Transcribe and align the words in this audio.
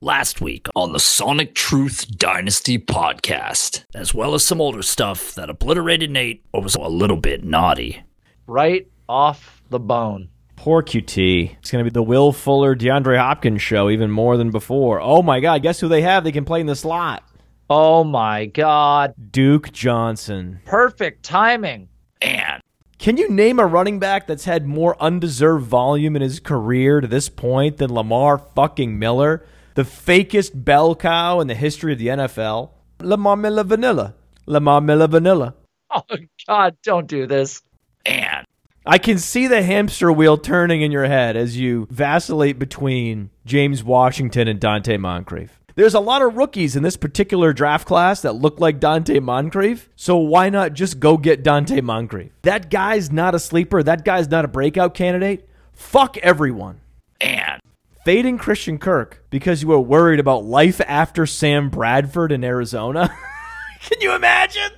last 0.00 0.40
week 0.40 0.68
on 0.74 0.92
the 0.92 1.00
Sonic 1.00 1.54
Truth 1.54 2.16
Dynasty 2.16 2.78
podcast, 2.78 3.84
as 3.94 4.14
well 4.14 4.34
as 4.34 4.44
some 4.44 4.60
older 4.60 4.82
stuff 4.82 5.34
that 5.34 5.50
obliterated 5.50 6.10
Nate 6.10 6.44
or 6.52 6.62
was 6.62 6.74
a 6.74 6.80
little 6.82 7.16
bit 7.16 7.44
naughty. 7.44 8.02
Right 8.46 8.86
off 9.08 9.62
the 9.70 9.80
bone. 9.80 10.28
Poor 10.56 10.82
Coutee. 10.82 11.56
It's 11.58 11.70
going 11.70 11.84
to 11.84 11.90
be 11.90 11.94
the 11.94 12.02
Will 12.02 12.32
Fuller, 12.32 12.74
DeAndre 12.74 13.18
Hopkins 13.18 13.62
show 13.62 13.90
even 13.90 14.10
more 14.10 14.36
than 14.36 14.50
before. 14.50 15.00
Oh 15.00 15.22
my 15.22 15.40
God, 15.40 15.62
guess 15.62 15.80
who 15.80 15.88
they 15.88 16.02
have? 16.02 16.24
They 16.24 16.32
can 16.32 16.44
play 16.44 16.60
in 16.60 16.66
the 16.66 16.74
slot. 16.76 17.22
Oh 17.70 18.02
my 18.02 18.46
God. 18.46 19.14
Duke 19.30 19.72
Johnson. 19.72 20.60
Perfect 20.64 21.22
timing. 21.22 21.88
And 22.20 22.62
Can 22.98 23.16
you 23.16 23.28
name 23.30 23.60
a 23.60 23.66
running 23.66 24.00
back 24.00 24.26
that's 24.26 24.46
had 24.46 24.66
more 24.66 25.00
undeserved 25.00 25.66
volume 25.66 26.16
in 26.16 26.22
his 26.22 26.40
career 26.40 27.00
to 27.00 27.06
this 27.06 27.28
point 27.28 27.76
than 27.76 27.94
Lamar 27.94 28.38
fucking 28.38 28.98
Miller, 28.98 29.46
the 29.78 29.84
fakest 29.84 30.64
bell 30.64 30.96
cow 30.96 31.38
in 31.38 31.46
the 31.46 31.54
history 31.54 31.92
of 31.92 32.00
the 32.00 32.08
NFL? 32.08 32.70
Lamar 33.00 33.36
Miller 33.36 33.62
Vanilla. 33.62 34.16
Lamar 34.44 34.80
Miller 34.80 35.06
Vanilla. 35.06 35.54
Oh 35.94 36.02
God, 36.48 36.76
don't 36.82 37.06
do 37.06 37.28
this. 37.28 37.62
and 38.04 38.44
I 38.84 38.98
can 38.98 39.18
see 39.18 39.46
the 39.46 39.62
hamster 39.62 40.10
wheel 40.10 40.36
turning 40.36 40.82
in 40.82 40.90
your 40.90 41.04
head 41.04 41.36
as 41.36 41.56
you 41.56 41.86
vacillate 41.92 42.58
between 42.58 43.30
James 43.46 43.84
Washington 43.84 44.48
and 44.48 44.60
Donte 44.60 44.98
Moncrief. 44.98 45.60
There's 45.76 45.94
a 45.94 46.00
lot 46.00 46.22
of 46.22 46.36
rookies 46.36 46.74
in 46.74 46.82
this 46.82 46.96
particular 46.96 47.52
draft 47.52 47.86
class 47.86 48.22
that 48.22 48.34
look 48.34 48.58
like 48.58 48.80
Donte 48.80 49.22
Moncrief, 49.22 49.88
so 49.94 50.16
why 50.16 50.50
not 50.50 50.72
just 50.72 50.98
go 50.98 51.16
get 51.16 51.44
Donte 51.44 51.80
Moncrief? 51.84 52.32
That 52.42 52.68
guy's 52.68 53.12
not 53.12 53.36
a 53.36 53.38
sleeper. 53.38 53.84
That 53.84 54.04
guy's 54.04 54.28
not 54.28 54.44
a 54.44 54.48
breakout 54.48 54.94
candidate. 54.94 55.48
Fuck 55.72 56.16
everyone. 56.18 56.80
and 57.20 57.60
Fading 58.08 58.38
Christian 58.38 58.78
Kirk 58.78 59.22
because 59.28 59.60
you 59.60 59.68
were 59.68 59.78
worried 59.78 60.18
about 60.18 60.42
life 60.42 60.80
after 60.86 61.26
Sam 61.26 61.68
Bradford 61.68 62.32
in 62.32 62.42
Arizona. 62.42 63.14
can 63.82 64.00
you 64.00 64.14
imagine? 64.14 64.70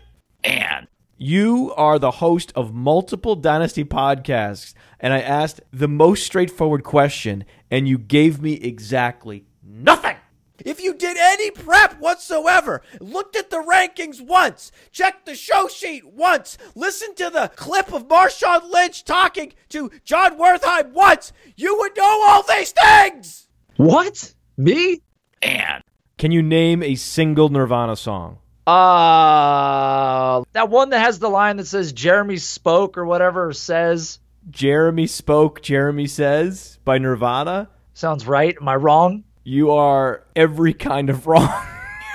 and 0.42 0.88
You 1.16 1.72
are 1.76 2.00
the 2.00 2.10
host 2.10 2.52
of 2.56 2.74
multiple 2.74 3.36
Dynasty 3.36 3.84
podcasts, 3.84 4.74
and 4.98 5.12
I 5.12 5.20
asked 5.20 5.60
the 5.72 5.86
most 5.86 6.26
straightforward 6.26 6.82
question, 6.82 7.44
and 7.70 7.86
you 7.86 7.98
gave 7.98 8.42
me 8.42 8.54
exactly 8.54 9.44
nothing. 9.62 10.16
If 10.64 10.82
you 10.82 10.94
did 10.94 11.16
any 11.16 11.50
prep 11.50 12.00
whatsoever, 12.00 12.82
looked 13.00 13.36
at 13.36 13.50
the 13.50 13.62
rankings 13.62 14.20
once, 14.20 14.72
checked 14.90 15.26
the 15.26 15.34
show 15.34 15.68
sheet 15.68 16.06
once, 16.06 16.58
listened 16.74 17.16
to 17.16 17.30
the 17.30 17.50
clip 17.56 17.92
of 17.92 18.08
Marshawn 18.08 18.70
Lynch 18.70 19.04
talking 19.04 19.52
to 19.70 19.90
Jon 20.04 20.38
Wertheim 20.38 20.92
once, 20.92 21.32
you 21.56 21.76
would 21.78 21.96
know 21.96 22.22
all 22.26 22.42
these 22.42 22.72
things. 22.72 23.48
What? 23.76 24.34
Me? 24.56 25.02
and 25.42 25.82
Can 26.18 26.32
you 26.32 26.42
name 26.42 26.82
a 26.82 26.94
single 26.94 27.48
Nirvana 27.48 27.96
song? 27.96 28.38
Uh, 28.66 30.44
that 30.52 30.68
one 30.68 30.90
that 30.90 31.00
has 31.00 31.18
the 31.18 31.30
line 31.30 31.56
that 31.56 31.66
says 31.66 31.92
Jeremy 31.92 32.36
spoke 32.36 32.98
or 32.98 33.04
whatever 33.04 33.52
says. 33.52 34.18
Jeremy 34.48 35.06
Spoke, 35.06 35.60
Jeremy 35.60 36.06
Says 36.06 36.78
by 36.84 36.98
Nirvana. 36.98 37.68
Sounds 37.92 38.26
right. 38.26 38.56
Am 38.60 38.68
I 38.68 38.76
wrong? 38.76 39.24
You 39.50 39.72
are 39.72 40.22
every 40.36 40.72
kind 40.72 41.10
of 41.10 41.26
wrong. 41.26 41.52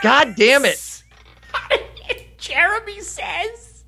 God 0.01 0.35
damn 0.37 0.63
it. 0.63 1.03
Jeremy 2.37 3.01
says. 3.01 3.83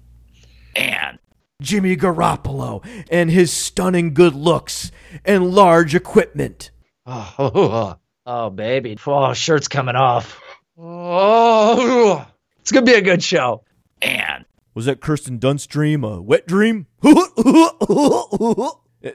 and 0.76 1.18
Jimmy 1.62 1.96
Garoppolo 1.96 2.86
and 3.10 3.32
his 3.32 3.54
stunning 3.54 4.14
good 4.14 4.36
looks 4.36 4.92
and 5.24 5.52
large 5.52 5.96
equipment. 5.96 6.72
Oh, 7.06 7.96
oh, 8.26 8.50
baby. 8.50 8.98
Oh, 9.08 9.32
shirt's 9.34 9.70
coming 9.70 9.96
off. 9.96 10.42
Oh, 10.78 12.28
it's 12.60 12.74
going 12.74 12.86
to 12.86 12.92
be 12.92 12.98
a 12.98 13.02
good 13.02 13.24
show. 13.24 13.64
and 14.02 14.44
Was 14.76 14.88
that 14.88 15.00
Kirsten 15.00 15.40
Dunst 15.40 15.70
dream 15.70 16.04
a 16.04 16.22
wet 16.22 16.48
dream? 16.48 16.88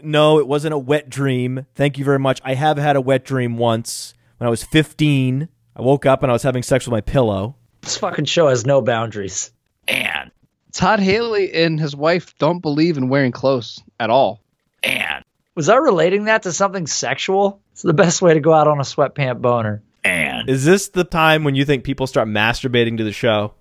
no, 0.02 0.38
it 0.38 0.48
wasn't 0.48 0.72
a 0.72 0.78
wet 0.78 1.10
dream. 1.10 1.66
Thank 1.74 1.98
you 1.98 2.06
very 2.06 2.18
much. 2.18 2.40
I 2.42 2.54
have 2.54 2.78
had 2.78 2.96
a 2.96 3.02
wet 3.02 3.26
dream 3.26 3.58
once 3.58 4.14
when 4.42 4.48
I 4.48 4.50
was 4.50 4.64
15. 4.64 5.48
I 5.76 5.82
woke 5.82 6.04
up 6.04 6.24
and 6.24 6.30
I 6.30 6.32
was 6.32 6.42
having 6.42 6.64
sex 6.64 6.84
with 6.84 6.90
my 6.90 7.00
pillow. 7.00 7.54
This 7.82 7.96
fucking 7.98 8.24
show 8.24 8.48
has 8.48 8.66
no 8.66 8.82
boundaries. 8.82 9.52
and 9.86 10.32
Todd 10.72 10.98
Haley 10.98 11.52
and 11.52 11.78
his 11.78 11.94
wife 11.94 12.36
don't 12.38 12.58
believe 12.58 12.96
in 12.96 13.08
wearing 13.08 13.30
clothes 13.30 13.80
at 14.00 14.10
all. 14.10 14.42
and 14.82 15.24
Was 15.54 15.68
I 15.68 15.76
relating 15.76 16.24
that 16.24 16.42
to 16.42 16.52
something 16.52 16.88
sexual? 16.88 17.60
It's 17.70 17.82
the 17.82 17.92
best 17.94 18.20
way 18.20 18.34
to 18.34 18.40
go 18.40 18.52
out 18.52 18.66
on 18.66 18.78
a 18.78 18.82
sweatpant 18.82 19.40
boner. 19.40 19.80
and 20.02 20.48
Is 20.48 20.64
this 20.64 20.88
the 20.88 21.04
time 21.04 21.44
when 21.44 21.54
you 21.54 21.64
think 21.64 21.84
people 21.84 22.08
start 22.08 22.26
masturbating 22.26 22.96
to 22.98 23.04
the 23.04 23.12
show? 23.12 23.54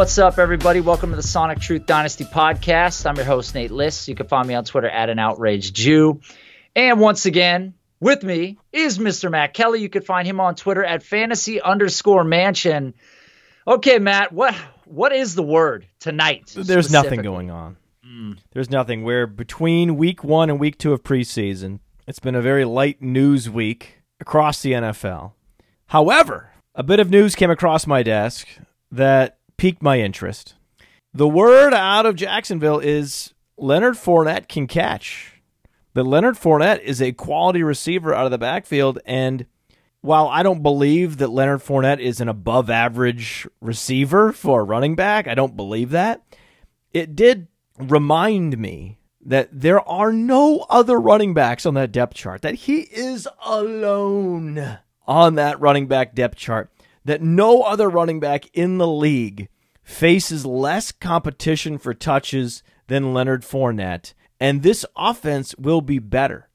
What's 0.00 0.16
up, 0.16 0.38
everybody? 0.38 0.80
Welcome 0.80 1.10
to 1.10 1.16
the 1.16 1.22
Sonic 1.22 1.60
Truth 1.60 1.84
Dynasty 1.84 2.24
podcast. 2.24 3.04
I'm 3.04 3.16
your 3.16 3.26
host, 3.26 3.54
Nate 3.54 3.70
List. 3.70 4.08
You 4.08 4.14
can 4.14 4.26
find 4.26 4.48
me 4.48 4.54
on 4.54 4.64
Twitter 4.64 4.88
at 4.88 5.10
an 5.10 5.18
outraged 5.18 5.74
Jew. 5.74 6.22
And 6.74 7.00
once 7.00 7.26
again, 7.26 7.74
with 8.00 8.22
me 8.22 8.56
is 8.72 8.98
Mr. 8.98 9.30
Matt 9.30 9.52
Kelly. 9.52 9.82
You 9.82 9.90
can 9.90 10.00
find 10.00 10.26
him 10.26 10.40
on 10.40 10.54
Twitter 10.54 10.82
at 10.82 11.02
fantasy 11.02 11.60
underscore 11.60 12.24
mansion. 12.24 12.94
Okay, 13.68 13.98
Matt, 13.98 14.32
what 14.32 14.54
what 14.86 15.12
is 15.12 15.34
the 15.34 15.42
word 15.42 15.84
tonight? 15.98 16.50
There's 16.56 16.90
nothing 16.90 17.20
going 17.20 17.50
on. 17.50 17.76
Hmm. 18.02 18.32
There's 18.52 18.70
nothing. 18.70 19.04
We're 19.04 19.26
between 19.26 19.98
week 19.98 20.24
one 20.24 20.48
and 20.48 20.58
week 20.58 20.78
two 20.78 20.94
of 20.94 21.02
preseason. 21.02 21.80
It's 22.06 22.20
been 22.20 22.34
a 22.34 22.40
very 22.40 22.64
light 22.64 23.02
news 23.02 23.50
week 23.50 24.00
across 24.18 24.62
the 24.62 24.72
NFL. 24.72 25.32
However, 25.88 26.52
a 26.74 26.82
bit 26.82 27.00
of 27.00 27.10
news 27.10 27.34
came 27.34 27.50
across 27.50 27.86
my 27.86 28.02
desk 28.02 28.48
that 28.90 29.39
piqued 29.60 29.82
my 29.82 30.00
interest. 30.00 30.54
The 31.12 31.28
word 31.28 31.74
out 31.74 32.06
of 32.06 32.16
Jacksonville 32.16 32.78
is 32.78 33.34
Leonard 33.58 33.96
Fournette 33.96 34.48
can 34.48 34.66
catch. 34.66 35.42
That 35.92 36.04
Leonard 36.04 36.36
Fournette 36.36 36.80
is 36.80 37.02
a 37.02 37.12
quality 37.12 37.62
receiver 37.62 38.14
out 38.14 38.24
of 38.24 38.30
the 38.30 38.38
backfield, 38.38 39.00
and 39.04 39.44
while 40.00 40.28
I 40.28 40.42
don't 40.42 40.62
believe 40.62 41.18
that 41.18 41.28
Leonard 41.28 41.60
Fournette 41.60 41.98
is 41.98 42.22
an 42.22 42.28
above 42.30 42.70
average 42.70 43.46
receiver 43.60 44.32
for 44.32 44.62
a 44.62 44.64
running 44.64 44.94
back, 44.94 45.28
I 45.28 45.34
don't 45.34 45.58
believe 45.58 45.90
that. 45.90 46.22
It 46.94 47.14
did 47.14 47.46
remind 47.78 48.56
me 48.56 48.96
that 49.26 49.50
there 49.52 49.86
are 49.86 50.10
no 50.10 50.64
other 50.70 50.98
running 50.98 51.34
backs 51.34 51.66
on 51.66 51.74
that 51.74 51.92
depth 51.92 52.14
chart, 52.14 52.40
that 52.40 52.54
he 52.54 52.80
is 52.80 53.28
alone 53.44 54.78
on 55.06 55.34
that 55.34 55.60
running 55.60 55.86
back 55.86 56.14
depth 56.14 56.36
chart, 56.36 56.70
that 57.04 57.22
no 57.22 57.62
other 57.62 57.88
running 57.88 58.20
back 58.20 58.44
in 58.52 58.78
the 58.78 58.86
league 58.86 59.48
faces 59.82 60.46
less 60.46 60.92
competition 60.92 61.78
for 61.78 61.94
touches 61.94 62.62
than 62.86 63.14
Leonard 63.14 63.42
Fournette, 63.42 64.14
and 64.38 64.62
this 64.62 64.84
offense 64.96 65.54
will 65.56 65.80
be 65.80 65.98
better. 65.98 66.48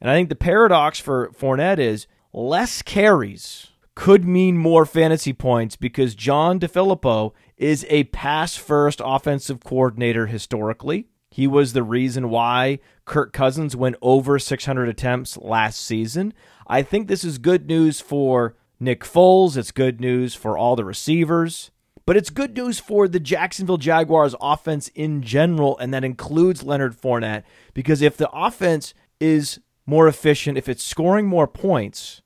And 0.00 0.10
I 0.10 0.14
think 0.14 0.28
the 0.28 0.36
paradox 0.36 0.98
for 0.98 1.30
Fournette 1.30 1.78
is 1.78 2.06
less 2.32 2.82
carries 2.82 3.68
could 3.94 4.24
mean 4.24 4.56
more 4.56 4.86
fantasy 4.86 5.32
points 5.32 5.74
because 5.74 6.14
John 6.14 6.60
DeFilippo 6.60 7.32
is 7.56 7.84
a 7.88 8.04
pass 8.04 8.54
first 8.54 9.00
offensive 9.04 9.64
coordinator 9.64 10.26
historically. 10.26 11.08
He 11.30 11.48
was 11.48 11.72
the 11.72 11.82
reason 11.82 12.30
why 12.30 12.78
Kirk 13.04 13.32
Cousins 13.32 13.74
went 13.74 13.96
over 14.00 14.38
600 14.38 14.88
attempts 14.88 15.36
last 15.36 15.80
season. 15.84 16.32
I 16.68 16.82
think 16.82 17.08
this 17.08 17.24
is 17.24 17.38
good 17.38 17.66
news 17.66 18.00
for 18.00 18.54
Nick 18.80 19.00
Foles. 19.00 19.56
It's 19.56 19.70
good 19.70 20.00
news 20.00 20.34
for 20.34 20.56
all 20.56 20.76
the 20.76 20.84
receivers. 20.84 21.70
But 22.06 22.16
it's 22.16 22.30
good 22.30 22.56
news 22.56 22.78
for 22.78 23.06
the 23.06 23.20
Jacksonville 23.20 23.76
Jaguars 23.76 24.34
offense 24.40 24.88
in 24.94 25.20
general, 25.22 25.76
and 25.76 25.92
that 25.92 26.04
includes 26.04 26.62
Leonard 26.62 26.96
Fournette, 26.96 27.42
because 27.74 28.00
if 28.00 28.16
the 28.16 28.30
offense 28.30 28.94
is 29.20 29.60
more 29.84 30.08
efficient, 30.08 30.56
if 30.56 30.70
it's 30.70 30.82
scoring 30.82 31.26
more 31.26 31.46
points, 31.46 32.22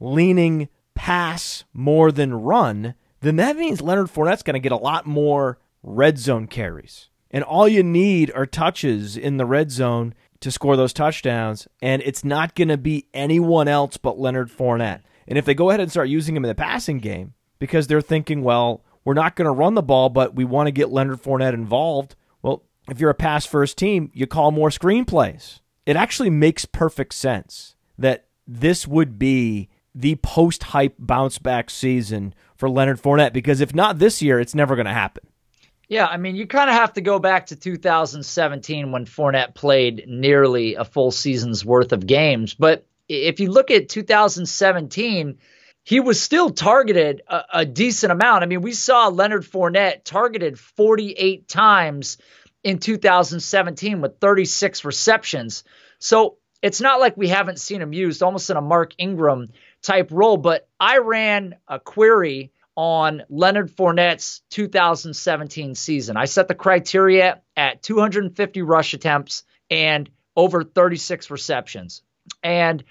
leaning 0.00 0.68
pass 0.96 1.62
more 1.72 2.10
than 2.10 2.34
run, 2.34 2.94
then 3.20 3.36
that 3.36 3.56
means 3.56 3.80
Leonard 3.80 4.08
Fournette's 4.08 4.42
going 4.42 4.54
to 4.54 4.60
get 4.60 4.72
a 4.72 4.76
lot 4.76 5.06
more 5.06 5.58
red 5.84 6.18
zone 6.18 6.48
carries. 6.48 7.08
And 7.30 7.44
all 7.44 7.68
you 7.68 7.84
need 7.84 8.32
are 8.34 8.46
touches 8.46 9.16
in 9.16 9.36
the 9.36 9.46
red 9.46 9.70
zone 9.70 10.14
to 10.40 10.50
score 10.50 10.76
those 10.76 10.92
touchdowns, 10.92 11.68
and 11.80 12.02
it's 12.02 12.24
not 12.24 12.56
going 12.56 12.68
to 12.68 12.78
be 12.78 13.06
anyone 13.14 13.68
else 13.68 13.96
but 13.96 14.18
Leonard 14.18 14.50
Fournette. 14.50 15.02
And 15.30 15.38
if 15.38 15.44
they 15.44 15.54
go 15.54 15.70
ahead 15.70 15.80
and 15.80 15.90
start 15.90 16.08
using 16.08 16.36
him 16.36 16.44
in 16.44 16.48
the 16.48 16.54
passing 16.56 16.98
game 16.98 17.34
because 17.60 17.86
they're 17.86 18.00
thinking, 18.00 18.42
well, 18.42 18.84
we're 19.04 19.14
not 19.14 19.36
going 19.36 19.46
to 19.46 19.52
run 19.52 19.74
the 19.74 19.82
ball, 19.82 20.08
but 20.08 20.34
we 20.34 20.44
want 20.44 20.66
to 20.66 20.72
get 20.72 20.90
Leonard 20.90 21.22
Fournette 21.22 21.54
involved, 21.54 22.16
well, 22.42 22.64
if 22.90 22.98
you're 22.98 23.10
a 23.10 23.14
pass 23.14 23.46
first 23.46 23.78
team, 23.78 24.10
you 24.12 24.26
call 24.26 24.50
more 24.50 24.70
screenplays. 24.70 25.60
It 25.86 25.96
actually 25.96 26.30
makes 26.30 26.64
perfect 26.64 27.14
sense 27.14 27.76
that 27.96 28.26
this 28.46 28.88
would 28.88 29.18
be 29.18 29.68
the 29.94 30.16
post 30.16 30.64
hype 30.64 30.96
bounce 30.98 31.38
back 31.38 31.70
season 31.70 32.34
for 32.56 32.68
Leonard 32.68 33.00
Fournette 33.00 33.32
because 33.32 33.60
if 33.60 33.74
not 33.74 34.00
this 34.00 34.20
year, 34.20 34.40
it's 34.40 34.54
never 34.54 34.74
going 34.74 34.86
to 34.86 34.92
happen. 34.92 35.24
Yeah, 35.88 36.06
I 36.06 36.16
mean, 36.16 36.36
you 36.36 36.46
kind 36.46 36.70
of 36.70 36.76
have 36.76 36.92
to 36.94 37.00
go 37.00 37.18
back 37.18 37.46
to 37.46 37.56
2017 37.56 38.92
when 38.92 39.06
Fournette 39.06 39.54
played 39.54 40.04
nearly 40.06 40.76
a 40.76 40.84
full 40.84 41.10
season's 41.10 41.64
worth 41.64 41.92
of 41.92 42.06
games. 42.06 42.54
But 42.54 42.86
if 43.10 43.40
you 43.40 43.50
look 43.50 43.70
at 43.70 43.88
2017, 43.88 45.38
he 45.82 46.00
was 46.00 46.20
still 46.20 46.50
targeted 46.50 47.22
a, 47.26 47.42
a, 47.54 47.66
decent 47.66 48.12
amount. 48.12 48.44
I 48.44 48.46
mean, 48.46 48.60
we 48.60 48.72
saw 48.72 49.08
Leonard 49.08 49.44
Fournette 49.44 50.04
targeted 50.04 50.58
48 50.58 51.48
times 51.48 52.18
in 52.62 52.78
2017 52.78 54.00
with 54.00 54.20
36 54.20 54.84
receptions. 54.84 55.64
So 55.98 56.36
it's 56.62 56.80
not 56.80 57.00
like 57.00 57.16
we 57.16 57.28
haven't 57.28 57.58
seen 57.58 57.82
him 57.82 57.92
used 57.92 58.22
almost 58.22 58.50
in 58.50 58.56
a 58.56 58.62
Mark 58.62 58.92
Ingram 58.98 59.48
type 59.82 60.10
role. 60.12 60.36
But 60.36 60.68
I 60.78 60.98
ran 60.98 61.56
a 61.66 61.80
query 61.80 62.52
on 62.76 63.22
Leonard 63.28 63.70
Fournette's 63.70 64.42
2017 64.50 65.74
season. 65.74 66.16
I 66.16 66.26
set 66.26 66.46
the 66.46 66.54
criteria 66.54 67.40
at 67.56 67.82
250 67.82 68.62
rush 68.62 68.94
attempts 68.94 69.42
and 69.70 70.08
over 70.36 70.62
36 70.62 71.30
receptions. 71.30 72.02
And 72.42 72.82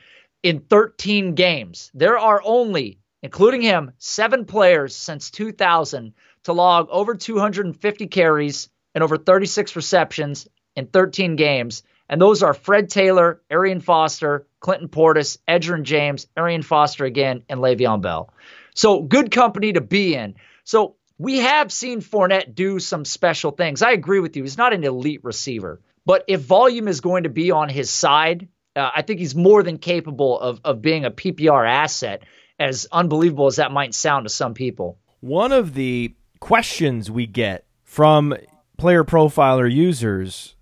in 0.44 0.60
13 0.62 1.36
games, 1.36 1.92
there 1.94 2.18
are 2.18 2.42
only, 2.44 3.00
including 3.22 3.62
him, 3.62 3.92
seven 3.98 4.46
players 4.46 4.96
since 4.96 5.32
2000 5.32 6.14
to 6.44 6.54
log 6.54 6.88
over 6.90 7.16
250 7.16 8.08
carries 8.08 8.70
and 8.96 9.04
over 9.04 9.18
36 9.18 9.76
receptions 9.76 10.48
in 10.76 10.88
13 10.88 11.36
games. 11.36 11.84
And 12.08 12.20
those 12.20 12.42
are 12.42 12.54
Fred 12.54 12.90
Taylor, 12.90 13.42
Arian 13.52 13.82
Foster, 13.82 14.48
Clinton 14.60 14.90
Portis, 14.90 15.38
Edgerrin 15.48 15.84
James, 15.84 16.28
Arian 16.36 16.64
Foster 16.64 17.06
again, 17.06 17.44
and 17.50 17.60
Le'Veon 17.60 18.02
Bell. 18.02 18.34
So 18.74 19.02
good 19.02 19.30
company 19.32 19.74
to 19.74 19.82
be 19.82 20.16
in. 20.16 20.36
So 20.64 20.96
we 21.18 21.40
have 21.40 21.72
seen 21.72 22.02
Fournette 22.02 22.56
do 22.56 22.80
some 22.80 23.06
special 23.06 23.52
things. 23.52 23.82
I 23.82 23.92
agree 23.92 24.20
with 24.20 24.38
you. 24.38 24.44
He's 24.44 24.58
not 24.58 24.74
an 24.74 24.84
elite 24.84 25.24
receiver, 25.24 25.82
but 26.06 26.24
if 26.28 26.42
volume 26.42 26.88
is 26.88 27.02
going 27.02 27.24
to 27.24 27.30
be 27.30 27.52
on 27.52 27.70
his 27.70 27.90
side, 27.90 28.48
uh, 28.80 28.92
I 28.96 29.02
think 29.02 29.20
he's 29.20 29.36
more 29.36 29.62
than 29.64 29.78
capable 29.78 30.40
of 30.40 30.62
of 30.64 30.82
being 30.82 31.06
a 31.06 31.12
PPR 31.12 31.68
asset. 31.68 32.24
As 32.58 32.88
unbelievable 32.92 33.48
as 33.48 33.56
that 33.56 33.72
might 33.72 33.94
sound 33.94 34.26
to 34.26 34.30
some 34.30 34.54
people. 34.54 34.98
One 35.22 35.54
of 35.54 35.76
the 35.76 36.14
questions 36.42 37.10
we 37.10 37.26
get 37.26 37.64
from 37.86 38.36
player 38.78 39.06
profiler 39.06 39.72
users 39.72 40.56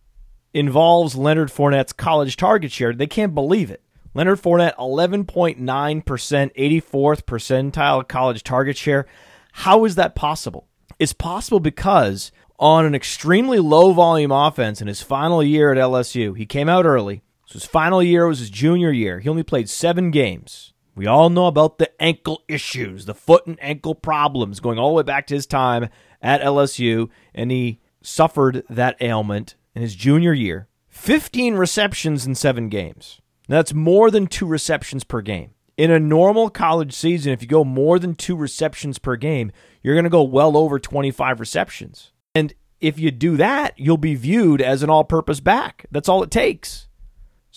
involves 0.54 1.16
Leonard 1.16 1.50
Fournette's 1.50 1.94
college 1.94 2.38
target 2.38 2.72
share. 2.72 2.94
They 2.94 3.08
can't 3.08 3.34
believe 3.34 3.72
it. 3.72 3.82
Leonard 4.14 4.40
Fournette, 4.42 4.76
11.9%, 4.78 5.58
84th 5.58 7.24
percentile 7.24 8.08
college 8.08 8.44
target 8.44 8.78
share. 8.78 9.06
How 9.52 9.86
is 9.86 9.96
that 9.96 10.16
possible? 10.16 10.68
It's 10.98 11.14
possible 11.14 11.60
because 11.60 12.32
on 12.60 12.86
an 12.86 12.96
extremely 12.96 13.60
low 13.60 13.94
volume 13.94 14.32
offense 14.32 14.82
in 14.82 14.88
his 14.88 15.02
final 15.02 15.44
year 15.44 15.72
at 15.72 15.78
LSU, 15.78 16.36
he 16.36 16.46
came 16.46 16.70
out 16.70 16.86
early. 16.86 17.22
So 17.48 17.54
his 17.54 17.66
final 17.66 18.04
year 18.04 18.28
was 18.28 18.40
his 18.40 18.50
junior 18.50 18.92
year. 18.92 19.22
He 19.22 19.30
only 19.30 19.42
played 19.42 19.70
seven 19.70 20.12
games. 20.12 20.74
We 20.96 21.08
all 21.08 21.30
know 21.30 21.48
about 21.48 21.78
the 21.78 21.90
ankle 22.02 22.44
issues, 22.50 23.06
the 23.06 23.14
foot 23.14 23.48
and 23.48 23.58
ankle 23.62 23.96
problems 23.96 24.60
going 24.60 24.78
all 24.78 24.90
the 24.90 24.96
way 24.96 25.04
back 25.04 25.28
to 25.28 25.36
his 25.36 25.46
time 25.46 25.88
at 26.22 26.42
LSU, 26.42 27.10
and 27.34 27.50
he 27.50 27.80
suffered 28.02 28.64
that 28.70 28.98
ailment 29.00 29.56
in 29.74 29.82
his 29.82 29.96
junior 29.96 30.34
year. 30.34 30.68
15 30.90 31.56
receptions 31.56 32.26
in 32.26 32.36
seven 32.36 32.68
games. 32.68 33.22
Now, 33.48 33.58
That's 33.58 33.74
more 33.74 34.12
than 34.12 34.28
two 34.28 34.46
receptions 34.46 35.06
per 35.06 35.22
game. 35.22 35.52
In 35.78 35.90
a 35.90 36.00
normal 36.00 36.50
college 36.50 36.92
season, 36.92 37.32
if 37.32 37.42
you 37.42 37.48
go 37.48 37.64
more 37.64 37.98
than 37.98 38.16
two 38.16 38.36
receptions 38.36 39.00
per 39.00 39.16
game, 39.16 39.54
you're 39.82 39.96
going 39.96 40.04
to 40.04 40.10
go 40.10 40.24
well 40.24 40.58
over 40.58 40.80
25 40.80 41.40
receptions. 41.40 42.12
And 42.36 42.54
if 42.82 43.00
you 43.00 43.12
do 43.12 43.38
that, 43.38 43.74
you'll 43.78 43.96
be 43.98 44.16
viewed 44.16 44.62
as 44.62 44.84
an 44.84 44.90
all 44.90 45.06
purpose 45.06 45.40
back. 45.40 45.86
That's 45.92 46.10
all 46.10 46.24
it 46.24 46.32
takes. 46.32 46.87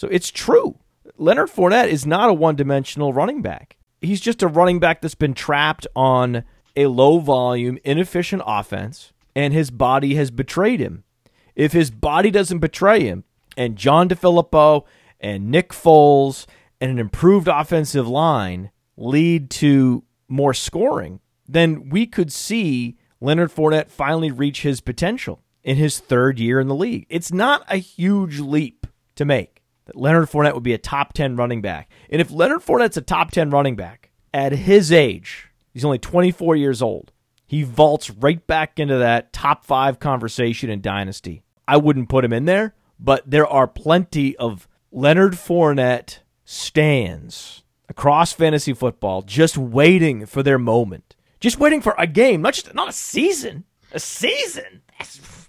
So 0.00 0.08
it's 0.08 0.31
true. 0.31 0.79
Leonard 1.19 1.50
Fournette 1.50 1.88
is 1.88 2.06
not 2.06 2.31
a 2.31 2.32
one 2.32 2.56
dimensional 2.56 3.12
running 3.12 3.43
back. 3.43 3.76
He's 4.00 4.23
just 4.23 4.43
a 4.43 4.49
running 4.49 4.81
back 4.81 5.02
that's 5.02 5.14
been 5.14 5.35
trapped 5.35 5.87
on 5.94 6.44
a 6.75 6.87
low 6.87 7.19
volume, 7.19 7.79
inefficient 7.85 8.41
offense, 8.47 9.12
and 9.37 9.52
his 9.52 9.70
body 9.70 10.14
has 10.14 10.31
betrayed 10.31 10.81
him. 10.81 11.05
If 11.55 11.73
his 11.73 11.91
body 11.91 12.31
doesn't 12.31 12.61
betray 12.61 13.02
him, 13.02 13.25
and 13.58 13.76
John 13.76 14.08
DeFilippo 14.08 14.87
and 15.20 15.50
Nick 15.50 15.69
Foles 15.69 16.47
and 16.81 16.91
an 16.93 16.99
improved 16.99 17.47
offensive 17.47 18.08
line 18.08 18.70
lead 18.97 19.50
to 19.50 20.02
more 20.29 20.55
scoring, 20.55 21.20
then 21.47 21.91
we 21.91 22.06
could 22.06 22.32
see 22.32 22.97
Leonard 23.20 23.50
Fournette 23.50 23.91
finally 23.91 24.31
reach 24.31 24.62
his 24.62 24.81
potential 24.81 25.43
in 25.62 25.76
his 25.76 25.99
third 25.99 26.38
year 26.38 26.58
in 26.58 26.69
the 26.69 26.75
league. 26.75 27.05
It's 27.11 27.35
not 27.35 27.67
a 27.69 27.76
huge 27.76 28.41
leap 28.41 28.87
to 29.17 29.26
make 29.26 29.50
that 29.90 30.00
Leonard 30.00 30.31
Fournette 30.31 30.54
would 30.54 30.62
be 30.62 30.72
a 30.72 30.78
top 30.78 31.12
10 31.14 31.34
running 31.34 31.60
back. 31.60 31.90
And 32.08 32.20
if 32.20 32.31
Leonard 32.31 32.60
Fournette's 32.60 32.96
a 32.96 33.02
top 33.02 33.32
10 33.32 33.50
running 33.50 33.75
back 33.75 34.10
at 34.32 34.52
his 34.52 34.92
age, 34.92 35.48
he's 35.72 35.84
only 35.84 35.98
24 35.98 36.54
years 36.54 36.81
old, 36.81 37.10
he 37.44 37.64
vaults 37.64 38.08
right 38.08 38.46
back 38.46 38.78
into 38.78 38.96
that 38.98 39.32
top 39.32 39.64
five 39.64 39.98
conversation 39.98 40.70
in 40.70 40.81
Dynasty. 40.81 41.42
I 41.66 41.76
wouldn't 41.76 42.08
put 42.08 42.25
him 42.25 42.32
in 42.32 42.44
there, 42.44 42.75
but 43.00 43.28
there 43.28 43.46
are 43.46 43.66
plenty 43.66 44.37
of 44.37 44.69
Leonard 44.92 45.32
Fournette 45.32 46.19
stands 46.44 47.64
across 47.88 48.32
fantasy 48.32 48.72
football 48.72 49.22
just 49.22 49.58
waiting 49.58 50.25
for 50.25 50.44
their 50.44 50.58
moment. 50.58 51.16
Just 51.40 51.58
waiting 51.58 51.81
for 51.81 51.96
a 51.98 52.06
game, 52.06 52.42
not 52.42 52.54
just 52.54 52.72
not 52.75 52.88
a 52.88 52.92
season. 52.92 53.64
A 53.92 53.98
season. 53.98 54.82
That's, 54.96 55.48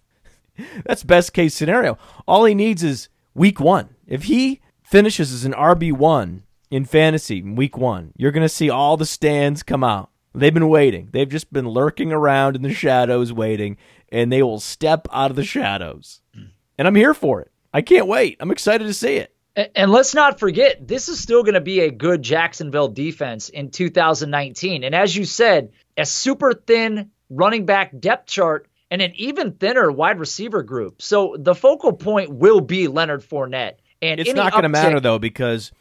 that's 0.85 1.03
best 1.03 1.33
case 1.33 1.53
scenario. 1.53 1.99
All 2.27 2.45
he 2.45 2.55
needs 2.55 2.81
is 2.81 3.09
week 3.35 3.59
1. 3.59 3.89
If 4.11 4.23
he 4.23 4.59
finishes 4.83 5.31
as 5.31 5.45
an 5.45 5.53
RB1 5.53 6.41
in 6.69 6.83
fantasy 6.83 7.37
in 7.37 7.55
week 7.55 7.77
1, 7.77 8.11
you're 8.17 8.33
going 8.33 8.43
to 8.43 8.49
see 8.49 8.69
all 8.69 8.97
the 8.97 9.05
stands 9.05 9.63
come 9.63 9.85
out. 9.85 10.09
They've 10.35 10.53
been 10.53 10.67
waiting. 10.67 11.07
They've 11.13 11.29
just 11.29 11.51
been 11.53 11.69
lurking 11.69 12.11
around 12.11 12.57
in 12.57 12.61
the 12.61 12.73
shadows 12.73 13.31
waiting, 13.31 13.77
and 14.09 14.29
they 14.29 14.43
will 14.43 14.59
step 14.59 15.07
out 15.13 15.31
of 15.31 15.37
the 15.37 15.45
shadows. 15.45 16.19
Hmm. 16.35 16.47
And 16.77 16.89
I'm 16.89 16.95
here 16.95 17.13
for 17.13 17.39
it. 17.39 17.51
I 17.73 17.81
can't 17.81 18.05
wait. 18.05 18.35
I'm 18.41 18.51
excited 18.51 18.85
to 18.85 18.93
see 18.93 19.15
it. 19.15 19.33
And 19.75 19.91
let's 19.91 20.13
not 20.13 20.39
forget, 20.39 20.85
this 20.85 21.07
is 21.07 21.17
still 21.17 21.43
going 21.43 21.53
to 21.53 21.61
be 21.61 21.79
a 21.79 21.89
good 21.89 22.21
Jacksonville 22.21 22.89
defense 22.89 23.47
in 23.47 23.71
2019. 23.71 24.83
And 24.83 24.93
as 24.93 25.15
you 25.15 25.23
said, 25.23 25.71
a 25.95 26.05
super 26.05 26.53
thin 26.53 27.11
running 27.29 27.65
back 27.65 27.97
depth 27.97 28.27
chart 28.27 28.67
and 28.91 29.01
an 29.01 29.13
even 29.15 29.53
thinner 29.53 29.89
wide 29.89 30.19
receiver 30.19 30.63
group. 30.63 31.01
So 31.01 31.37
the 31.39 31.55
focal 31.55 31.93
point 31.93 32.29
will 32.29 32.59
be 32.59 32.89
Leonard 32.89 33.23
Fournette. 33.23 33.75
And 34.01 34.19
it's 34.19 34.33
not 34.33 34.51
going 34.51 34.63
to 34.63 34.69
matter 34.69 34.99
though 34.99 35.19
because 35.19 35.71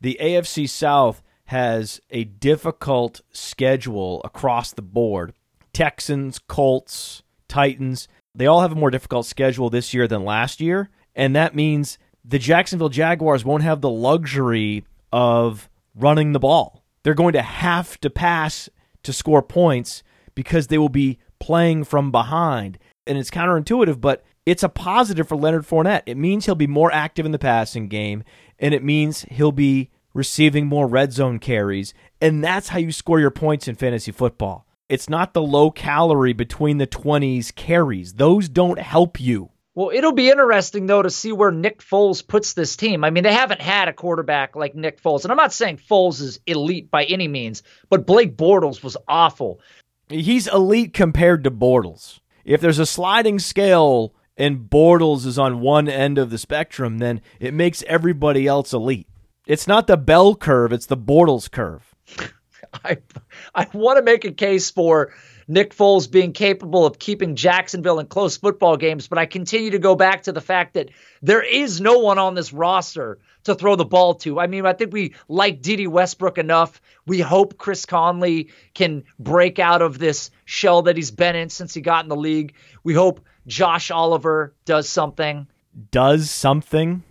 the 0.00 0.18
AFC 0.20 0.68
South 0.68 1.22
has 1.46 2.00
a 2.10 2.24
difficult 2.24 3.20
schedule 3.32 4.20
across 4.24 4.72
the 4.72 4.82
board. 4.82 5.32
Texans, 5.72 6.38
Colts, 6.38 7.22
Titans, 7.48 8.08
they 8.34 8.46
all 8.46 8.60
have 8.60 8.72
a 8.72 8.76
more 8.76 8.90
difficult 8.90 9.26
schedule 9.26 9.70
this 9.70 9.94
year 9.94 10.06
than 10.06 10.24
last 10.24 10.60
year. 10.60 10.90
And 11.14 11.34
that 11.34 11.54
means 11.54 11.98
the 12.24 12.38
Jacksonville 12.38 12.90
Jaguars 12.90 13.44
won't 13.44 13.62
have 13.62 13.80
the 13.80 13.90
luxury 13.90 14.84
of 15.12 15.68
running 15.94 16.32
the 16.32 16.38
ball. 16.38 16.84
They're 17.02 17.14
going 17.14 17.32
to 17.32 17.42
have 17.42 17.98
to 18.00 18.10
pass 18.10 18.68
to 19.02 19.12
score 19.12 19.42
points 19.42 20.02
because 20.34 20.66
they 20.66 20.78
will 20.78 20.88
be 20.88 21.18
playing 21.40 21.84
from 21.84 22.10
behind. 22.10 22.78
And 23.06 23.16
it's 23.16 23.30
counterintuitive, 23.30 24.00
but 24.00 24.22
it's 24.48 24.62
a 24.62 24.68
positive 24.70 25.28
for 25.28 25.36
Leonard 25.36 25.66
Fournette. 25.66 26.04
It 26.06 26.16
means 26.16 26.46
he'll 26.46 26.54
be 26.54 26.66
more 26.66 26.90
active 26.90 27.26
in 27.26 27.32
the 27.32 27.38
passing 27.38 27.86
game, 27.86 28.24
and 28.58 28.72
it 28.72 28.82
means 28.82 29.26
he'll 29.30 29.52
be 29.52 29.90
receiving 30.14 30.66
more 30.66 30.86
red 30.86 31.12
zone 31.12 31.38
carries. 31.38 31.92
And 32.18 32.42
that's 32.42 32.68
how 32.68 32.78
you 32.78 32.90
score 32.90 33.20
your 33.20 33.30
points 33.30 33.68
in 33.68 33.74
fantasy 33.74 34.10
football. 34.10 34.66
It's 34.88 35.10
not 35.10 35.34
the 35.34 35.42
low 35.42 35.70
calorie 35.70 36.32
between 36.32 36.78
the 36.78 36.86
20s 36.86 37.54
carries, 37.54 38.14
those 38.14 38.48
don't 38.48 38.78
help 38.78 39.20
you. 39.20 39.50
Well, 39.74 39.90
it'll 39.92 40.12
be 40.12 40.30
interesting 40.30 40.86
though 40.86 41.02
to 41.02 41.10
see 41.10 41.30
where 41.30 41.52
Nick 41.52 41.82
Foles 41.82 42.26
puts 42.26 42.54
this 42.54 42.74
team. 42.74 43.04
I 43.04 43.10
mean, 43.10 43.24
they 43.24 43.34
haven't 43.34 43.60
had 43.60 43.88
a 43.88 43.92
quarterback 43.92 44.56
like 44.56 44.74
Nick 44.74 45.02
Foles, 45.02 45.24
and 45.24 45.30
I'm 45.30 45.36
not 45.36 45.52
saying 45.52 45.76
Foles 45.76 46.22
is 46.22 46.40
elite 46.46 46.90
by 46.90 47.04
any 47.04 47.28
means, 47.28 47.62
but 47.90 48.06
Blake 48.06 48.34
Bortles 48.34 48.82
was 48.82 48.96
awful. 49.06 49.60
He's 50.08 50.48
elite 50.48 50.94
compared 50.94 51.44
to 51.44 51.50
Bortles. 51.50 52.20
If 52.46 52.62
there's 52.62 52.78
a 52.78 52.86
sliding 52.86 53.38
scale 53.38 54.14
and 54.38 54.70
Bortles 54.70 55.26
is 55.26 55.38
on 55.38 55.60
one 55.60 55.88
end 55.88 56.16
of 56.16 56.30
the 56.30 56.38
spectrum, 56.38 56.98
then 56.98 57.20
it 57.40 57.52
makes 57.52 57.82
everybody 57.88 58.46
else 58.46 58.72
elite. 58.72 59.08
It's 59.46 59.66
not 59.66 59.86
the 59.86 59.96
bell 59.96 60.34
curve, 60.36 60.72
it's 60.72 60.86
the 60.86 60.96
Bortles 60.96 61.50
curve. 61.50 61.94
I 62.84 62.98
I 63.54 63.66
want 63.72 63.98
to 63.98 64.02
make 64.02 64.24
a 64.24 64.32
case 64.32 64.70
for 64.70 65.12
Nick 65.48 65.74
Foles 65.74 66.10
being 66.10 66.32
capable 66.32 66.84
of 66.84 66.98
keeping 66.98 67.34
Jacksonville 67.34 67.98
in 67.98 68.06
close 68.06 68.36
football 68.36 68.76
games, 68.76 69.08
but 69.08 69.18
I 69.18 69.24
continue 69.24 69.70
to 69.70 69.78
go 69.78 69.96
back 69.96 70.24
to 70.24 70.32
the 70.32 70.42
fact 70.42 70.74
that 70.74 70.90
there 71.22 71.42
is 71.42 71.80
no 71.80 71.98
one 71.98 72.18
on 72.18 72.34
this 72.34 72.52
roster 72.52 73.18
to 73.44 73.54
throw 73.54 73.74
the 73.74 73.86
ball 73.86 74.14
to. 74.16 74.38
I 74.38 74.46
mean, 74.46 74.66
I 74.66 74.74
think 74.74 74.92
we 74.92 75.14
like 75.26 75.62
Dede 75.62 75.88
Westbrook 75.88 76.36
enough. 76.36 76.82
We 77.06 77.20
hope 77.20 77.56
Chris 77.56 77.86
Conley 77.86 78.50
can 78.74 79.04
break 79.18 79.58
out 79.58 79.80
of 79.80 79.98
this 79.98 80.30
shell 80.44 80.82
that 80.82 80.96
he's 80.96 81.10
been 81.10 81.34
in 81.34 81.48
since 81.48 81.72
he 81.72 81.80
got 81.80 82.04
in 82.04 82.10
the 82.10 82.16
league. 82.16 82.54
We 82.84 82.92
hope 82.92 83.24
Josh 83.48 83.90
Oliver 83.90 84.54
does 84.64 84.88
something. 84.88 85.48
Does 85.90 86.30
something? 86.30 87.02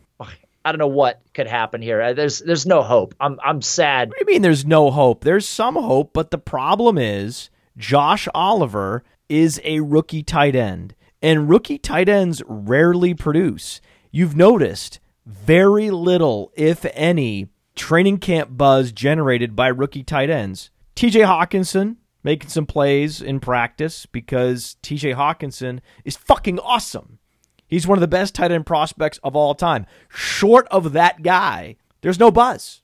I 0.64 0.72
don't 0.72 0.80
know 0.80 0.88
what 0.88 1.22
could 1.34 1.48
happen 1.48 1.82
here. 1.82 2.02
Uh, 2.02 2.12
There's 2.12 2.40
there's 2.40 2.66
no 2.66 2.82
hope. 2.82 3.16
I'm 3.22 3.40
I'm 3.42 3.62
sad. 3.62 4.10
What 4.10 4.18
do 4.18 4.26
you 4.28 4.34
mean 4.36 4.42
there's 4.42 4.66
no 4.66 4.92
hope? 4.92 5.24
There's 5.24 5.48
some 5.48 5.76
hope, 5.76 6.12
but 6.12 6.30
the 6.30 6.38
problem 6.38 6.98
is 6.98 7.50
Josh 7.78 8.28
Oliver 8.34 9.06
is 9.30 9.62
a 9.64 9.80
rookie 9.80 10.24
tight 10.24 10.56
end, 10.58 10.94
and 11.22 11.48
rookie 11.48 11.78
tight 11.78 12.10
ends 12.10 12.44
rarely 12.48 13.14
produce. 13.14 13.80
You've 14.12 14.36
noticed 14.36 15.00
very 15.26 15.90
little, 15.90 16.52
if 16.56 16.86
any, 16.94 17.48
training 17.76 18.18
camp 18.18 18.50
buzz 18.58 18.92
generated 18.92 19.56
by 19.56 19.70
rookie 19.70 20.04
tight 20.04 20.30
ends. 20.30 20.70
TJ 20.98 21.26
Hockenson 21.26 21.96
making 22.24 22.50
some 22.50 22.66
plays 22.66 23.22
in 23.22 23.40
practice 23.40 24.06
because 24.06 24.78
TJ 24.84 25.16
Hockenson 25.16 25.80
is 26.04 26.18
fucking 26.18 26.60
awesome. 26.60 27.20
He's 27.68 27.88
one 27.88 27.98
of 27.98 28.02
the 28.02 28.08
best 28.08 28.36
tight 28.36 28.52
end 28.52 28.66
prospects 28.66 29.20
of 29.24 29.36
all 29.36 29.54
time. 29.56 29.86
Short 30.10 30.68
of 30.70 30.94
that 30.94 31.22
guy, 31.22 31.76
there's 32.02 32.20
no 32.20 32.32
buzz. 32.32 32.82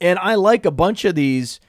And 0.00 0.18
I 0.18 0.34
like 0.34 0.64
a 0.64 0.70
bunch 0.70 1.04
of 1.04 1.14
these 1.14 1.60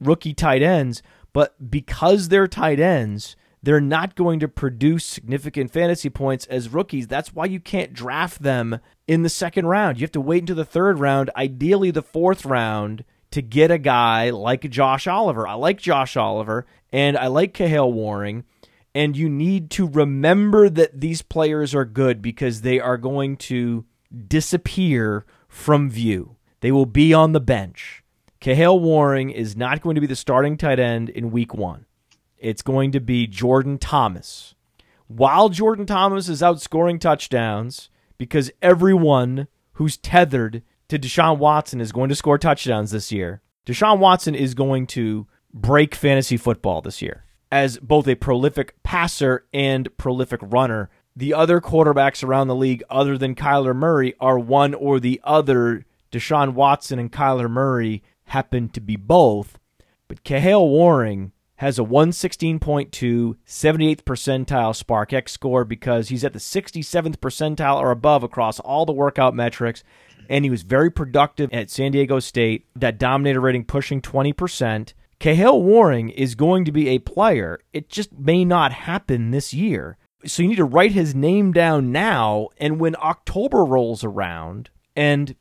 rookie 0.00 0.34
tight 0.34 0.62
ends, 0.62 1.02
but 1.32 1.70
because 1.70 2.28
they're 2.28 2.48
tight 2.48 2.80
ends, 2.80 3.36
they're 3.62 3.80
not 3.80 4.14
going 4.14 4.40
to 4.40 4.48
produce 4.48 5.04
significant 5.04 5.70
fantasy 5.72 6.10
points 6.10 6.46
as 6.46 6.68
rookies. 6.68 7.08
That's 7.08 7.32
why 7.32 7.46
you 7.46 7.60
can't 7.60 7.94
draft 7.94 8.42
them 8.42 8.78
in 9.08 9.22
the 9.22 9.28
second 9.28 9.66
round. 9.66 9.98
You 9.98 10.04
have 10.04 10.12
to 10.12 10.20
wait 10.20 10.42
until 10.42 10.56
the 10.56 10.64
third 10.64 10.98
round, 10.98 11.30
ideally 11.34 11.90
the 11.90 12.02
fourth 12.02 12.44
round, 12.44 13.04
to 13.34 13.42
get 13.42 13.72
a 13.72 13.78
guy 13.78 14.30
like 14.30 14.70
Josh 14.70 15.08
Oliver. 15.08 15.46
I 15.46 15.54
like 15.54 15.80
Josh 15.80 16.16
Oliver 16.16 16.66
and 16.92 17.18
I 17.18 17.26
like 17.26 17.52
Kahale 17.52 17.92
Warring. 17.92 18.44
And 18.94 19.16
you 19.16 19.28
need 19.28 19.70
to 19.72 19.88
remember 19.88 20.70
that 20.70 21.00
these 21.00 21.20
players 21.20 21.74
are 21.74 21.84
good 21.84 22.22
because 22.22 22.60
they 22.60 22.78
are 22.78 22.96
going 22.96 23.36
to 23.38 23.84
disappear 24.28 25.26
from 25.48 25.90
view. 25.90 26.36
They 26.60 26.70
will 26.70 26.86
be 26.86 27.12
on 27.12 27.32
the 27.32 27.40
bench. 27.40 28.04
Kahale 28.40 28.80
Warring 28.80 29.30
is 29.30 29.56
not 29.56 29.80
going 29.80 29.96
to 29.96 30.00
be 30.00 30.06
the 30.06 30.14
starting 30.14 30.56
tight 30.56 30.78
end 30.78 31.08
in 31.08 31.32
week 31.32 31.52
one. 31.52 31.86
It's 32.38 32.62
going 32.62 32.92
to 32.92 33.00
be 33.00 33.26
Jordan 33.26 33.78
Thomas. 33.78 34.54
While 35.08 35.48
Jordan 35.48 35.86
Thomas 35.86 36.28
is 36.28 36.40
outscoring 36.40 37.00
touchdowns, 37.00 37.90
because 38.16 38.52
everyone 38.62 39.48
who's 39.72 39.96
tethered 39.96 40.62
to 40.94 41.08
Deshaun 41.08 41.38
Watson 41.38 41.80
is 41.80 41.92
going 41.92 42.08
to 42.08 42.14
score 42.14 42.38
touchdowns 42.38 42.92
this 42.92 43.10
year, 43.10 43.42
Deshaun 43.66 43.98
Watson 43.98 44.34
is 44.34 44.54
going 44.54 44.86
to 44.88 45.26
break 45.52 45.94
fantasy 45.94 46.36
football 46.36 46.80
this 46.80 47.02
year 47.02 47.24
as 47.50 47.78
both 47.78 48.06
a 48.06 48.14
prolific 48.14 48.80
passer 48.82 49.44
and 49.52 49.96
prolific 49.96 50.40
runner. 50.42 50.90
The 51.16 51.34
other 51.34 51.60
quarterbacks 51.60 52.24
around 52.24 52.48
the 52.48 52.54
league, 52.54 52.82
other 52.90 53.16
than 53.18 53.34
Kyler 53.34 53.74
Murray, 53.74 54.14
are 54.20 54.38
one 54.38 54.74
or 54.74 54.98
the 54.98 55.20
other. 55.24 55.84
Deshaun 56.12 56.54
Watson 56.54 56.98
and 56.98 57.12
Kyler 57.12 57.50
Murray 57.50 58.02
happen 58.24 58.68
to 58.70 58.80
be 58.80 58.96
both. 58.96 59.58
But 60.06 60.22
Kahale 60.22 60.68
Warring 60.68 61.32
has 61.56 61.78
a 61.78 61.82
116.2 61.82 62.58
78th 62.60 64.02
percentile 64.02 64.84
SPARQ-x 64.84 65.32
score 65.32 65.64
because 65.64 66.08
he's 66.08 66.24
at 66.24 66.32
the 66.32 66.38
67th 66.38 67.16
percentile 67.18 67.80
or 67.80 67.90
above 67.90 68.22
across 68.22 68.58
all 68.60 68.84
the 68.84 68.92
workout 68.92 69.34
metrics. 69.34 69.84
And 70.28 70.44
he 70.44 70.50
was 70.50 70.62
very 70.62 70.90
productive 70.90 71.50
at 71.52 71.70
San 71.70 71.92
Diego 71.92 72.18
State, 72.20 72.66
that 72.76 72.98
dominator 72.98 73.40
rating 73.40 73.64
pushing 73.64 74.00
20%. 74.00 74.92
Kahale 75.20 75.62
Warring 75.62 76.10
is 76.10 76.34
going 76.34 76.64
to 76.64 76.72
be 76.72 76.88
a 76.88 76.98
player. 76.98 77.60
It 77.72 77.88
just 77.88 78.12
may 78.12 78.44
not 78.44 78.72
happen 78.72 79.30
this 79.30 79.54
year. 79.54 79.96
So 80.26 80.42
you 80.42 80.48
need 80.48 80.56
to 80.56 80.64
write 80.64 80.92
his 80.92 81.14
name 81.14 81.52
down 81.52 81.92
now. 81.92 82.48
And 82.58 82.80
when 82.80 82.96
October 82.96 83.64
rolls 83.64 84.04
around 84.04 84.70
and 84.96 85.36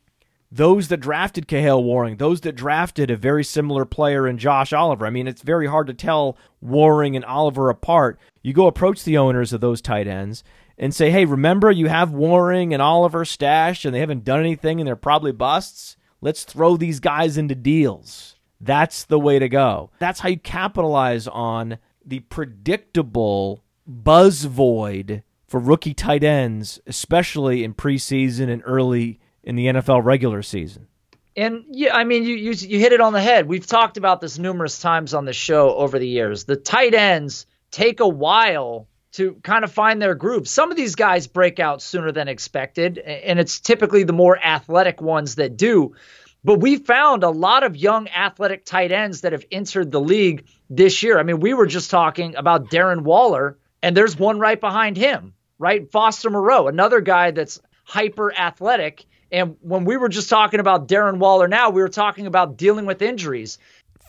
those 0.54 0.90
that 0.90 0.98
drafted 0.98 1.48
Kahale 1.48 1.84
Warring, 1.84 2.18
those 2.18 2.42
that 2.42 2.56
drafted 2.56 3.10
a 3.10 3.18
very 3.18 3.44
similar 3.44 3.86
player 3.86 4.28
in 4.28 4.38
Josh 4.38 4.72
Oliver. 4.72 5.08
I 5.08 5.10
mean, 5.10 5.28
it's 5.28 5.42
very 5.42 5.66
hard 5.66 5.88
to 5.88 5.96
tell 5.96 6.38
Warring 6.62 7.16
and 7.16 7.26
Oliver 7.26 7.70
apart. 7.70 8.20
You 8.44 8.54
go 8.54 8.68
approach 8.68 9.04
the 9.04 9.18
owners 9.18 9.52
of 9.52 9.62
those 9.62 9.82
tight 9.82 10.08
ends 10.08 10.44
and 10.78 10.94
say, 10.94 11.12
hey, 11.12 11.26
remember 11.26 11.72
you 11.72 11.88
have 11.88 12.12
Warring 12.12 12.74
and 12.74 12.82
Oliver 12.82 13.26
stashed 13.26 13.86
and 13.86 13.94
they 13.94 14.00
haven't 14.00 14.24
done 14.24 14.40
anything 14.40 14.80
and 14.80 14.88
they're 14.88 14.96
probably 14.96 15.32
busts? 15.32 15.98
Let's 16.22 16.44
throw 16.44 16.78
these 16.78 17.00
guys 17.00 17.38
into 17.38 17.56
deals. 17.56 18.36
That's 18.60 19.04
the 19.04 19.20
way 19.20 19.40
to 19.40 19.50
go. 19.50 19.92
That's 20.00 20.22
how 20.22 20.30
you 20.30 20.40
capitalize 20.40 21.28
on 21.28 21.78
the 22.06 22.22
predictable 22.22 23.64
buzz 23.86 24.46
void 24.46 25.24
for 25.48 25.60
rookie 25.60 25.94
tight 25.94 26.24
ends, 26.24 26.80
especially 26.88 27.64
in 27.64 27.74
preseason 27.74 28.50
and 28.50 28.64
early 28.66 29.20
in 29.44 29.56
the 29.56 29.68
NFL 29.68 30.04
regular 30.04 30.42
season. 30.42 30.88
And 31.36 31.66
yeah, 31.70 31.96
I 31.96 32.04
mean, 32.04 32.24
you, 32.24 32.36
you 32.36 32.52
you 32.52 32.80
hit 32.80 32.94
it 32.94 33.02
on 33.02 33.14
the 33.14 33.22
head. 33.22 33.48
We've 33.48 33.66
talked 33.66 33.98
about 33.98 34.22
this 34.22 34.38
numerous 34.38 34.80
times 34.80 35.14
on 35.14 35.26
the 35.26 35.34
show 35.34 35.76
over 35.76 35.98
the 35.98 36.08
years. 36.08 36.46
The 36.46 36.56
tight 36.56 36.94
ends 36.94 37.48
take 37.72 38.00
a 38.00 38.08
while 38.08 38.88
to 39.14 39.36
kind 39.44 39.64
of 39.64 39.72
find 39.72 40.02
their 40.02 40.16
groove. 40.16 40.48
Some 40.48 40.72
of 40.72 40.78
these 40.78 40.96
guys 40.96 41.28
break 41.28 41.60
out 41.60 41.82
sooner 41.82 42.12
than 42.12 42.28
expected, 42.28 42.98
and 42.98 43.40
it's 43.40 43.60
typically 43.60 44.04
the 44.04 44.14
more 44.14 44.38
athletic 44.38 45.02
ones 45.02 45.36
that 45.36 45.56
do. 45.58 45.96
But 46.44 46.60
we 46.60 46.78
found 46.78 47.24
a 47.24 47.30
lot 47.30 47.64
of 47.64 47.78
young 47.78 48.10
athletic 48.10 48.66
tight 48.66 48.92
ends 48.92 49.22
that 49.22 49.32
have 49.32 49.46
entered 49.52 49.92
the 49.92 50.02
league 50.02 50.46
this 50.70 51.02
year. 51.02 51.18
I 51.18 51.24
mean, 51.24 51.40
we 51.40 51.54
were 51.54 51.68
just 51.68 51.90
talking 51.90 52.36
about 52.36 52.70
Darren 52.70 53.04
Waller, 53.04 53.58
and 53.82 53.96
there's 53.96 54.18
one 54.18 54.40
right 54.40 54.60
behind 54.60 54.98
him, 54.98 55.34
right? 55.58 55.90
Foster 55.92 56.30
Moreau, 56.30 56.68
another 56.68 57.00
guy 57.00 57.32
that's 57.32 57.62
hyper 57.86 58.34
athletic. 58.34 59.06
And 59.32 59.56
when 59.62 59.86
we 59.86 59.96
were 59.96 60.10
just 60.10 60.30
talking 60.30 60.60
about 60.60 60.88
Darren 60.88 61.18
Waller 61.18 61.48
now, 61.48 61.70
we 61.70 61.82
were 61.82 61.90
talking 61.90 62.28
about 62.28 62.58
dealing 62.58 62.86
with 62.86 63.02
injuries. 63.02 63.58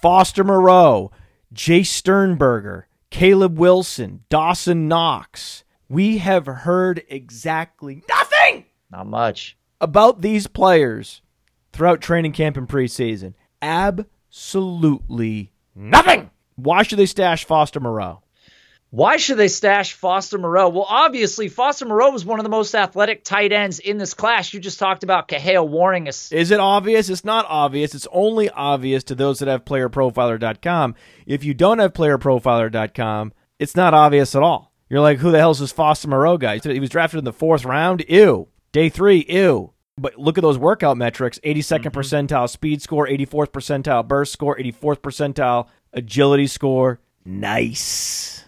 Foster 0.03 0.45
Moreau, 0.45 1.13
Jace 1.55 1.87
Sternberger, 1.87 2.89
Caleb 3.15 3.61
Wilson, 3.61 4.25
Dawson 4.29 4.89
Knox. 4.89 5.63
We 5.89 6.19
have 6.19 6.47
heard 6.47 7.05
exactly 7.09 8.03
nothing 8.09 8.65
Not 8.91 9.07
much. 9.07 9.57
about 9.81 10.21
these 10.21 10.49
players 10.49 11.23
throughout 11.73 12.01
training 12.01 12.33
camp 12.33 12.57
and 12.57 12.69
preseason. 12.69 13.35
Absolutely 13.63 15.53
nothing. 15.77 16.29
Why 16.57 16.83
should 16.83 16.99
they 16.99 17.07
stash 17.07 17.45
Foster 17.45 17.79
Moreau? 17.79 18.24
Why 18.95 19.17
should 19.17 19.39
they 19.39 19.49
stash 19.49 19.95
Foster 19.95 20.39
Moreau? 20.39 20.69
Well, 20.69 20.87
obviously, 20.89 21.49
Foster 21.49 21.85
Moreau 21.85 22.13
was 22.13 22.25
one 22.25 22.39
of 22.39 22.45
the 22.45 22.49
most 22.49 22.77
athletic 22.77 23.25
tight 23.25 23.51
ends 23.51 23.81
in 23.81 23.99
this 23.99 24.15
class. 24.15 24.55
You 24.55 24.61
just 24.61 24.79
talked 24.79 25.03
about 25.03 25.27
Kahale 25.27 25.67
Warring. 25.67 26.07
Is 26.07 26.31
it 26.31 26.61
obvious? 26.61 27.09
It's 27.09 27.25
not 27.25 27.45
obvious. 27.49 27.93
It's 27.97 28.07
only 28.13 28.51
obvious 28.51 29.03
to 29.05 29.17
those 29.17 29.41
that 29.41 29.49
have 29.49 29.65
playerprofiler.com. 29.65 30.95
If 31.27 31.43
you 31.43 31.55
don't 31.55 31.81
have 31.81 31.93
playerprofiler.com, 31.93 33.33
it's 33.59 33.75
not 33.75 33.95
obvious 33.95 34.37
at 34.37 34.45
all. 34.45 34.73
You're 34.89 35.01
like, 35.01 35.19
who 35.19 35.33
the 35.33 35.39
hell's 35.39 35.59
this 35.59 35.73
Foster 35.73 36.07
Moreau 36.07 36.39
guy? 36.39 36.59
He 36.59 36.79
was 36.79 36.91
drafted 36.91 37.19
in 37.19 37.25
the 37.25 37.33
fourth 37.33 37.65
round. 37.65 38.05
Ew. 38.09 38.47
Day 38.71 38.91
three. 38.91 39.27
Ew. 39.29 39.73
But 39.99 40.21
look 40.21 40.39
at 40.39 40.43
those 40.43 40.57
workout 40.57 40.97
metrics 40.97 41.41
82nd 41.41 41.81
mm-hmm. 41.81 41.99
percentile 41.99 42.49
speed 42.49 42.81
score, 42.81 43.09
84th 43.09 43.51
percentile 43.51 44.07
burst 44.07 44.33
score, 44.33 44.57
84th 44.57 45.01
percentile 45.01 45.67
agility 45.93 46.47
score. 46.47 47.01
Nice. 47.25 48.44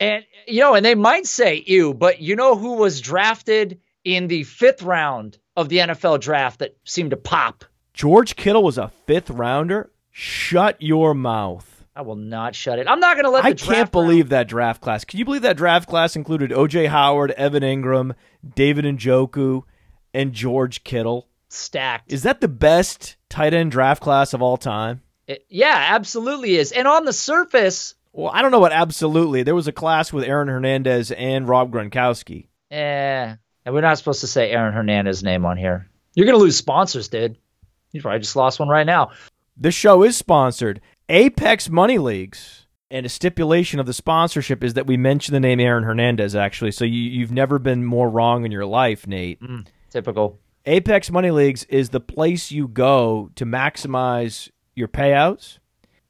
And 0.00 0.24
you 0.46 0.60
know, 0.60 0.74
and 0.74 0.84
they 0.84 0.94
might 0.94 1.26
say 1.26 1.62
ew, 1.66 1.94
but 1.94 2.20
you 2.20 2.34
know 2.34 2.56
who 2.56 2.74
was 2.74 3.00
drafted 3.00 3.80
in 4.02 4.26
the 4.28 4.42
fifth 4.44 4.82
round 4.82 5.38
of 5.56 5.68
the 5.68 5.78
NFL 5.78 6.20
draft 6.20 6.60
that 6.60 6.76
seemed 6.84 7.10
to 7.10 7.16
pop? 7.16 7.64
George 7.92 8.34
Kittle 8.34 8.62
was 8.62 8.78
a 8.78 8.88
fifth 9.06 9.30
rounder. 9.30 9.90
Shut 10.10 10.80
your 10.80 11.14
mouth. 11.14 11.84
I 11.94 12.02
will 12.02 12.16
not 12.16 12.54
shut 12.54 12.78
it. 12.78 12.88
I'm 12.88 13.00
not 13.00 13.16
going 13.16 13.24
to 13.24 13.30
let. 13.30 13.42
The 13.42 13.48
I 13.50 13.52
can't 13.52 13.92
believe 13.92 14.30
that 14.30 14.48
draft 14.48 14.80
class. 14.80 15.04
Can 15.04 15.18
you 15.18 15.24
believe 15.24 15.42
that 15.42 15.56
draft 15.56 15.88
class 15.88 16.16
included 16.16 16.52
O.J. 16.52 16.86
Howard, 16.86 17.32
Evan 17.32 17.62
Engram, 17.62 18.14
David 18.54 18.84
Njoku, 18.86 19.64
and 20.14 20.32
George 20.32 20.82
Kittle? 20.82 21.26
stacked. 21.52 22.12
Is 22.12 22.22
that 22.22 22.40
the 22.40 22.48
best 22.48 23.16
tight 23.28 23.52
end 23.52 23.72
draft 23.72 24.00
class 24.02 24.32
of 24.32 24.40
all 24.40 24.56
time? 24.56 25.02
It- 25.26 25.44
yeah, 25.48 25.88
absolutely 25.90 26.56
is. 26.56 26.72
And 26.72 26.86
on 26.88 27.04
the 27.04 27.12
surface, 27.12 27.94
Well, 28.12 28.30
I 28.34 28.42
don't 28.42 28.50
know 28.50 28.58
what 28.60 28.72
absolutely. 28.72 29.42
There 29.42 29.54
was 29.54 29.68
a 29.68 29.72
class 29.72 30.12
with 30.12 30.24
Aaron 30.24 30.48
Hernandez 30.48 31.10
and 31.12 31.48
Rob 31.48 31.70
Gronkowski. 31.72 32.48
Yeah. 32.70 33.36
and 33.64 33.74
we're 33.74 33.80
not 33.80 33.98
supposed 33.98 34.20
to 34.20 34.26
say 34.26 34.50
Aaron 34.50 34.72
Hernandez's 34.74 35.22
name 35.22 35.44
on 35.44 35.56
here. 35.56 35.88
You're 36.14 36.26
going 36.26 36.38
to 36.38 36.42
lose 36.42 36.56
sponsors, 36.56 37.08
dude. 37.08 37.36
You 37.92 38.02
probably 38.02 38.20
just 38.20 38.36
lost 38.36 38.58
one 38.58 38.68
right 38.68 38.86
now. 38.86 39.10
This 39.56 39.74
show 39.74 40.02
is 40.02 40.16
sponsored. 40.16 40.80
Apex 41.08 41.68
Money 41.68 41.98
Leagues 41.98 42.66
And 42.90 43.06
a 43.06 43.08
stipulation 43.08 43.78
of 43.78 43.86
the 43.86 43.92
sponsorship 43.92 44.64
is 44.64 44.74
that 44.74 44.86
we 44.86 44.96
mention 44.96 45.32
the 45.32 45.40
name 45.40 45.60
Aaron 45.60 45.84
Hernandez, 45.84 46.34
actually. 46.34 46.72
So 46.72 46.84
you, 46.84 46.98
you've 47.02 47.30
never 47.32 47.58
been 47.60 47.84
more 47.84 48.08
wrong 48.08 48.44
in 48.44 48.50
your 48.50 48.66
life, 48.66 49.06
Nate. 49.06 49.40
Mm, 49.40 49.66
Typical. 49.90 50.38
Apex 50.66 51.10
Money 51.10 51.30
Leagues 51.30 51.64
is 51.64 51.90
the 51.90 52.00
place 52.00 52.50
you 52.50 52.66
go 52.68 53.30
to 53.36 53.46
maximize 53.46 54.50
your 54.74 54.88
payouts 54.88 55.58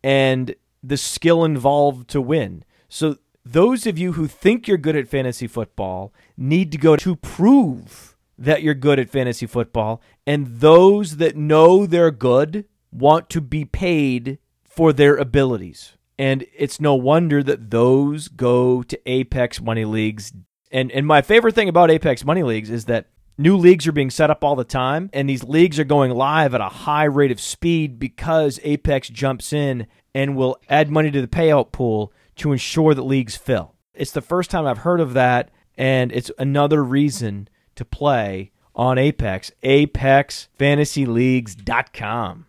and 0.02 0.54
the 0.82 0.96
skill 0.96 1.44
involved 1.44 2.08
to 2.10 2.20
win. 2.20 2.64
So 2.88 3.16
those 3.44 3.86
of 3.86 3.98
you 3.98 4.12
who 4.12 4.26
think 4.26 4.68
you're 4.68 4.76
good 4.76 4.96
at 4.96 5.08
fantasy 5.08 5.46
football 5.46 6.12
need 6.36 6.72
to 6.72 6.78
go 6.78 6.96
to 6.96 7.16
prove 7.16 8.16
that 8.38 8.62
you're 8.62 8.74
good 8.74 8.98
at 8.98 9.10
fantasy 9.10 9.46
football 9.46 10.00
and 10.26 10.60
those 10.60 11.18
that 11.18 11.36
know 11.36 11.86
they're 11.86 12.10
good 12.10 12.64
want 12.90 13.28
to 13.30 13.40
be 13.40 13.64
paid 13.64 14.38
for 14.64 14.92
their 14.92 15.16
abilities. 15.16 15.96
And 16.18 16.46
it's 16.56 16.80
no 16.80 16.94
wonder 16.94 17.42
that 17.42 17.70
those 17.70 18.28
go 18.28 18.82
to 18.82 19.00
Apex 19.06 19.60
Money 19.60 19.84
Leagues. 19.84 20.32
And 20.70 20.90
and 20.92 21.06
my 21.06 21.22
favorite 21.22 21.54
thing 21.54 21.68
about 21.68 21.90
Apex 21.90 22.24
Money 22.24 22.42
Leagues 22.42 22.70
is 22.70 22.84
that 22.86 23.06
new 23.40 23.56
leagues 23.56 23.86
are 23.86 23.92
being 23.92 24.10
set 24.10 24.28
up 24.28 24.44
all 24.44 24.54
the 24.54 24.64
time 24.64 25.08
and 25.14 25.26
these 25.28 25.42
leagues 25.42 25.78
are 25.78 25.84
going 25.84 26.10
live 26.10 26.54
at 26.54 26.60
a 26.60 26.68
high 26.68 27.04
rate 27.04 27.30
of 27.30 27.40
speed 27.40 27.98
because 27.98 28.60
Apex 28.62 29.08
jumps 29.08 29.54
in 29.54 29.86
and 30.14 30.36
will 30.36 30.58
add 30.68 30.90
money 30.90 31.10
to 31.10 31.22
the 31.22 31.26
payout 31.26 31.72
pool 31.72 32.12
to 32.36 32.52
ensure 32.52 32.92
that 32.92 33.00
leagues 33.02 33.36
fill. 33.36 33.74
It's 33.94 34.12
the 34.12 34.20
first 34.20 34.50
time 34.50 34.66
I've 34.66 34.76
heard 34.78 35.00
of 35.00 35.14
that 35.14 35.50
and 35.78 36.12
it's 36.12 36.30
another 36.38 36.84
reason 36.84 37.48
to 37.76 37.86
play 37.86 38.50
on 38.74 38.98
Apex, 38.98 39.50
apexfantasyleagues.com. 39.62 42.46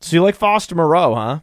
So 0.00 0.16
you 0.16 0.22
like 0.22 0.34
Foster 0.34 0.74
Moreau, 0.74 1.14
huh? 1.14 1.38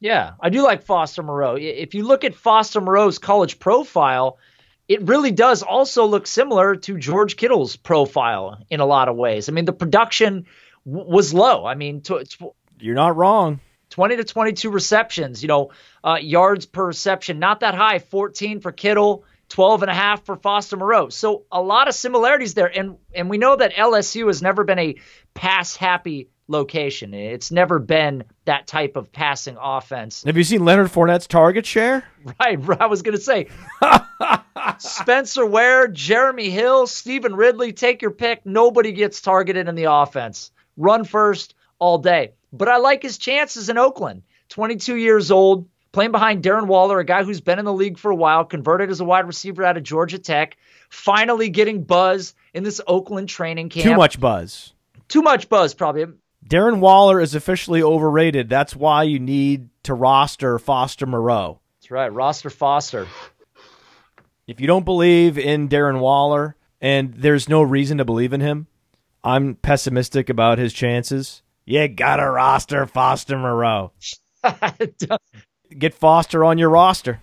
Yeah, 0.00 0.32
I 0.40 0.48
do 0.50 0.62
like 0.62 0.82
Foster 0.82 1.22
Moreau. 1.22 1.54
If 1.54 1.94
you 1.94 2.04
look 2.04 2.24
at 2.24 2.34
Foster 2.34 2.80
Moreau's 2.80 3.18
college 3.18 3.60
profile, 3.60 4.38
it 4.88 5.02
really 5.08 5.32
does 5.32 5.62
also 5.62 6.06
look 6.06 6.26
similar 6.26 6.76
to 6.76 6.98
George 6.98 7.36
Kittle's 7.36 7.76
profile 7.76 8.58
in 8.70 8.80
a 8.80 8.86
lot 8.86 9.08
of 9.08 9.16
ways. 9.16 9.48
I 9.48 9.52
mean, 9.52 9.64
the 9.64 9.72
production 9.72 10.46
w- 10.86 11.10
was 11.10 11.34
low. 11.34 11.66
I 11.66 11.74
mean, 11.74 12.02
tw- 12.02 12.28
tw- 12.28 12.54
You're 12.78 12.94
not 12.94 13.16
wrong. 13.16 13.60
20 13.90 14.16
to 14.16 14.24
22 14.24 14.70
receptions, 14.70 15.42
you 15.42 15.48
know, 15.48 15.70
uh, 16.04 16.18
yards 16.20 16.66
per 16.66 16.86
reception, 16.86 17.38
not 17.38 17.60
that 17.60 17.74
high, 17.74 17.98
14 18.00 18.60
for 18.60 18.72
Kittle, 18.72 19.24
12 19.48 19.82
and 19.82 19.90
a 19.90 19.94
half 19.94 20.24
for 20.24 20.36
Foster 20.36 20.76
Moreau. 20.76 21.08
So 21.08 21.44
a 21.52 21.62
lot 21.62 21.88
of 21.88 21.94
similarities 21.94 22.54
there. 22.54 22.66
And, 22.66 22.96
and 23.14 23.30
we 23.30 23.38
know 23.38 23.54
that 23.56 23.74
LSU 23.74 24.26
has 24.26 24.42
never 24.42 24.64
been 24.64 24.78
a 24.78 24.96
pass 25.34 25.76
happy 25.76 26.28
location. 26.48 27.12
It's 27.14 27.50
never 27.50 27.78
been 27.78 28.24
that 28.44 28.66
type 28.66 28.96
of 28.96 29.12
passing 29.12 29.56
offense. 29.60 30.22
Have 30.24 30.36
you 30.36 30.44
seen 30.44 30.64
Leonard 30.64 30.88
Fournette's 30.88 31.26
target 31.26 31.66
share? 31.66 32.04
Right. 32.40 32.58
I 32.80 32.86
was 32.86 33.02
going 33.02 33.16
to 33.16 33.22
say 33.22 33.46
Spencer 34.78 35.46
Ware, 35.46 35.86
Jeremy 35.86 36.50
Hill, 36.50 36.88
Stevan 36.88 37.36
Ridley, 37.36 37.72
take 37.72 38.02
your 38.02 38.10
pick. 38.10 38.44
Nobody 38.44 38.90
gets 38.90 39.20
targeted 39.20 39.68
in 39.68 39.76
the 39.76 39.84
offense. 39.84 40.50
Run 40.76 41.04
first 41.04 41.54
all 41.78 41.98
day. 41.98 42.32
But 42.52 42.68
I 42.68 42.78
like 42.78 43.02
his 43.02 43.18
chances 43.18 43.68
in 43.68 43.78
Oakland. 43.78 44.22
22 44.48 44.96
years 44.96 45.30
old, 45.30 45.68
playing 45.92 46.10
behind 46.12 46.42
Darren 46.42 46.66
Waller, 46.66 46.98
a 46.98 47.04
guy 47.04 47.22
who's 47.22 47.40
been 47.40 47.58
in 47.58 47.64
the 47.64 47.72
league 47.72 47.98
for 47.98 48.10
a 48.10 48.16
while, 48.16 48.44
converted 48.44 48.90
as 48.90 49.00
a 49.00 49.04
wide 49.04 49.26
receiver 49.26 49.64
out 49.64 49.76
of 49.76 49.82
Georgia 49.82 50.18
Tech, 50.18 50.56
finally 50.88 51.48
getting 51.48 51.84
buzz 51.84 52.34
in 52.54 52.64
this 52.64 52.80
Oakland 52.86 53.28
training 53.28 53.68
camp. 53.68 53.84
Too 53.84 53.96
much 53.96 54.18
buzz. 54.18 54.72
Too 55.08 55.22
much 55.22 55.48
buzz, 55.48 55.74
probably. 55.74 56.06
Darren 56.46 56.78
Waller 56.78 57.20
is 57.20 57.34
officially 57.34 57.82
overrated. 57.82 58.48
That's 58.48 58.76
why 58.76 59.02
you 59.02 59.18
need 59.18 59.68
to 59.82 59.94
roster 59.94 60.58
Foster 60.58 61.06
Moreau. 61.06 61.60
That's 61.80 61.90
right. 61.90 62.12
Roster 62.12 62.50
Foster. 62.50 63.06
If 64.46 64.60
you 64.60 64.66
don't 64.68 64.84
believe 64.84 65.38
in 65.38 65.68
Darren 65.68 65.98
Waller, 65.98 66.54
and 66.80 67.14
there's 67.14 67.48
no 67.48 67.62
reason 67.62 67.98
to 67.98 68.04
believe 68.04 68.32
in 68.32 68.40
him, 68.40 68.68
I'm 69.24 69.56
pessimistic 69.56 70.28
about 70.28 70.58
his 70.58 70.72
chances. 70.72 71.42
You 71.64 71.88
gotta 71.88 72.30
roster 72.30 72.86
Foster 72.86 73.36
Moreau. 73.36 73.92
Get 75.78 75.94
Foster 75.94 76.44
on 76.44 76.58
your 76.58 76.70
roster. 76.70 77.20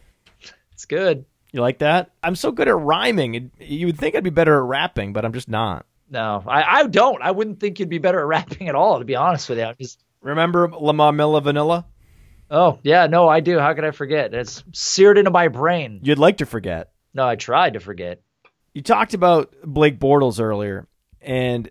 it's 0.74 0.86
good. 0.86 1.24
You 1.54 1.62
like 1.62 1.78
that? 1.80 2.12
I'm 2.22 2.36
so 2.36 2.52
good 2.52 2.68
at 2.68 2.76
rhyming. 2.76 3.52
You 3.58 3.86
would 3.86 3.98
think 3.98 4.16
I'd 4.16 4.24
be 4.24 4.32
better 4.32 4.58
at 4.58 4.68
rapping, 4.68 5.14
but 5.14 5.24
I'm 5.24 5.32
just 5.32 5.48
not. 5.48 5.86
No, 6.14 6.44
I, 6.48 6.82
I 6.82 6.88
don't. 6.88 7.24
I 7.24 7.32
wouldn't 7.32 7.60
think 7.60 7.80
you'd 7.80 7.90
be 7.90 7.98
better 7.98 8.20
at 8.20 8.28
rapping 8.28 8.70
at 8.70 8.76
all, 8.76 9.00
to 9.00 9.06
be 9.06 9.16
honest 9.16 9.50
with 9.50 9.58
you. 9.58 9.66
I'm 9.66 9.76
just 9.80 10.00
Remember 10.22 10.70
Lamar 10.70 11.12
Milla 11.12 11.42
Vanilla? 11.42 11.88
Oh, 12.52 12.78
yeah, 12.84 13.08
no, 13.08 13.28
I 13.28 13.40
do. 13.40 13.58
How 13.58 13.74
could 13.74 13.84
I 13.84 13.90
forget? 13.90 14.32
It's 14.32 14.64
seared 14.74 15.18
into 15.18 15.32
my 15.32 15.48
brain. 15.48 16.02
You'd 16.04 16.20
like 16.20 16.38
to 16.38 16.46
forget. 16.46 16.92
No, 17.16 17.28
I 17.28 17.36
tried 17.36 17.74
to 17.74 17.80
forget. 17.80 18.22
You 18.76 18.84
talked 18.84 19.16
about 19.16 19.56
Blake 19.64 20.00
Bortles 20.00 20.40
earlier, 20.40 20.88
and 21.20 21.70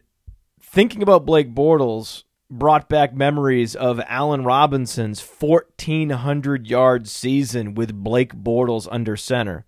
thinking 0.60 1.02
about 1.02 1.24
Blake 1.24 1.54
Bortles 1.54 2.24
brought 2.50 2.88
back 2.88 3.14
memories 3.14 3.76
of 3.76 4.00
Allen 4.08 4.44
Robinson's 4.44 5.20
1,400 5.20 6.66
yard 6.66 7.08
season 7.08 7.74
with 7.74 7.94
Blake 7.94 8.34
Bortles 8.34 8.88
under 8.90 9.16
center. 9.16 9.66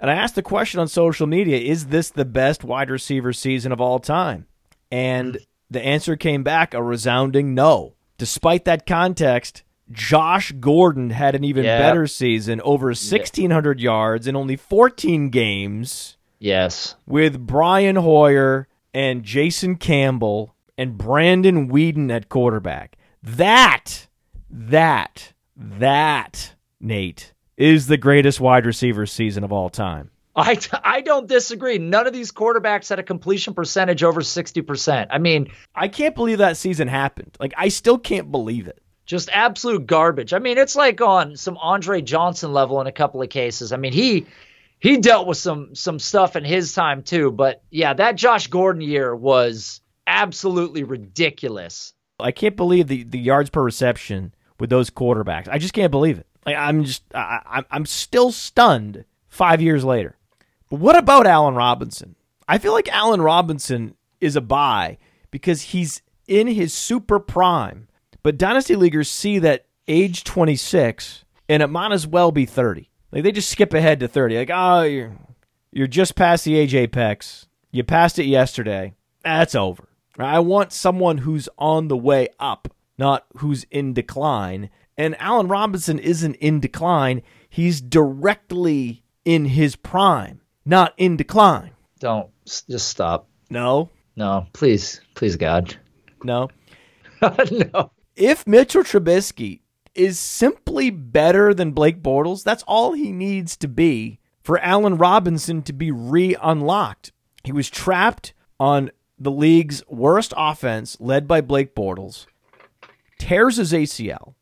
And 0.00 0.10
I 0.10 0.14
asked 0.14 0.34
the 0.34 0.42
question 0.42 0.80
on 0.80 0.88
social 0.88 1.26
media 1.26 1.58
is 1.58 1.86
this 1.88 2.10
the 2.10 2.24
best 2.24 2.64
wide 2.64 2.90
receiver 2.90 3.32
season 3.32 3.70
of 3.70 3.80
all 3.80 3.98
time? 3.98 4.46
And 4.90 5.38
the 5.70 5.84
answer 5.84 6.16
came 6.16 6.42
back 6.42 6.74
a 6.74 6.82
resounding 6.82 7.54
no. 7.54 7.94
Despite 8.18 8.64
that 8.64 8.86
context, 8.86 9.62
Josh 9.90 10.52
Gordon 10.52 11.10
had 11.10 11.34
an 11.34 11.44
even 11.44 11.64
Yeah. 11.64 11.78
better 11.78 12.06
season, 12.06 12.60
over 12.62 12.86
1,600 12.94 13.80
yards 13.80 14.26
in 14.26 14.36
only 14.36 14.56
14 14.56 15.28
games 15.30 16.16
Yes. 16.38 16.96
with 17.06 17.46
Brian 17.46 17.96
Hoyer 17.96 18.68
and 18.94 19.22
Jason 19.22 19.76
Campbell 19.76 20.54
and 20.78 20.96
Brandon 20.96 21.68
Weeden 21.70 22.10
at 22.10 22.28
quarterback. 22.28 22.96
That, 23.22 24.06
that, 24.48 25.32
that, 25.56 26.54
Nate, 26.80 27.32
is 27.60 27.86
the 27.86 27.96
greatest 27.96 28.40
wide 28.40 28.64
receiver 28.66 29.06
season 29.06 29.44
of 29.44 29.52
all 29.52 29.68
time. 29.68 30.10
I, 30.34 30.58
I 30.82 31.00
don't 31.02 31.26
disagree. 31.26 31.78
None 31.78 32.06
of 32.06 32.12
these 32.12 32.32
quarterbacks 32.32 32.88
had 32.88 32.98
a 32.98 33.02
completion 33.02 33.52
percentage 33.52 34.02
over 34.02 34.20
60%. 34.22 35.08
I 35.10 35.18
mean, 35.18 35.52
I 35.74 35.88
can't 35.88 36.14
believe 36.14 36.38
that 36.38 36.56
season 36.56 36.88
happened. 36.88 37.36
Like, 37.38 37.52
I 37.56 37.68
still 37.68 37.98
can't 37.98 38.30
believe 38.30 38.66
it. 38.66 38.80
just 39.06 39.28
absolute 39.32 39.86
garbage. 39.86 40.32
I 40.32 40.38
mean, 40.38 40.56
it's 40.56 40.76
like 40.76 41.00
on 41.00 41.36
some 41.36 41.58
Andre 41.58 42.00
Johnson 42.00 42.52
level 42.52 42.80
in 42.80 42.86
a 42.86 42.92
couple 42.92 43.20
of 43.22 43.28
cases. 43.28 43.72
I 43.72 43.76
mean, 43.76 43.92
he 43.92 44.26
he 44.78 44.98
dealt 44.98 45.26
with 45.26 45.36
some 45.36 45.74
some 45.74 45.98
stuff 45.98 46.36
in 46.36 46.44
his 46.44 46.72
time 46.72 47.02
too, 47.02 47.32
but 47.32 47.62
yeah, 47.70 47.92
that 47.92 48.14
Josh 48.14 48.46
Gordon 48.46 48.82
year 48.82 49.14
was 49.14 49.80
absolutely 50.06 50.84
ridiculous. 50.84 51.92
I 52.20 52.30
can't 52.30 52.56
believe 52.56 52.86
the, 52.86 53.02
the 53.02 53.18
yards 53.18 53.50
per 53.50 53.62
reception 53.62 54.32
with 54.60 54.70
those 54.70 54.90
quarterbacks. 54.90 55.48
I 55.48 55.58
just 55.58 55.74
can't 55.74 55.90
believe 55.90 56.18
it. 56.18 56.26
Like, 56.46 56.56
I'm 56.56 56.84
just, 56.84 57.02
I, 57.14 57.64
I'm 57.70 57.86
still 57.86 58.32
stunned 58.32 59.04
five 59.28 59.60
years 59.60 59.84
later. 59.84 60.16
But 60.70 60.80
what 60.80 60.96
about 60.96 61.26
Allen 61.26 61.54
Robinson? 61.54 62.16
I 62.48 62.58
feel 62.58 62.72
like 62.72 62.88
Allen 62.88 63.22
Robinson 63.22 63.94
is 64.20 64.36
a 64.36 64.40
buy 64.40 64.98
because 65.30 65.62
he's 65.62 66.02
in 66.26 66.46
his 66.46 66.72
super 66.72 67.18
prime. 67.18 67.88
But 68.22 68.38
Dynasty 68.38 68.76
Leaguers 68.76 69.10
see 69.10 69.38
that 69.40 69.66
age 69.88 70.24
26 70.24 71.24
and 71.48 71.62
it 71.62 71.68
might 71.68 71.92
as 71.92 72.06
well 72.06 72.32
be 72.32 72.46
30. 72.46 72.88
Like 73.12 73.24
they 73.24 73.32
just 73.32 73.50
skip 73.50 73.74
ahead 73.74 74.00
to 74.00 74.08
30. 74.08 74.38
Like, 74.38 74.50
oh, 74.52 74.82
you're, 74.82 75.12
you're 75.72 75.86
just 75.86 76.14
past 76.14 76.44
the 76.44 76.56
age 76.56 76.74
apex. 76.74 77.46
You 77.72 77.84
passed 77.84 78.18
it 78.18 78.26
yesterday. 78.26 78.94
That's 79.22 79.54
over. 79.54 79.88
I 80.18 80.40
want 80.40 80.72
someone 80.72 81.18
who's 81.18 81.48
on 81.58 81.88
the 81.88 81.96
way 81.96 82.28
up, 82.38 82.68
not 82.98 83.26
who's 83.38 83.64
in 83.70 83.94
decline. 83.94 84.70
And 85.00 85.16
Allen 85.18 85.48
Robinson 85.48 85.98
isn't 85.98 86.34
in 86.34 86.60
decline. 86.60 87.22
He's 87.48 87.80
directly 87.80 89.02
in 89.24 89.46
his 89.46 89.74
prime, 89.74 90.42
not 90.66 90.92
in 90.98 91.16
decline. 91.16 91.70
Don't 92.00 92.28
just 92.44 92.86
stop. 92.86 93.26
No, 93.48 93.88
No, 94.14 94.46
please, 94.52 95.00
please, 95.14 95.36
God, 95.36 95.74
no. 96.22 96.50
no. 97.22 97.92
If 98.14 98.46
Mitchell 98.46 98.82
Trubisky 98.82 99.60
is 99.94 100.18
simply 100.18 100.90
better 100.90 101.54
than 101.54 101.72
Blake 101.72 102.02
Bortles, 102.02 102.44
that's 102.44 102.62
all 102.64 102.92
he 102.92 103.10
needs 103.10 103.56
to 103.56 103.68
be 103.68 104.20
for 104.42 104.58
Allen 104.58 104.98
Robinson 104.98 105.62
to 105.62 105.72
be 105.72 105.90
re 105.90 106.36
unlocked. 106.42 107.10
He 107.42 107.52
was 107.52 107.70
trapped 107.70 108.34
on 108.58 108.90
the 109.18 109.30
league's 109.30 109.82
worst 109.88 110.34
offense, 110.36 110.98
led 111.00 111.26
by 111.26 111.40
Blake 111.40 111.74
Bortles, 111.74 112.26
tears 113.18 113.56
his 113.56 113.72
ACL, 113.72 114.34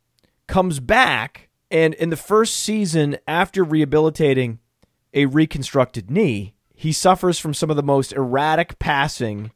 comes 0.49 0.81
back, 0.81 1.47
and 1.71 1.93
in 1.93 2.09
the 2.09 2.17
first 2.17 2.55
season 2.55 3.17
after 3.25 3.63
rehabilitating 3.63 4.59
a 5.13 5.27
reconstructed 5.27 6.11
knee, 6.11 6.55
he 6.73 6.91
suffers 6.91 7.39
from 7.39 7.53
some 7.53 7.69
of 7.69 7.77
the 7.77 7.83
most 7.83 8.11
erratic 8.11 8.79
passing 8.79 9.51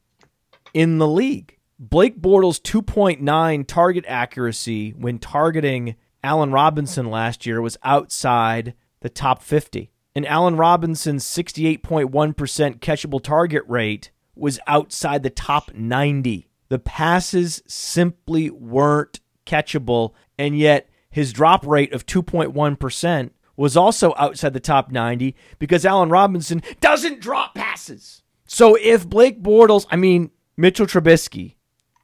in 0.73 0.99
the 0.99 1.07
league. 1.07 1.57
Blake 1.79 2.21
Bortles' 2.21 2.61
2.9 2.61 3.67
target 3.67 4.05
accuracy 4.07 4.91
when 4.91 5.19
targeting 5.19 5.95
Allen 6.23 6.51
Robinson 6.51 7.09
last 7.09 7.45
year 7.45 7.61
was 7.61 7.77
outside 7.83 8.73
the 9.01 9.09
top 9.09 9.41
50. 9.41 9.91
And 10.15 10.27
Allen 10.27 10.55
Robinson's 10.55 11.25
68.1% 11.25 12.79
catchable 12.79 13.21
target 13.21 13.63
rate 13.67 14.11
was 14.35 14.59
outside 14.67 15.23
the 15.23 15.29
top 15.29 15.73
90. 15.73 16.47
The 16.69 16.79
passes 16.79 17.63
simply 17.67 18.49
weren't 18.49 19.19
catchable, 19.45 20.13
and 20.37 20.57
yet 20.57 20.89
his 21.09 21.33
drop 21.33 21.65
rate 21.65 21.93
of 21.93 22.05
2.1% 22.05 23.29
was 23.55 23.77
also 23.77 24.13
outside 24.17 24.53
the 24.53 24.59
top 24.59 24.91
90 24.91 25.35
because 25.59 25.85
Allen 25.85 26.09
Robinson 26.09 26.61
doesn't 26.79 27.21
drop 27.21 27.53
passes. 27.53 28.23
So 28.45 28.75
if 28.75 29.07
Blake 29.07 29.41
Bortles, 29.41 29.85
I 29.91 29.95
mean, 29.95 30.31
Mitchell 30.57 30.87
Trubisky, 30.87 31.55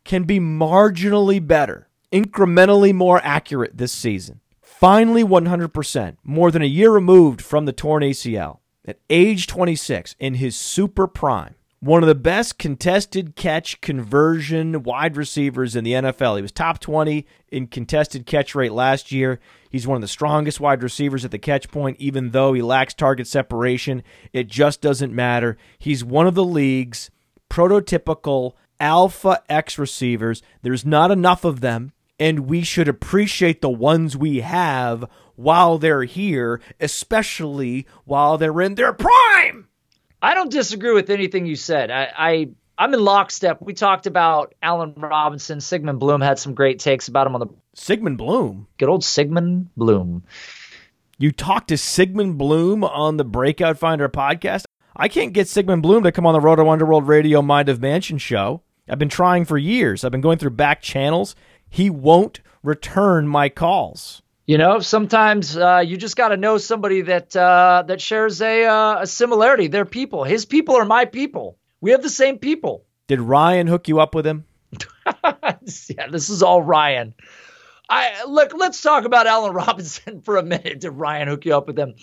can 0.04 0.24
be 0.24 0.40
marginally 0.40 1.46
better, 1.46 1.90
incrementally 2.12 2.94
more 2.94 3.20
accurate 3.24 3.78
this 3.78 3.92
season, 3.92 4.42
finally 4.62 5.24
100%, 5.24 6.18
more 6.24 6.52
than 6.52 6.62
a 6.62 6.66
year 6.66 6.92
removed 6.92 7.42
from 7.42 7.66
the 7.66 7.74
torn 7.74 8.02
ACL, 8.02 8.60
at 8.86 9.00
age 9.10 9.46
26, 9.46 10.16
in 10.20 10.36
his 10.36 10.56
super 10.56 11.08
prime, 11.08 11.56
one 11.82 12.04
of 12.04 12.08
the 12.08 12.16
best 12.16 12.58
contested 12.58 13.36
catch 13.38 13.80
conversion 13.80 14.84
wide 14.84 15.16
receivers 15.16 15.76
in 15.76 15.86
the 15.86 15.94
NFL. 15.94 16.36
He 16.36 16.42
was 16.42 16.52
top 16.52 16.80
20 16.80 17.26
in 17.50 17.68
contested 17.68 18.26
catch 18.26 18.54
rate 18.54 18.74
last 18.74 19.12
year. 19.14 19.40
He's 19.70 19.88
one 19.88 19.96
of 19.96 20.02
the 20.02 20.08
strongest 20.08 20.60
wide 20.60 20.84
receivers 20.84 21.24
at 21.24 21.32
the 21.32 21.40
catch 21.40 21.70
point, 21.70 21.98
even 22.00 22.32
though 22.32 22.54
he 22.54 22.62
lacks 22.62 22.94
target 22.94 23.28
separation. 23.28 24.04
It 24.34 24.48
just 24.48 24.82
doesn't 24.82 25.16
matter. 25.16 25.58
He's 25.78 26.04
one 26.04 26.28
of 26.28 26.36
the 26.36 26.44
league's 26.44 27.12
prototypical 27.50 28.54
alpha 28.80 29.42
X 29.48 29.78
receivers. 29.78 30.42
There's 30.62 30.86
not 30.86 31.12
enough 31.12 31.46
of 31.46 31.62
them, 31.62 31.94
and 32.20 32.42
we 32.42 32.62
should 32.62 32.90
appreciate 32.90 33.62
the 33.62 33.70
ones 33.70 34.18
we 34.18 34.42
have 34.42 35.06
while 35.36 35.78
they're 35.78 36.04
here, 36.04 36.60
especially 36.82 37.88
while 38.04 38.38
they're 38.38 38.60
in 38.60 38.76
their 38.76 38.92
prime. 38.92 39.69
I 40.22 40.34
don't 40.34 40.52
disagree 40.52 40.94
with 40.94 41.10
anything 41.10 41.46
you 41.46 41.56
said. 41.56 41.92
I, 41.92 42.12
I 42.18 42.50
I'm 42.78 42.94
in 42.94 43.00
lockstep. 43.00 43.62
We 43.62 43.74
talked 43.74 44.06
about 44.08 44.54
Allen 44.62 44.94
Robinson. 44.96 45.60
Sigmund 45.60 46.00
Bloom 46.00 46.22
had 46.22 46.40
some 46.40 46.54
great 46.54 46.80
takes 46.80 47.08
about 47.08 47.28
him 47.28 47.36
on 47.36 47.42
the 47.42 47.48
Sigmund 47.74 48.18
Bloom. 48.18 48.68
good 48.78 48.90
old 48.90 49.04
Sigmund 49.04 49.70
Bloom. 49.76 50.24
You 51.18 51.32
talked 51.32 51.68
to 51.70 51.78
Sigmund 51.78 52.38
Bloom 52.38 52.84
on 52.84 53.18
the 53.18 53.26
Breakout 53.26 53.78
Finder 53.78 54.08
podcast. 54.08 54.64
I 54.96 55.08
can't 55.10 55.34
get 55.34 55.48
Sigmund 55.50 55.82
Bloom 55.82 56.04
to 56.04 56.12
come 56.12 56.26
on 56.26 56.34
the 56.34 56.40
Roto 56.40 56.70
Underworld 56.70 57.08
Radio 57.08 57.42
Mind 57.42 57.68
of 57.70 57.82
Mansion 57.82 58.18
show. 58.18 58.62
I've 58.88 59.00
been 59.00 59.10
trying 59.10 59.46
for 59.46 59.58
years. 59.58 60.04
I've 60.04 60.12
been 60.12 60.22
going 60.22 60.38
through 60.40 60.52
back 60.52 60.82
channels. 60.82 61.36
He 61.70 61.90
won't 61.90 62.40
return 62.64 63.28
my 63.28 63.50
calls. 63.50 64.22
You 64.50 64.58
know, 64.58 64.80
sometimes 64.80 65.56
uh, 65.56 65.84
you 65.86 65.96
just 65.96 66.16
got 66.16 66.30
to 66.30 66.38
know 66.38 66.58
somebody 66.58 67.02
that 67.02 67.36
uh, 67.36 67.84
that 67.86 68.02
shares 68.02 68.42
a 68.42 68.66
uh, 68.66 69.02
a 69.02 69.06
similarity. 69.06 69.68
They're 69.68 69.86
people. 69.86 70.24
His 70.24 70.44
people 70.44 70.76
are 70.76 70.86
my 70.86 71.06
people. 71.06 71.60
We 71.82 71.92
have 71.92 72.02
the 72.02 72.10
same 72.10 72.40
people. 72.40 72.84
Did 73.06 73.22
Ryan 73.22 73.68
hook 73.68 73.88
you 73.88 74.00
up 74.00 74.16
with 74.16 74.26
him? 74.26 74.46
yeah, 75.24 76.08
this 76.10 76.32
is 76.32 76.42
all 76.42 76.64
Ryan. 76.64 77.14
I 77.92 78.24
look. 78.24 78.54
Let's 78.56 78.82
talk 78.82 79.06
about 79.06 79.28
Allen 79.28 79.54
Robinson 79.54 80.22
for 80.22 80.38
a 80.38 80.44
minute. 80.44 80.80
Did 80.80 80.94
Ryan 80.94 81.28
hook 81.28 81.46
you 81.46 81.56
up 81.56 81.68
with 81.68 81.78
him? 81.78 81.94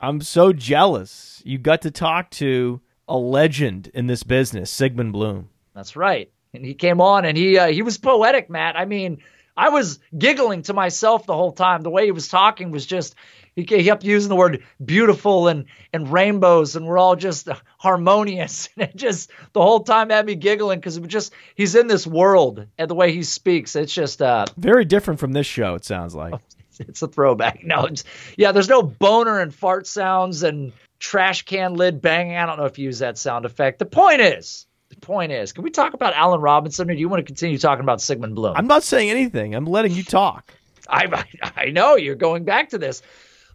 I'm 0.00 0.22
so 0.22 0.54
jealous. 0.54 1.42
You 1.44 1.58
got 1.58 1.82
to 1.82 1.90
talk 1.90 2.30
to 2.30 2.80
a 3.06 3.18
legend 3.18 3.90
in 3.92 4.06
this 4.06 4.22
business, 4.22 4.70
Sigmund 4.70 5.12
Bloom. 5.12 5.50
That's 5.74 5.94
right. 5.94 6.32
And 6.54 6.64
he 6.64 6.72
came 6.72 7.02
on 7.02 7.26
and 7.26 7.36
he 7.36 7.58
uh, 7.58 7.66
he 7.66 7.82
was 7.82 7.98
poetic, 7.98 8.48
Matt. 8.48 8.78
I 8.78 8.86
mean, 8.86 9.18
I 9.56 9.68
was 9.68 9.98
giggling 10.16 10.62
to 10.62 10.72
myself 10.72 11.26
the 11.26 11.34
whole 11.34 11.52
time. 11.52 11.82
The 11.82 11.90
way 11.90 12.06
he 12.06 12.10
was 12.10 12.28
talking 12.28 12.70
was 12.70 12.86
just 12.86 13.14
he, 13.54 13.64
kept 13.64 14.02
using 14.02 14.30
the 14.30 14.36
word 14.36 14.62
beautiful 14.82 15.48
and 15.48 15.66
and 15.92 16.10
rainbows, 16.10 16.74
and 16.74 16.86
we're 16.86 16.98
all 16.98 17.16
just 17.16 17.48
harmonious. 17.78 18.68
And 18.76 18.88
it 18.88 18.96
just 18.96 19.30
the 19.52 19.60
whole 19.60 19.80
time 19.80 20.10
had 20.10 20.24
me 20.24 20.34
giggling 20.34 20.78
because 20.78 20.96
it 20.96 21.00
was 21.00 21.10
just 21.10 21.32
he's 21.54 21.74
in 21.74 21.86
this 21.86 22.06
world 22.06 22.66
and 22.78 22.88
the 22.88 22.94
way 22.94 23.12
he 23.12 23.22
speaks. 23.22 23.76
It's 23.76 23.92
just 23.92 24.22
uh, 24.22 24.46
Very 24.56 24.84
different 24.84 25.20
from 25.20 25.32
this 25.32 25.46
show, 25.46 25.74
it 25.74 25.84
sounds 25.84 26.14
like. 26.14 26.34
it's 26.80 27.02
a 27.02 27.08
throwback. 27.08 27.64
No, 27.64 27.84
it's, 27.84 28.04
yeah, 28.36 28.52
there's 28.52 28.68
no 28.68 28.82
boner 28.82 29.40
and 29.40 29.54
fart 29.54 29.86
sounds 29.86 30.42
and 30.42 30.72
trash 30.98 31.42
can 31.42 31.74
lid 31.74 32.00
banging. 32.00 32.36
I 32.36 32.46
don't 32.46 32.58
know 32.58 32.64
if 32.64 32.78
you 32.78 32.86
use 32.86 33.00
that 33.00 33.18
sound 33.18 33.44
effect. 33.44 33.78
The 33.78 33.86
point 33.86 34.20
is, 34.20 34.66
point 35.02 35.32
is, 35.32 35.52
can 35.52 35.62
we 35.64 35.70
talk 35.70 35.92
about 35.92 36.14
Allen 36.14 36.40
Robinson, 36.40 36.90
or 36.90 36.94
do 36.94 37.00
you 37.00 37.08
want 37.08 37.20
to 37.20 37.26
continue 37.26 37.58
talking 37.58 37.82
about 37.82 38.00
Sigmund 38.00 38.34
Bloom? 38.34 38.54
I'm 38.56 38.66
not 38.66 38.82
saying 38.82 39.10
anything. 39.10 39.54
I'm 39.54 39.66
letting 39.66 39.92
you 39.92 40.02
talk. 40.02 40.54
I, 40.88 41.24
I 41.56 41.66
know 41.66 41.96
you're 41.96 42.14
going 42.14 42.44
back 42.44 42.70
to 42.70 42.78
this. 42.78 43.02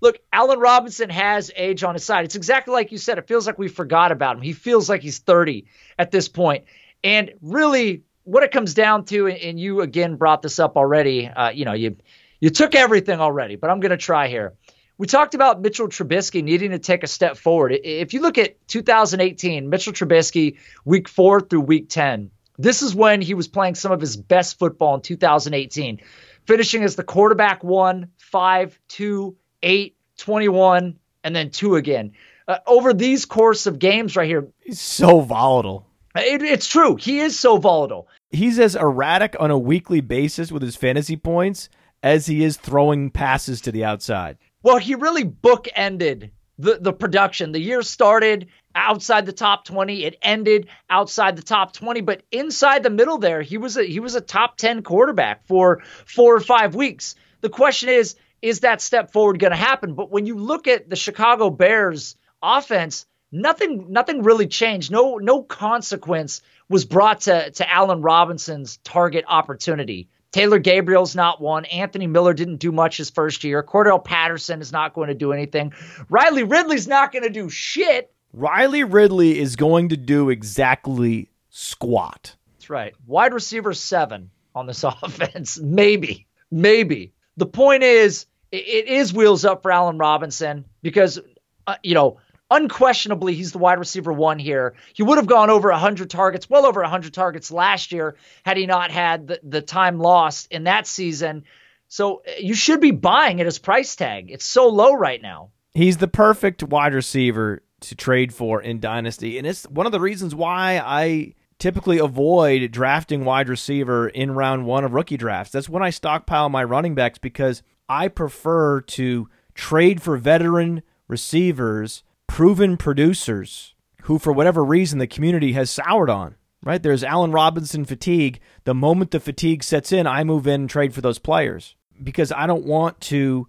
Look, 0.02 0.20
Allen 0.32 0.60
Robinson 0.60 1.10
has 1.10 1.52
age 1.56 1.84
on 1.84 1.96
his 1.96 2.04
side. 2.04 2.26
It's 2.26 2.36
exactly 2.36 2.74
like 2.74 2.92
you 2.92 3.00
said. 3.00 3.18
It 3.18 3.28
feels 3.28 3.48
like 3.48 3.58
we 3.58 3.68
forgot 3.68 4.12
about 4.12 4.38
him. 4.38 4.44
He 4.44 4.54
feels 4.54 4.90
like 4.90 5.02
he's 5.02 5.18
30 5.20 5.66
at 5.98 6.12
this 6.12 6.28
point. 6.28 6.66
And 7.04 7.34
really, 7.42 8.04
what 8.24 8.44
it 8.44 8.52
comes 8.52 8.74
down 8.74 9.06
to, 9.06 9.28
and 9.28 9.60
you 9.60 9.82
again 9.82 10.16
brought 10.16 10.42
this 10.42 10.60
up 10.60 10.78
already. 10.78 11.28
Uh, 11.28 11.50
you 11.50 11.66
know, 11.66 11.74
you 11.74 11.98
you 12.40 12.50
took 12.50 12.76
everything 12.76 13.20
already, 13.20 13.56
but 13.56 13.70
I'm 13.70 13.80
going 13.80 13.92
to 13.92 13.98
try 13.98 14.28
here. 14.28 14.54
We 14.98 15.06
talked 15.06 15.36
about 15.36 15.62
Mitchell 15.62 15.88
Trubisky 15.88 16.44
needing 16.44 16.72
to 16.72 16.80
take 16.80 17.04
a 17.04 17.08
step 17.08 17.38
forward. 17.38 17.72
If 17.84 18.14
you 18.14 18.22
look 18.22 18.38
at 18.38 18.68
2018, 18.68 19.70
Mitchell 19.70 19.94
Trubisky, 19.94 20.58
week 20.86 21.08
four 21.08 21.40
through 21.40 21.62
week 21.62 21.90
10, 21.90 22.32
this 22.58 22.82
is 22.82 22.96
when 22.96 23.22
he 23.22 23.36
was 23.36 23.48
playing 23.48 23.76
some 23.76 23.92
of 23.92 24.02
his 24.02 24.18
best 24.18 24.58
football 24.58 24.96
in 24.96 25.02
2018, 25.02 26.00
finishing 26.48 26.84
as 26.84 26.96
the 26.96 27.04
quarterback 27.04 27.64
one, 27.64 28.10
five, 28.18 28.80
two, 28.88 29.36
eight, 29.62 29.96
21, 30.18 30.98
and 31.24 31.36
then 31.36 31.52
two 31.52 31.76
again. 31.76 32.14
Uh, 32.48 32.58
over 32.66 32.92
these 32.94 33.26
course 33.26 33.68
of 33.68 33.78
games 33.78 34.16
right 34.16 34.28
here, 34.28 34.48
He's 34.64 34.82
so 34.82 35.20
volatile. 35.20 35.86
it, 36.16 36.42
it's 36.42 36.68
true. 36.68 36.96
He 36.96 37.20
is 37.20 37.38
so 37.38 37.58
volatile. 37.58 38.08
He's 38.32 38.58
as 38.58 38.76
erratic 38.76 39.36
on 39.40 39.52
a 39.52 39.58
weekly 39.60 40.02
basis 40.02 40.52
with 40.52 40.64
his 40.64 40.76
fantasy 40.76 41.18
points 41.18 41.70
as 42.02 42.26
he 42.26 42.44
is 42.44 42.58
throwing 42.58 43.12
passes 43.12 43.62
to 43.62 43.72
the 43.72 43.84
outside. 43.84 44.38
Well, 44.68 44.80
he 44.80 44.96
really 44.96 45.24
bookended 45.24 46.32
the, 46.60 46.78
the 46.82 46.92
production. 46.92 47.54
The 47.54 47.62
year 47.62 47.82
started 47.84 48.50
outside 48.76 49.26
the 49.26 49.32
top 49.32 49.64
20. 49.64 50.04
It 50.04 50.18
ended 50.22 50.68
outside 50.90 51.38
the 51.38 51.42
top 51.42 51.72
20, 51.72 52.02
but 52.02 52.24
inside 52.34 52.84
the 52.84 52.90
middle 52.90 53.18
there, 53.18 53.42
he 53.42 53.58
was 53.58 53.78
a 53.78 53.86
he 53.86 54.02
was 54.02 54.16
a 54.16 54.20
top 54.20 54.58
10 54.58 54.84
quarterback 54.84 55.48
for 55.48 55.84
four 56.06 56.36
or 56.36 56.42
five 56.42 56.76
weeks. 56.76 57.16
The 57.40 57.48
question 57.48 57.88
is, 57.88 58.18
is 58.42 58.60
that 58.60 58.82
step 58.82 59.14
forward 59.14 59.40
going 59.40 59.52
to 59.52 59.58
happen? 59.58 59.94
But 59.94 60.12
when 60.12 60.26
you 60.26 60.36
look 60.36 60.68
at 60.68 60.90
the 60.90 60.98
Chicago 60.98 61.50
Bears 61.50 62.18
offense, 62.44 63.06
nothing 63.32 63.86
nothing 63.94 64.22
really 64.22 64.48
changed. 64.48 64.92
No 64.92 65.16
no 65.16 65.44
consequence 65.44 66.42
was 66.68 66.84
brought 66.84 67.22
to 67.22 67.52
to 67.52 67.74
Allen 67.74 68.02
Robinson's 68.02 68.80
target 68.84 69.24
opportunity. 69.30 70.10
Taylor 70.38 70.60
Gabriel's 70.60 71.16
not 71.16 71.42
one. 71.42 71.66
Anthony 71.66 72.06
Miller 72.06 72.32
didn't 72.32 72.58
do 72.58 72.72
much 72.72 72.98
his 72.98 73.10
first 73.10 73.44
year. 73.44 73.64
Cordarrelle 73.64 74.04
Patterson 74.04 74.62
is 74.62 74.72
not 74.72 74.94
going 74.94 75.08
to 75.08 75.16
do 75.16 75.34
anything. 75.34 75.74
Riley 76.12 76.44
Ridley's 76.44 76.88
not 76.88 77.12
going 77.12 77.24
to 77.24 77.32
do 77.32 77.50
shit. 77.50 78.14
Riley 78.34 78.84
Ridley 78.84 79.40
is 79.40 79.56
going 79.56 79.90
to 79.90 79.98
do 79.98 80.30
exactly 80.30 81.28
squat. 81.50 82.36
That's 82.54 82.70
right. 82.70 82.94
Wide 83.08 83.34
receiver 83.34 83.74
seven 83.74 84.30
on 84.54 84.68
this 84.68 84.84
offense. 84.84 85.58
Maybe. 85.58 86.28
Maybe. 86.52 87.14
The 87.38 87.48
point 87.48 87.82
is, 87.82 88.28
it, 88.52 88.88
is 88.88 89.12
wheels 89.12 89.44
up 89.44 89.64
for 89.64 89.72
Allen 89.72 89.98
Robinson 89.98 90.66
because, 90.84 91.20
uh, 91.66 91.78
you 91.82 91.96
know, 91.96 92.20
unquestionably 92.50 93.34
he's 93.34 93.52
the 93.52 93.58
wide 93.58 93.80
receiver 93.80 94.14
one 94.14 94.40
here. 94.40 94.76
He 94.94 95.04
would 95.04 95.18
have 95.18 95.28
gone 95.28 95.50
over 95.50 95.70
100 95.70 96.10
targets, 96.10 96.50
well 96.50 96.66
over 96.66 96.82
100 96.82 97.14
targets 97.14 97.52
last 97.52 97.92
year 97.92 98.16
had 98.46 98.58
he 98.58 98.66
not 98.66 98.92
had 98.92 99.28
the, 99.28 99.40
the 99.44 99.62
time 99.62 100.00
lost 100.00 100.52
in 100.52 100.64
that 100.66 100.88
season. 100.88 101.44
So 101.88 102.22
uh, 102.28 102.32
you 102.40 102.54
should 102.54 102.82
be 102.82 102.92
buying 102.92 103.40
at 103.40 103.46
his 103.46 103.60
price 103.60 103.96
tag. 103.96 104.30
It's 104.32 104.46
so 104.46 104.68
low 104.68 104.94
right 104.94 105.22
now. 105.22 105.52
He's 105.74 105.98
the 105.98 106.08
perfect 106.08 106.64
wide 106.64 106.94
receiver 106.94 107.62
to 107.82 107.96
trade 107.96 108.34
for 108.34 108.62
in 108.62 108.80
Dynasty. 108.80 109.38
And 109.38 109.46
it's 109.46 109.64
one 109.66 109.86
of 109.86 109.92
the 109.92 110.00
reasons 110.00 110.34
why 110.34 110.82
I 110.84 111.36
typically 111.60 111.98
avoid 111.98 112.72
drafting 112.72 113.26
wide 113.26 113.50
receiver 113.50 114.08
in 114.10 114.32
round 114.32 114.66
one 114.66 114.84
of 114.84 114.94
rookie 114.94 115.18
drafts. 115.18 115.52
That's 115.52 115.70
when 115.70 115.84
I 115.84 115.90
stockpile 115.90 116.50
my 116.50 116.64
running 116.64 116.96
backs 116.96 117.18
because 117.18 117.64
I 117.90 118.08
prefer 118.08 118.82
to 118.82 119.30
trade 119.54 120.02
for 120.02 120.18
veteran 120.18 120.84
receivers, 121.08 122.04
proven 122.28 122.78
producers 122.78 123.74
who, 124.04 124.20
for 124.20 124.32
whatever 124.32 124.64
reason, 124.64 125.00
the 125.00 125.08
community 125.08 125.54
has 125.54 125.70
soured 125.70 126.10
on. 126.10 126.36
Right? 126.64 126.82
There's 126.82 127.04
Allen 127.04 127.32
Robinson 127.32 127.86
fatigue. 127.86 128.40
The 128.66 128.74
moment 128.74 129.12
the 129.12 129.20
fatigue 129.20 129.64
sets 129.64 129.92
in, 129.92 130.08
I 130.08 130.24
move 130.24 130.48
in 130.48 130.62
and 130.62 130.70
trade 130.70 130.94
for 130.94 131.02
those 131.02 131.20
players 131.20 131.76
because 132.04 132.32
I 132.32 132.48
don't 132.48 132.66
want 132.66 133.00
to 133.02 133.48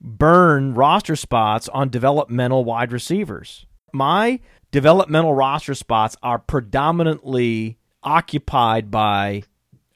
burn 0.00 0.74
roster 0.74 1.16
spots 1.16 1.68
on 1.68 1.88
developmental 1.90 2.64
wide 2.64 2.92
receivers. 2.92 3.66
My 3.92 4.40
developmental 4.70 5.34
roster 5.34 5.74
spots 5.74 6.16
are 6.22 6.38
predominantly 6.38 7.78
occupied 8.02 8.90
by 8.90 9.42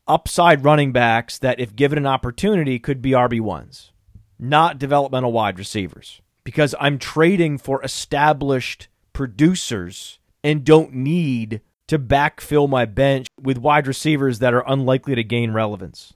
upside 0.06 0.64
running 0.64 0.92
backs 0.92 1.38
that, 1.38 1.60
if 1.60 1.76
given 1.76 1.98
an 1.98 2.06
opportunity, 2.06 2.78
could 2.78 3.00
be 3.00 3.10
RB1s, 3.10 3.90
not 4.38 4.78
developmental 4.78 5.32
wide 5.32 5.58
receivers. 5.58 6.20
Because 6.44 6.74
I'm 6.80 6.98
trading 6.98 7.58
for 7.58 7.82
established 7.82 8.88
producers 9.12 10.18
and 10.42 10.64
don't 10.64 10.92
need 10.92 11.60
to 11.88 11.98
backfill 11.98 12.68
my 12.68 12.84
bench 12.84 13.26
with 13.40 13.58
wide 13.58 13.86
receivers 13.86 14.38
that 14.38 14.54
are 14.54 14.64
unlikely 14.66 15.14
to 15.14 15.24
gain 15.24 15.52
relevance. 15.52 16.14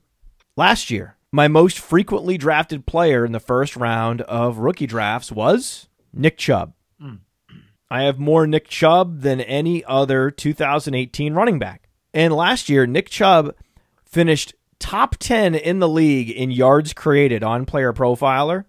Last 0.57 0.91
year, 0.91 1.17
my 1.33 1.49
most 1.49 1.79
frequently 1.79 2.39
drafted 2.39 2.87
player 2.87 3.25
in 3.25 3.33
the 3.33 3.41
first 3.41 3.77
round 3.77 4.23
of 4.23 4.59
rookie 4.59 4.87
drafts 4.87 5.31
was 5.31 5.89
Nick 6.13 6.39
Chubb. 6.39 6.73
I 7.91 8.03
have 8.03 8.19
more 8.19 8.47
Nick 8.47 8.69
Chubb 8.69 9.21
than 9.21 9.41
any 9.41 9.85
other 9.85 10.31
2018 10.31 11.35
running 11.35 11.59
back. 11.59 11.89
And 12.13 12.35
last 12.35 12.69
year, 12.69 12.87
Nick 12.87 13.09
Chubb 13.11 13.55
finished 14.05 14.55
top 14.79 15.17
10 15.19 15.55
in 15.55 15.79
the 15.79 15.89
league 15.89 16.31
in 16.31 16.51
yards 16.51 16.93
created 16.93 17.45
on 17.45 17.67
Player 17.67 17.93
Profiler, 17.93 18.65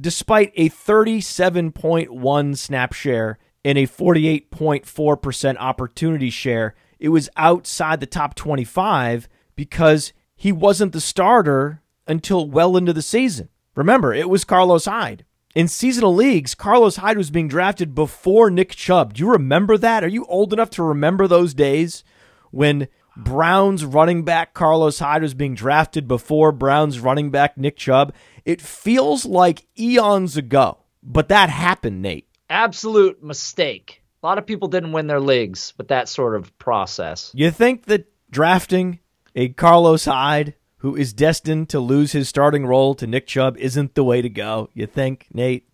despite 0.00 0.52
a 0.56 0.68
37.1 0.68 2.56
snap 2.56 2.92
share 2.92 3.38
and 3.64 3.78
a 3.78 3.86
48.4% 3.86 5.56
opportunity 5.58 6.30
share. 6.30 6.74
It 6.98 7.10
was 7.10 7.28
outside 7.36 8.00
the 8.00 8.06
top 8.06 8.34
25 8.34 9.28
because 9.56 10.12
he 10.34 10.52
wasn't 10.52 10.92
the 10.92 11.00
starter 11.00 11.82
until 12.06 12.48
well 12.48 12.76
into 12.76 12.92
the 12.92 13.02
season. 13.02 13.48
Remember, 13.74 14.12
it 14.12 14.28
was 14.28 14.44
Carlos 14.44 14.86
Hyde. 14.86 15.24
In 15.54 15.66
seasonal 15.66 16.14
leagues, 16.14 16.54
Carlos 16.54 16.96
Hyde 16.96 17.16
was 17.16 17.30
being 17.30 17.48
drafted 17.48 17.94
before 17.94 18.50
Nick 18.50 18.70
Chubb. 18.70 19.14
Do 19.14 19.22
you 19.22 19.30
remember 19.30 19.76
that? 19.78 20.04
Are 20.04 20.08
you 20.08 20.24
old 20.26 20.52
enough 20.52 20.70
to 20.70 20.82
remember 20.82 21.26
those 21.26 21.54
days 21.54 22.04
when 22.50 22.88
Browns 23.16 23.84
running 23.84 24.24
back 24.24 24.54
Carlos 24.54 25.00
Hyde 25.00 25.22
was 25.22 25.34
being 25.34 25.54
drafted 25.54 26.06
before 26.06 26.52
Browns 26.52 27.00
running 27.00 27.30
back 27.30 27.56
Nick 27.56 27.76
Chubb? 27.76 28.14
It 28.48 28.62
feels 28.62 29.26
like 29.26 29.66
eons 29.78 30.38
ago, 30.38 30.78
but 31.02 31.28
that 31.28 31.50
happened, 31.50 32.00
Nate. 32.00 32.26
Absolute 32.48 33.22
mistake. 33.22 34.02
A 34.22 34.26
lot 34.26 34.38
of 34.38 34.46
people 34.46 34.68
didn't 34.68 34.92
win 34.92 35.06
their 35.06 35.20
leagues 35.20 35.74
with 35.76 35.88
that 35.88 36.08
sort 36.08 36.34
of 36.34 36.58
process. 36.58 37.30
You 37.34 37.50
think 37.50 37.84
that 37.84 38.10
drafting 38.30 39.00
a 39.36 39.50
Carlos 39.50 40.06
Hyde 40.06 40.54
who 40.78 40.96
is 40.96 41.12
destined 41.12 41.68
to 41.68 41.78
lose 41.78 42.12
his 42.12 42.26
starting 42.26 42.64
role 42.64 42.94
to 42.94 43.06
Nick 43.06 43.26
Chubb 43.26 43.58
isn't 43.58 43.94
the 43.94 44.02
way 44.02 44.22
to 44.22 44.30
go. 44.30 44.70
You 44.72 44.86
think, 44.86 45.26
Nate? 45.34 45.68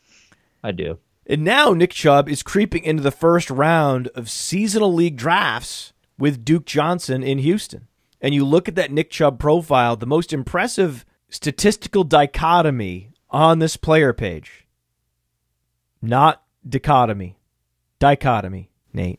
I 0.60 0.72
do. 0.72 0.98
And 1.28 1.44
now 1.44 1.74
Nick 1.74 1.92
Chubb 1.92 2.28
is 2.28 2.42
creeping 2.42 2.82
into 2.82 3.04
the 3.04 3.12
first 3.12 3.50
round 3.50 4.08
of 4.16 4.28
seasonal 4.28 4.92
league 4.92 5.16
drafts 5.16 5.92
with 6.18 6.44
Duke 6.44 6.66
Johnson 6.66 7.22
in 7.22 7.38
Houston. 7.38 7.86
And 8.20 8.34
you 8.34 8.44
look 8.44 8.66
at 8.66 8.74
that 8.74 8.90
Nick 8.90 9.10
Chubb 9.10 9.38
profile, 9.38 9.94
the 9.94 10.06
most 10.06 10.32
impressive 10.32 11.04
statistical 11.34 12.04
dichotomy 12.04 13.10
on 13.28 13.58
this 13.58 13.76
player 13.76 14.12
page. 14.12 14.66
Not 16.00 16.42
dichotomy, 16.66 17.36
dichotomy, 17.98 18.70
Nate. 18.92 19.18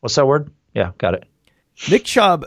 What's 0.00 0.16
that 0.16 0.26
word? 0.26 0.50
Yeah, 0.74 0.92
got 0.98 1.14
it. 1.14 1.24
Nick 1.88 2.04
Chubb 2.04 2.44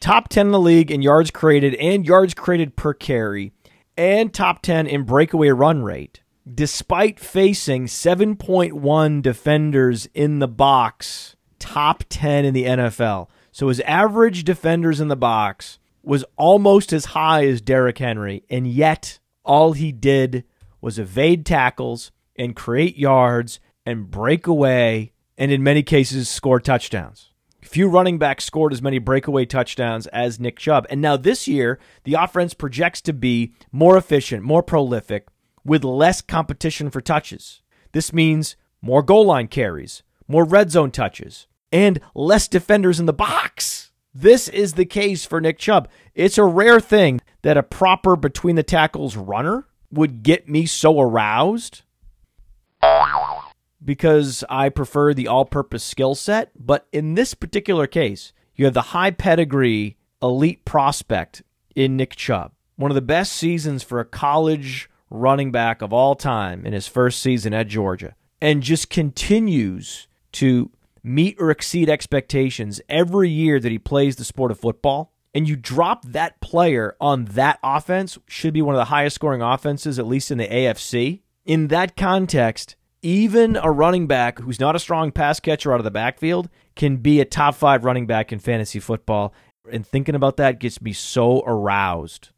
top 0.00 0.28
10 0.28 0.46
in 0.46 0.52
the 0.52 0.60
league 0.60 0.90
in 0.90 1.02
yards 1.02 1.30
created 1.30 1.74
and 1.74 2.06
yards 2.06 2.32
created 2.32 2.74
per 2.74 2.94
carry, 2.94 3.52
and 3.96 4.32
top 4.32 4.62
10 4.62 4.86
in 4.86 5.02
breakaway 5.02 5.48
run 5.48 5.82
rate, 5.82 6.22
despite 6.52 7.20
facing 7.20 7.86
7.1 7.86 9.20
defenders 9.20 10.06
in 10.14 10.38
the 10.38 10.48
box, 10.48 11.36
top 11.58 12.04
10 12.08 12.46
in 12.46 12.54
the 12.54 12.64
NFL. 12.64 13.28
So 13.52 13.68
his 13.68 13.80
average 13.80 14.44
defenders 14.44 15.00
in 15.00 15.08
the 15.08 15.16
box 15.16 15.78
was 16.08 16.24
almost 16.36 16.90
as 16.94 17.04
high 17.04 17.46
as 17.46 17.60
Derrick 17.60 17.98
Henry, 17.98 18.42
and 18.48 18.66
yet 18.66 19.18
all 19.44 19.74
he 19.74 19.92
did 19.92 20.42
was 20.80 20.98
evade 20.98 21.44
tackles 21.44 22.12
and 22.34 22.56
create 22.56 22.96
yards 22.96 23.60
and 23.84 24.10
break 24.10 24.46
away, 24.46 25.12
and 25.36 25.52
in 25.52 25.62
many 25.62 25.82
cases, 25.82 26.26
score 26.30 26.60
touchdowns. 26.60 27.28
Few 27.60 27.90
running 27.90 28.16
backs 28.16 28.46
scored 28.46 28.72
as 28.72 28.80
many 28.80 28.98
breakaway 28.98 29.44
touchdowns 29.44 30.06
as 30.06 30.40
Nick 30.40 30.58
Chubb. 30.58 30.86
And 30.88 31.02
now 31.02 31.18
this 31.18 31.46
year, 31.46 31.78
the 32.04 32.14
offense 32.14 32.54
projects 32.54 33.02
to 33.02 33.12
be 33.12 33.52
more 33.70 33.98
efficient, 33.98 34.42
more 34.42 34.62
prolific, 34.62 35.28
with 35.62 35.84
less 35.84 36.22
competition 36.22 36.88
for 36.88 37.02
touches. 37.02 37.60
This 37.92 38.14
means 38.14 38.56
more 38.80 39.02
goal 39.02 39.26
line 39.26 39.48
carries, 39.48 40.02
more 40.26 40.44
red 40.44 40.70
zone 40.70 40.90
touches, 40.90 41.46
and 41.70 42.00
less 42.14 42.48
defenders 42.48 42.98
in 42.98 43.04
the 43.04 43.12
box. 43.12 43.87
This 44.20 44.48
is 44.48 44.72
the 44.72 44.84
case 44.84 45.24
for 45.24 45.40
Nick 45.40 45.58
Chubb. 45.58 45.88
It's 46.12 46.38
a 46.38 46.44
rare 46.44 46.80
thing 46.80 47.20
that 47.42 47.56
a 47.56 47.62
proper 47.62 48.16
between 48.16 48.56
the 48.56 48.64
tackles 48.64 49.16
runner 49.16 49.68
would 49.92 50.24
get 50.24 50.48
me 50.48 50.66
so 50.66 51.00
aroused 51.00 51.82
because 53.84 54.42
I 54.50 54.70
prefer 54.70 55.14
the 55.14 55.28
all 55.28 55.44
purpose 55.44 55.84
skill 55.84 56.16
set. 56.16 56.50
But 56.58 56.88
in 56.90 57.14
this 57.14 57.34
particular 57.34 57.86
case, 57.86 58.32
you 58.56 58.64
have 58.64 58.74
the 58.74 58.90
high 58.90 59.12
pedigree 59.12 59.96
elite 60.20 60.64
prospect 60.64 61.44
in 61.76 61.96
Nick 61.96 62.16
Chubb. 62.16 62.50
One 62.74 62.90
of 62.90 62.96
the 62.96 63.00
best 63.00 63.34
seasons 63.34 63.84
for 63.84 64.00
a 64.00 64.04
college 64.04 64.90
running 65.10 65.52
back 65.52 65.80
of 65.80 65.92
all 65.92 66.16
time 66.16 66.66
in 66.66 66.72
his 66.72 66.88
first 66.88 67.22
season 67.22 67.54
at 67.54 67.68
Georgia. 67.68 68.16
And 68.40 68.64
just 68.64 68.90
continues 68.90 70.08
to 70.32 70.72
meet 71.08 71.36
or 71.38 71.50
exceed 71.50 71.88
expectations 71.88 72.80
every 72.88 73.30
year 73.30 73.58
that 73.58 73.72
he 73.72 73.78
plays 73.78 74.16
the 74.16 74.24
sport 74.24 74.50
of 74.50 74.60
football. 74.60 75.12
And 75.34 75.48
you 75.48 75.56
drop 75.56 76.04
that 76.06 76.40
player 76.40 76.96
on 77.00 77.26
that 77.26 77.58
offense, 77.62 78.18
should 78.26 78.54
be 78.54 78.62
one 78.62 78.74
of 78.74 78.78
the 78.78 78.86
highest 78.86 79.14
scoring 79.14 79.42
offenses, 79.42 79.98
at 79.98 80.06
least 80.06 80.30
in 80.30 80.38
the 80.38 80.46
AFC. 80.46 81.20
In 81.44 81.68
that 81.68 81.96
context, 81.96 82.76
even 83.02 83.56
a 83.56 83.70
running 83.70 84.06
back 84.06 84.38
who's 84.38 84.58
not 84.58 84.74
a 84.74 84.80
strong 84.80 85.12
pass 85.12 85.38
catcher 85.38 85.72
out 85.72 85.80
of 85.80 85.84
the 85.84 85.90
backfield 85.90 86.48
can 86.76 86.96
be 86.96 87.20
a 87.20 87.24
top 87.24 87.54
five 87.54 87.84
running 87.84 88.06
back 88.06 88.32
in 88.32 88.38
fantasy 88.38 88.80
football. 88.80 89.32
And 89.70 89.86
thinking 89.86 90.14
about 90.14 90.38
that 90.38 90.58
gets 90.58 90.80
me 90.80 90.92
so 90.92 91.42
aroused. 91.46 92.30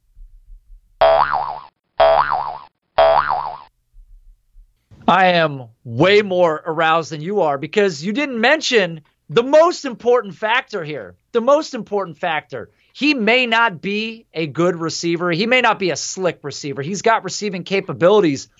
I 5.11 5.33
am 5.33 5.65
way 5.83 6.23
more 6.23 6.63
aroused 6.65 7.11
than 7.11 7.21
you 7.21 7.41
are 7.41 7.59
because 7.59 8.05
you 8.05 8.13
didn't 8.13 8.41
mention 8.41 9.01
the 9.29 9.43
most 9.43 9.85
important 9.85 10.37
factor 10.37 10.85
here. 10.85 11.17
The 11.33 11.41
most 11.41 11.75
important 11.75 12.17
factor. 12.17 12.71
He 12.93 13.15
may 13.15 13.47
not 13.47 13.83
be 13.83 14.27
a 14.33 14.47
good 14.47 14.77
receiver. 14.77 15.33
He 15.33 15.47
may 15.47 15.63
not 15.63 15.81
be 15.81 15.91
a 15.91 15.97
slick 15.97 16.39
receiver. 16.45 16.81
He's 16.81 17.03
got 17.03 17.25
receiving 17.25 17.65
capabilities. 17.65 18.51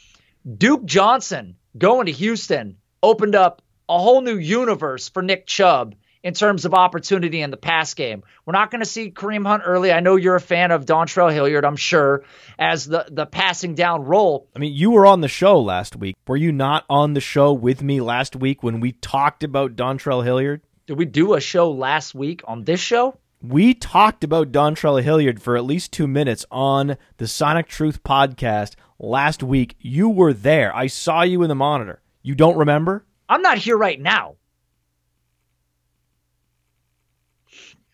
Duke 0.59 0.85
Johnson 0.85 1.55
going 1.79 2.07
to 2.07 2.13
Houston 2.13 2.79
opened 3.01 3.37
up 3.37 3.63
a 3.89 4.01
whole 4.01 4.21
new 4.21 4.37
universe 4.37 5.09
for 5.09 5.23
Nick 5.23 5.47
Chubb 5.47 5.95
in 6.23 6.35
terms 6.35 6.65
of 6.65 6.75
opportunity 6.75 7.41
in 7.41 7.51
the 7.51 7.57
pass 7.57 7.95
game. 7.95 8.23
We're 8.45 8.53
not 8.53 8.71
going 8.71 8.81
to 8.81 8.87
see 8.87 9.11
Kareem 9.11 9.47
Hunt 9.47 9.63
early. 9.65 9.93
I 9.93 10.01
know 10.01 10.17
you're 10.17 10.37
a 10.37 10.41
fan 10.41 10.71
of 10.71 10.85
Dontrell 10.85 11.33
Hilliard, 11.33 11.65
I'm 11.65 11.77
sure, 11.77 12.25
as 12.59 12.85
the, 12.85 13.07
the 13.11 13.27
passing 13.27 13.75
down 13.75 14.05
role. 14.05 14.49
I 14.55 14.59
mean, 14.59 14.75
you 14.75 14.91
were 14.91 15.07
on 15.07 15.21
the 15.21 15.29
show 15.29 15.61
last 15.61 15.97
week. 15.97 16.17
Were 16.27 16.37
you 16.37 16.53
not 16.53 16.85
on 16.91 17.15
the 17.15 17.21
show 17.21 17.53
with 17.53 17.83
me 17.83 18.01
last 18.01 18.37
week 18.37 18.63
when 18.63 18.81
we 18.81 18.93
talked 18.93 19.43
about 19.43 19.77
Dontrell 19.77 20.25
Hilliard? 20.25 20.61
Did 20.87 20.99
we 20.99 21.07
do 21.07 21.35
a 21.35 21.41
show 21.41 21.71
last 21.71 22.15
week 22.15 22.43
on 22.45 22.65
this 22.65 22.81
show? 22.81 23.17
We 23.43 23.73
talked 23.73 24.23
about 24.23 24.53
Dontrell 24.53 25.03
Hilliard 25.03 25.41
for 25.41 25.57
at 25.57 25.65
least 25.65 25.93
two 25.93 26.07
minutes 26.07 26.45
on 26.51 26.99
the 27.17 27.27
Sonic 27.27 27.69
Truth 27.69 28.03
podcast 28.03 28.75
last 28.99 29.43
week. 29.43 29.77
You 29.81 30.11
were 30.11 30.35
there. 30.35 30.75
I 30.77 30.89
saw 30.89 31.23
you 31.23 31.43
in 31.43 31.49
the 31.49 31.55
monitor. 31.55 32.03
You 32.23 32.35
don't 32.35 32.59
remember? 32.59 33.07
I'm 33.31 33.41
not 33.41 33.57
here 33.57 33.79
right 33.79 33.99
now. 33.99 34.35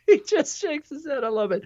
He 0.12 0.20
just 0.20 0.60
shakes 0.60 0.88
his 0.88 1.04
head. 1.04 1.24
I 1.24 1.28
love 1.28 1.50
it. 1.50 1.64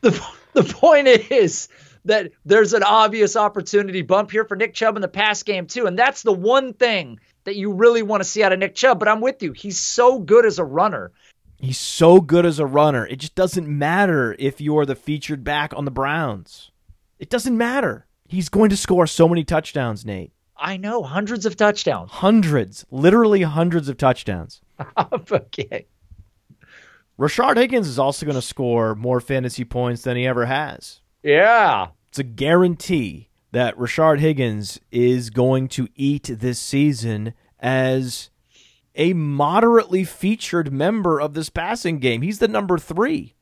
The, 0.00 0.26
the 0.54 0.64
point 0.64 1.06
is 1.06 1.68
that 2.06 2.32
there's 2.44 2.72
an 2.72 2.82
obvious 2.82 3.36
opportunity 3.36 4.00
bump 4.00 4.30
here 4.30 4.44
for 4.46 4.56
Nick 4.56 4.72
Chubb 4.72 4.96
in 4.96 5.02
the 5.02 5.08
pass 5.08 5.42
game, 5.42 5.66
too. 5.66 5.86
And 5.86 5.98
that's 5.98 6.22
the 6.22 6.32
one 6.32 6.72
thing 6.72 7.20
that 7.44 7.56
you 7.56 7.72
really 7.72 8.02
want 8.02 8.22
to 8.22 8.28
see 8.28 8.42
out 8.42 8.52
of 8.52 8.58
Nick 8.58 8.74
Chubb. 8.74 8.98
But 8.98 9.08
I'm 9.08 9.20
with 9.20 9.42
you. 9.42 9.52
He's 9.52 9.78
so 9.78 10.18
good 10.18 10.46
as 10.46 10.58
a 10.58 10.64
runner. 10.64 11.12
He's 11.58 11.78
so 11.78 12.20
good 12.20 12.46
as 12.46 12.58
a 12.58 12.66
runner. 12.66 13.06
It 13.06 13.16
just 13.16 13.34
doesn't 13.34 13.68
matter 13.68 14.34
if 14.38 14.60
you're 14.60 14.86
the 14.86 14.94
featured 14.94 15.44
back 15.44 15.72
on 15.76 15.84
the 15.84 15.90
Browns. 15.90 16.70
It 17.18 17.30
doesn't 17.30 17.56
matter. 17.56 18.06
He's 18.28 18.48
going 18.48 18.70
to 18.70 18.76
score 18.76 19.06
so 19.06 19.28
many 19.28 19.44
touchdowns, 19.44 20.04
Nate. 20.04 20.32
I 20.56 20.76
know, 20.76 21.02
hundreds 21.02 21.46
of 21.46 21.56
touchdowns. 21.56 22.10
Hundreds, 22.10 22.84
literally 22.90 23.42
hundreds 23.42 23.88
of 23.88 23.96
touchdowns. 23.96 24.60
okay. 25.30 25.86
Rashard 27.18 27.56
Higgins 27.56 27.86
is 27.86 27.98
also 27.98 28.26
going 28.26 28.34
to 28.34 28.42
score 28.42 28.94
more 28.94 29.20
fantasy 29.20 29.64
points 29.64 30.02
than 30.02 30.16
he 30.16 30.26
ever 30.26 30.46
has. 30.46 31.00
Yeah. 31.22 31.88
It's 32.08 32.18
a 32.18 32.24
guarantee 32.24 33.28
that 33.52 33.76
Rashard 33.76 34.18
Higgins 34.18 34.80
is 34.90 35.30
going 35.30 35.68
to 35.68 35.88
eat 35.94 36.24
this 36.24 36.58
season 36.58 37.34
as 37.60 38.30
a 38.96 39.12
moderately 39.12 40.04
featured 40.04 40.72
member 40.72 41.20
of 41.20 41.34
this 41.34 41.50
passing 41.50 41.98
game. 41.98 42.22
He's 42.22 42.40
the 42.40 42.48
number 42.48 42.78
three. 42.78 43.34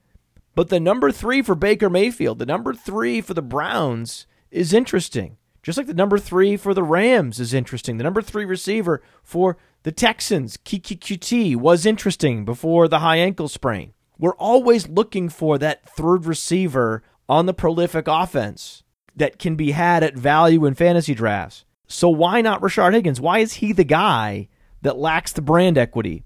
But 0.54 0.68
the 0.68 0.80
number 0.80 1.10
three 1.10 1.40
for 1.40 1.54
Baker 1.54 1.88
Mayfield, 1.88 2.38
the 2.38 2.46
number 2.46 2.74
three 2.74 3.22
for 3.22 3.32
the 3.32 3.42
Browns 3.42 4.26
is 4.50 4.74
interesting. 4.74 5.38
Just 5.62 5.78
like 5.78 5.86
the 5.86 5.94
number 5.94 6.18
three 6.18 6.56
for 6.56 6.74
the 6.74 6.82
Rams 6.82 7.40
is 7.40 7.54
interesting. 7.54 7.96
The 7.96 8.04
number 8.04 8.20
three 8.20 8.44
receiver 8.44 9.02
for 9.22 9.56
the 9.84 9.92
Texans, 9.92 10.56
Keke 10.56 10.98
Coutee, 10.98 11.56
was 11.56 11.84
interesting 11.86 12.44
before 12.44 12.88
the 12.88 13.00
high 13.00 13.16
ankle 13.16 13.48
sprain. 13.48 13.94
We're 14.18 14.36
always 14.36 14.88
looking 14.88 15.28
for 15.28 15.58
that 15.58 15.88
third 15.88 16.26
receiver 16.26 17.02
on 17.28 17.46
the 17.46 17.54
prolific 17.54 18.06
offense 18.06 18.84
that 19.16 19.38
can 19.38 19.56
be 19.56 19.72
had 19.72 20.04
at 20.04 20.16
value 20.16 20.64
in 20.64 20.74
fantasy 20.74 21.14
drafts. 21.14 21.64
So 21.86 22.08
why 22.08 22.40
not 22.40 22.60
Rashard 22.60 22.94
Higgins? 22.94 23.20
Why 23.20 23.40
is 23.40 23.54
he 23.54 23.72
the 23.72 23.84
guy 23.84 24.48
that 24.82 24.96
lacks 24.96 25.32
the 25.32 25.42
brand 25.42 25.76
equity? 25.76 26.24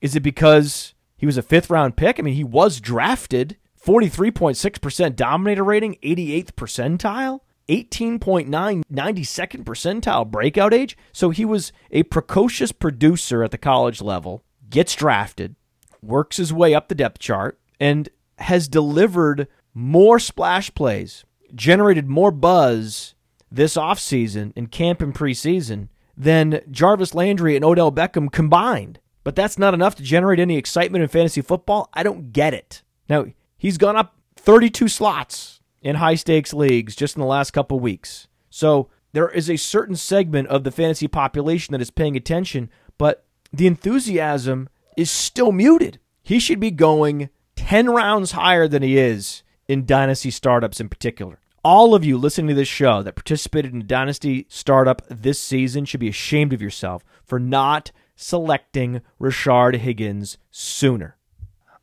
Is 0.00 0.16
it 0.16 0.20
because 0.20 0.94
he 1.16 1.26
was 1.26 1.38
a 1.38 1.42
fifth 1.42 1.70
round 1.70 1.96
pick? 1.96 2.18
I 2.18 2.22
mean, 2.22 2.34
he 2.34 2.44
was 2.44 2.80
drafted, 2.80 3.56
43.6% 3.84 5.16
dominator 5.16 5.64
rating, 5.64 5.96
88th 6.02 6.52
percentile. 6.52 7.40
18.9 7.68 8.48
92nd 8.92 9.64
percentile 9.64 10.30
breakout 10.30 10.74
age. 10.74 10.96
So 11.12 11.30
he 11.30 11.44
was 11.44 11.72
a 11.90 12.02
precocious 12.04 12.72
producer 12.72 13.42
at 13.42 13.50
the 13.50 13.58
college 13.58 14.00
level, 14.00 14.42
gets 14.70 14.94
drafted, 14.94 15.54
works 16.02 16.38
his 16.38 16.52
way 16.52 16.74
up 16.74 16.88
the 16.88 16.94
depth 16.94 17.18
chart, 17.18 17.58
and 17.78 18.08
has 18.38 18.68
delivered 18.68 19.48
more 19.74 20.18
splash 20.18 20.72
plays, 20.74 21.24
generated 21.54 22.08
more 22.08 22.30
buzz 22.30 23.14
this 23.50 23.76
offseason 23.76 24.52
in 24.56 24.66
camp 24.66 25.00
and 25.00 25.14
preseason 25.14 25.88
than 26.16 26.60
Jarvis 26.70 27.14
Landry 27.14 27.56
and 27.56 27.64
Odell 27.64 27.92
Beckham 27.92 28.30
combined. 28.30 28.98
But 29.24 29.36
that's 29.36 29.58
not 29.58 29.74
enough 29.74 29.94
to 29.96 30.02
generate 30.02 30.40
any 30.40 30.56
excitement 30.56 31.02
in 31.02 31.08
fantasy 31.08 31.42
football. 31.42 31.90
I 31.92 32.02
don't 32.02 32.32
get 32.32 32.54
it. 32.54 32.82
Now, 33.08 33.26
he's 33.56 33.78
gone 33.78 33.96
up 33.96 34.16
32 34.36 34.88
slots 34.88 35.57
in 35.82 35.96
high 35.96 36.14
stakes 36.14 36.52
leagues 36.52 36.96
just 36.96 37.16
in 37.16 37.20
the 37.20 37.26
last 37.26 37.52
couple 37.52 37.78
weeks. 37.80 38.28
So 38.50 38.88
there 39.12 39.28
is 39.28 39.48
a 39.48 39.56
certain 39.56 39.96
segment 39.96 40.48
of 40.48 40.64
the 40.64 40.70
fantasy 40.70 41.08
population 41.08 41.72
that 41.72 41.80
is 41.80 41.90
paying 41.90 42.16
attention, 42.16 42.70
but 42.98 43.24
the 43.52 43.66
enthusiasm 43.66 44.68
is 44.96 45.10
still 45.10 45.52
muted. 45.52 45.98
He 46.22 46.38
should 46.38 46.60
be 46.60 46.70
going 46.70 47.30
10 47.56 47.90
rounds 47.90 48.32
higher 48.32 48.68
than 48.68 48.82
he 48.82 48.98
is 48.98 49.42
in 49.66 49.86
dynasty 49.86 50.30
startups 50.30 50.80
in 50.80 50.88
particular. 50.88 51.40
All 51.64 51.94
of 51.94 52.04
you 52.04 52.16
listening 52.16 52.48
to 52.48 52.54
this 52.54 52.68
show 52.68 53.02
that 53.02 53.16
participated 53.16 53.74
in 53.74 53.80
a 53.82 53.84
dynasty 53.84 54.46
startup 54.48 55.02
this 55.08 55.40
season 55.40 55.84
should 55.84 56.00
be 56.00 56.08
ashamed 56.08 56.52
of 56.52 56.62
yourself 56.62 57.04
for 57.24 57.38
not 57.38 57.90
selecting 58.16 59.02
Rashard 59.20 59.76
Higgins 59.76 60.38
sooner. 60.50 61.17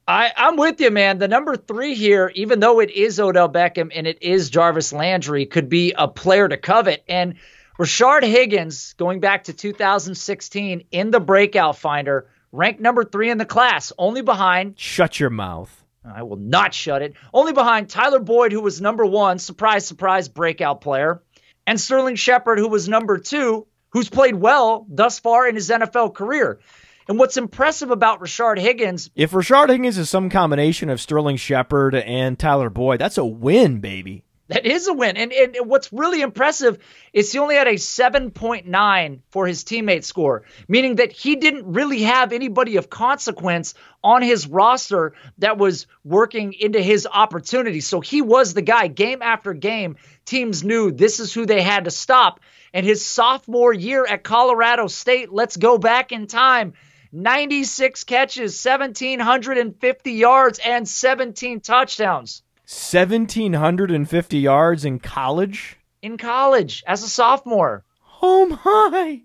I, 0.07 0.31
I'm 0.37 0.55
with 0.55 0.79
you, 0.81 0.91
man. 0.91 1.17
The 1.17 1.27
number 1.27 1.55
three 1.55 1.95
here, 1.95 2.31
even 2.35 2.59
though 2.59 2.79
it 2.79 2.91
is 2.91 3.19
Odell 3.19 3.49
Beckham 3.49 3.91
and 3.93 4.05
it 4.05 4.21
is 4.21 4.51
Jarvis 4.51 4.93
Landry, 4.93 5.47
could 5.47 5.67
be 5.67 5.93
a 5.97 6.07
player 6.07 6.47
to 6.47 6.57
covet. 6.57 7.03
And 7.07 7.35
Rashard 7.79 8.23
Higgins, 8.23 8.93
going 8.93 9.19
back 9.19 9.45
to 9.45 9.53
2016 9.53 10.85
in 10.91 11.09
the 11.09 11.19
breakout 11.19 11.77
finder, 11.77 12.27
ranked 12.51 12.79
number 12.79 13.03
three 13.03 13.31
in 13.31 13.39
the 13.39 13.45
class, 13.45 13.91
only 13.97 14.21
behind. 14.21 14.79
Shut 14.79 15.19
your 15.19 15.31
mouth. 15.31 15.83
I 16.05 16.21
will 16.21 16.37
not 16.37 16.75
shut 16.75 17.01
it. 17.01 17.15
Only 17.33 17.53
behind 17.53 17.89
Tyler 17.89 18.19
Boyd, 18.19 18.51
who 18.51 18.61
was 18.61 18.79
number 18.79 19.07
one, 19.07 19.39
surprise, 19.39 19.87
surprise, 19.87 20.29
breakout 20.29 20.81
player, 20.81 21.23
and 21.65 21.81
Sterling 21.81 22.15
Shepard, 22.15 22.59
who 22.59 22.67
was 22.67 22.87
number 22.87 23.17
two, 23.17 23.65
who's 23.89 24.07
played 24.07 24.35
well 24.35 24.85
thus 24.87 25.17
far 25.17 25.47
in 25.47 25.55
his 25.55 25.69
NFL 25.69 26.13
career. 26.13 26.59
And 27.07 27.19
what's 27.19 27.37
impressive 27.37 27.91
about 27.91 28.19
Rashard 28.19 28.59
Higgins. 28.59 29.11
If 29.15 29.31
Rashard 29.31 29.69
Higgins 29.69 29.97
is 29.97 30.09
some 30.09 30.29
combination 30.29 30.89
of 30.89 30.99
Sterling 30.99 31.37
Shepard 31.37 31.93
and 31.93 32.37
Tyler 32.37 32.69
Boyd, 32.69 32.99
that's 32.99 33.17
a 33.17 33.25
win, 33.25 33.79
baby. 33.79 34.23
That 34.47 34.67
is 34.67 34.87
a 34.87 34.93
win. 34.93 35.17
And, 35.17 35.33
and 35.33 35.55
what's 35.63 35.91
really 35.91 36.21
impressive 36.21 36.77
is 37.13 37.31
he 37.31 37.39
only 37.39 37.55
had 37.55 37.67
a 37.67 37.75
7.9 37.75 39.19
for 39.29 39.47
his 39.47 39.63
teammate 39.63 40.03
score, 40.03 40.43
meaning 40.67 40.97
that 40.97 41.11
he 41.11 41.35
didn't 41.35 41.73
really 41.73 42.03
have 42.03 42.31
anybody 42.31 42.77
of 42.77 42.89
consequence 42.89 43.73
on 44.03 44.21
his 44.21 44.47
roster 44.47 45.13
that 45.39 45.57
was 45.57 45.87
working 46.03 46.53
into 46.53 46.79
his 46.79 47.07
opportunity. 47.11 47.81
So 47.81 48.01
he 48.01 48.21
was 48.21 48.53
the 48.53 48.61
guy 48.61 48.87
game 48.87 49.23
after 49.23 49.53
game. 49.53 49.95
Teams 50.25 50.63
knew 50.63 50.91
this 50.91 51.19
is 51.19 51.33
who 51.33 51.47
they 51.47 51.63
had 51.63 51.85
to 51.85 51.91
stop. 51.91 52.39
And 52.71 52.85
his 52.85 53.03
sophomore 53.03 53.73
year 53.73 54.05
at 54.05 54.23
Colorado 54.23 54.87
State, 54.87 55.31
let's 55.31 55.57
go 55.57 55.79
back 55.79 56.11
in 56.11 56.27
time. 56.27 56.73
96 57.15 58.03
catches, 58.03 58.65
1,750 58.65 60.11
yards, 60.11 60.59
and 60.59 60.85
17 60.85 61.61
touchdowns. 61.61 62.43
1,750 62.67 64.37
yards 64.37 64.83
in 64.83 64.99
college? 64.99 65.77
In 66.01 66.17
college, 66.17 66.83
as 66.85 67.03
a 67.03 67.07
sophomore. 67.07 67.85
Oh 68.21 68.59
my. 68.65 69.21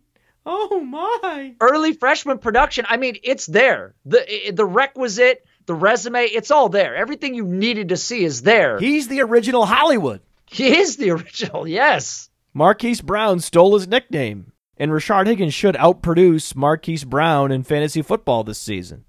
Oh 0.47 0.81
my. 0.81 1.57
Early 1.61 1.93
freshman 1.95 2.39
production. 2.39 2.87
I 2.89 2.97
mean, 2.97 3.17
it's 3.25 3.47
there. 3.47 3.95
The 4.05 4.53
the 4.53 4.65
requisite, 4.65 5.45
the 5.67 5.75
resume, 5.75 6.27
it's 6.27 6.53
all 6.53 6.69
there. 6.69 6.95
Everything 6.95 7.35
you 7.35 7.45
needed 7.45 7.89
to 7.89 7.97
see 7.97 8.25
is 8.25 8.43
there. 8.43 8.79
He's 8.79 9.09
the 9.09 9.23
original 9.23 9.67
Hollywood. 9.67 10.21
He 10.47 10.77
is 10.79 10.97
the 10.97 11.11
original, 11.11 11.67
yes. 11.67 12.31
Marquise 12.55 13.01
Brown 13.01 13.41
stole 13.41 13.75
his 13.75 13.89
nickname 13.89 14.53
and 14.81 14.91
Rashard 14.93 15.27
Higgins 15.27 15.53
should 15.53 15.75
outproduce 15.75 16.57
Marquise 16.57 17.05
Brown 17.05 17.53
in 17.53 17.63
fantasy 17.65 18.01
football 18.01 18.45
this 18.45 18.59
season. 18.59 19.05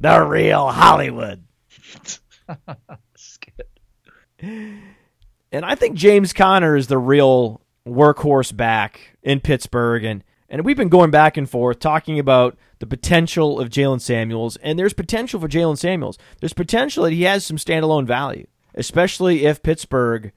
The 0.00 0.20
real 0.24 0.70
Hollywood. 0.70 1.44
and 4.40 5.64
I 5.64 5.76
think 5.76 5.96
James 5.96 6.32
Conner 6.32 6.74
is 6.74 6.88
the 6.88 6.98
real 6.98 7.60
workhorse 7.86 8.54
back 8.54 9.16
in 9.22 9.38
Pittsburgh. 9.38 10.02
And, 10.02 10.24
and 10.48 10.64
we've 10.64 10.76
been 10.76 10.88
going 10.88 11.12
back 11.12 11.36
and 11.36 11.48
forth 11.48 11.78
talking 11.78 12.18
about 12.18 12.58
the 12.80 12.86
potential 12.86 13.60
of 13.60 13.68
Jaylen 13.68 14.00
Samuels. 14.00 14.56
And 14.56 14.76
there's 14.76 14.94
potential 14.94 15.38
for 15.38 15.46
Jaylen 15.46 15.78
Samuels. 15.78 16.18
There's 16.40 16.52
potential 16.52 17.04
that 17.04 17.12
he 17.12 17.22
has 17.22 17.46
some 17.46 17.56
standalone 17.56 18.04
value, 18.04 18.48
especially 18.74 19.46
if 19.46 19.62
Pittsburgh 19.62 20.32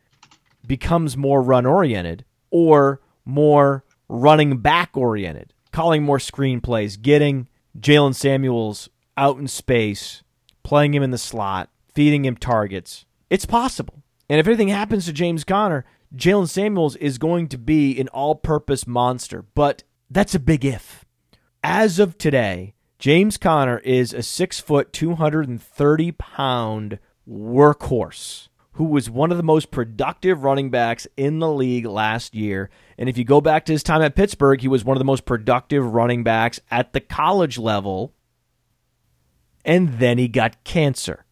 becomes 0.67 1.17
more 1.17 1.41
run 1.41 1.65
oriented 1.65 2.25
or 2.51 3.01
more 3.25 3.85
running 4.11 4.57
back 4.57 4.95
oriented, 4.95 5.53
calling 5.71 6.03
more 6.03 6.17
screenplays, 6.17 7.01
getting 7.01 7.47
Jaylen 7.79 8.13
Samuels 8.13 8.89
out 9.17 9.37
in 9.37 9.47
space, 9.47 10.21
playing 10.63 10.93
him 10.93 11.01
in 11.01 11.11
the 11.11 11.17
slot, 11.17 11.69
feeding 11.93 12.25
him 12.25 12.35
targets. 12.35 13.05
It's 13.29 13.45
possible. 13.45 14.03
And 14.29 14.39
if 14.39 14.47
anything 14.47 14.67
happens 14.67 15.05
to 15.05 15.13
James 15.13 15.43
Conner, 15.43 15.85
Jaylen 16.15 16.49
Samuels 16.49 16.97
is 16.97 17.17
going 17.17 17.47
to 17.47 17.57
be 17.57 17.99
an 17.99 18.09
all 18.09 18.35
purpose 18.35 18.85
monster. 18.85 19.45
But 19.55 19.83
that's 20.09 20.35
a 20.35 20.39
big 20.39 20.65
if. 20.65 21.05
As 21.63 21.97
of 21.97 22.17
today, 22.17 22.73
James 22.99 23.37
Conner 23.37 23.79
is 23.79 24.13
a 24.13 24.21
six 24.21 24.59
foot, 24.59 24.91
230 24.91 26.11
pound 26.11 26.99
workhorse 27.27 28.49
who 28.73 28.85
was 28.85 29.09
one 29.09 29.31
of 29.31 29.37
the 29.37 29.43
most 29.43 29.71
productive 29.71 30.43
running 30.43 30.69
backs 30.69 31.07
in 31.17 31.39
the 31.39 31.51
league 31.51 31.85
last 31.85 32.33
year. 32.33 32.69
And 32.97 33.09
if 33.09 33.17
you 33.17 33.23
go 33.23 33.41
back 33.41 33.65
to 33.65 33.73
his 33.73 33.83
time 33.83 34.01
at 34.01 34.15
Pittsburgh, 34.15 34.61
he 34.61 34.67
was 34.67 34.85
one 34.85 34.95
of 34.95 34.99
the 34.99 35.05
most 35.05 35.25
productive 35.25 35.93
running 35.93 36.23
backs 36.23 36.59
at 36.69 36.93
the 36.93 37.01
college 37.01 37.57
level. 37.57 38.13
And 39.65 39.99
then 39.99 40.17
he 40.17 40.27
got 40.27 40.63
cancer. 40.63 41.25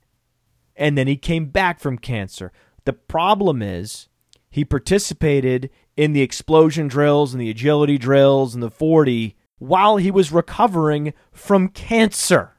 And 0.75 0.97
then 0.97 1.07
he 1.07 1.15
came 1.15 1.47
back 1.47 1.79
from 1.79 1.97
cancer. 1.97 2.51
The 2.85 2.93
problem 2.93 3.61
is 3.61 4.09
he 4.49 4.65
participated 4.65 5.69
in 5.95 6.13
the 6.13 6.21
explosion 6.21 6.87
drills 6.87 7.33
and 7.33 7.41
the 7.41 7.49
agility 7.49 7.97
drills 7.97 8.53
and 8.53 8.63
the 8.63 8.71
40 8.71 9.35
while 9.59 9.97
he 9.97 10.11
was 10.11 10.31
recovering 10.31 11.13
from 11.31 11.69
cancer. 11.69 12.57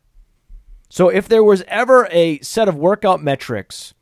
So 0.88 1.08
if 1.08 1.28
there 1.28 1.44
was 1.44 1.64
ever 1.66 2.08
a 2.10 2.40
set 2.40 2.68
of 2.68 2.76
workout 2.76 3.22
metrics 3.22 3.94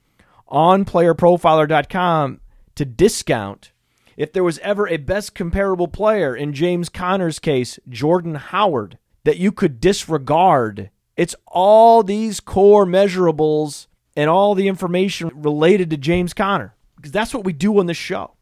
on 0.48 0.84
playerprofiler.com 0.84 2.40
to 2.74 2.84
discount 2.84 3.72
if 4.16 4.32
there 4.32 4.44
was 4.44 4.58
ever 4.58 4.88
a 4.88 4.96
best 4.96 5.34
comparable 5.34 5.86
player 5.86 6.34
in 6.34 6.52
James 6.52 6.88
Conner's 6.88 7.38
case, 7.38 7.78
Jordan 7.88 8.34
Howard, 8.34 8.98
that 9.24 9.36
you 9.38 9.52
could 9.52 9.80
disregard. 9.80 10.90
It's 11.16 11.36
all 11.46 12.02
these 12.02 12.40
core 12.40 12.84
measurables 12.84 13.86
and 14.16 14.28
all 14.28 14.56
the 14.56 14.66
information 14.66 15.30
related 15.34 15.90
to 15.90 15.96
James 15.96 16.34
Conner 16.34 16.74
because 16.96 17.12
that's 17.12 17.32
what 17.32 17.44
we 17.44 17.52
do 17.52 17.78
on 17.78 17.86
this 17.86 17.96
show. 17.96 18.34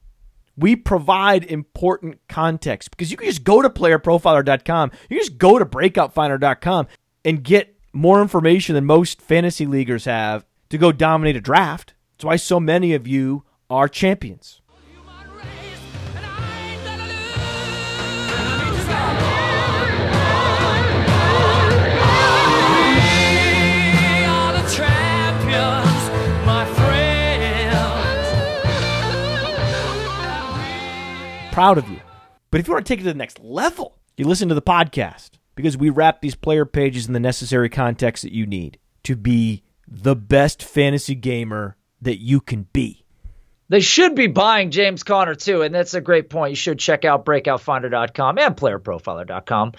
We 0.57 0.77
provide 0.77 1.45
important 1.45 2.21
context 2.29 2.91
because 2.91 3.11
you 3.11 3.19
can 3.19 3.29
just 3.29 3.45
go 3.45 3.61
to 3.61 3.69
playerprofiler.com, 3.69 4.91
you 5.11 5.19
can 5.19 5.27
just 5.27 5.37
go 5.37 5.59
to 5.59 5.67
breakoutfinder.com 5.67 6.87
and 7.25 7.43
get 7.43 7.77
more 7.93 8.23
information 8.23 8.75
than 8.75 8.87
most 8.87 9.21
fantasy 9.21 9.67
leaguers 9.67 10.07
have 10.07 10.47
to 10.71 10.79
go 10.79 10.93
dominate 10.93 11.37
a 11.37 11.41
draft. 11.41 11.93
That's 12.17 12.25
why 12.25 12.37
so 12.37 12.59
many 12.59 12.95
of 12.95 13.07
you 13.07 13.45
are 13.69 13.89
champions. 13.89 14.63
proud 31.57 31.79
of 31.79 31.89
you. 31.89 31.99
But 32.51 32.61
if 32.61 32.69
you 32.69 32.75
want 32.75 32.85
to 32.85 32.93
take 32.93 33.01
it 33.01 33.05
to 33.05 33.09
the 33.09 33.19
next 33.19 33.41
level, 33.41 33.97
you 34.19 34.27
listen 34.27 34.51
to 34.51 34.55
the 34.55 34.61
podcast 34.61 35.31
because 35.55 35.75
we 35.75 35.89
wrap 35.89 36.21
these 36.21 36.35
player 36.35 36.67
pages 36.67 37.07
in 37.07 37.15
the 37.15 37.19
necessary 37.19 37.71
context 37.71 38.25
that 38.25 38.35
you 38.35 38.45
need 38.45 38.79
to 39.05 39.17
be 39.17 39.63
the 39.89 40.15
best 40.15 40.63
fantasy 40.63 41.15
gamer 41.15 41.79
that 42.03 42.21
you 42.21 42.41
can 42.41 42.63
be. 42.73 43.05
They 43.69 43.81
should 43.81 44.15
be 44.15 44.29
buying 44.29 44.71
James 44.71 45.03
Conner 45.03 45.35
too, 45.35 45.63
and 45.63 45.75
that's 45.75 45.95
a 45.95 46.01
great 46.01 46.31
point. 46.31 46.51
You 46.51 46.57
should 46.57 46.79
check 46.79 47.05
out 47.05 47.25
breakoutfinder.com 47.25 48.39
and 48.39 48.57
playerprofiler.com. 48.57 49.73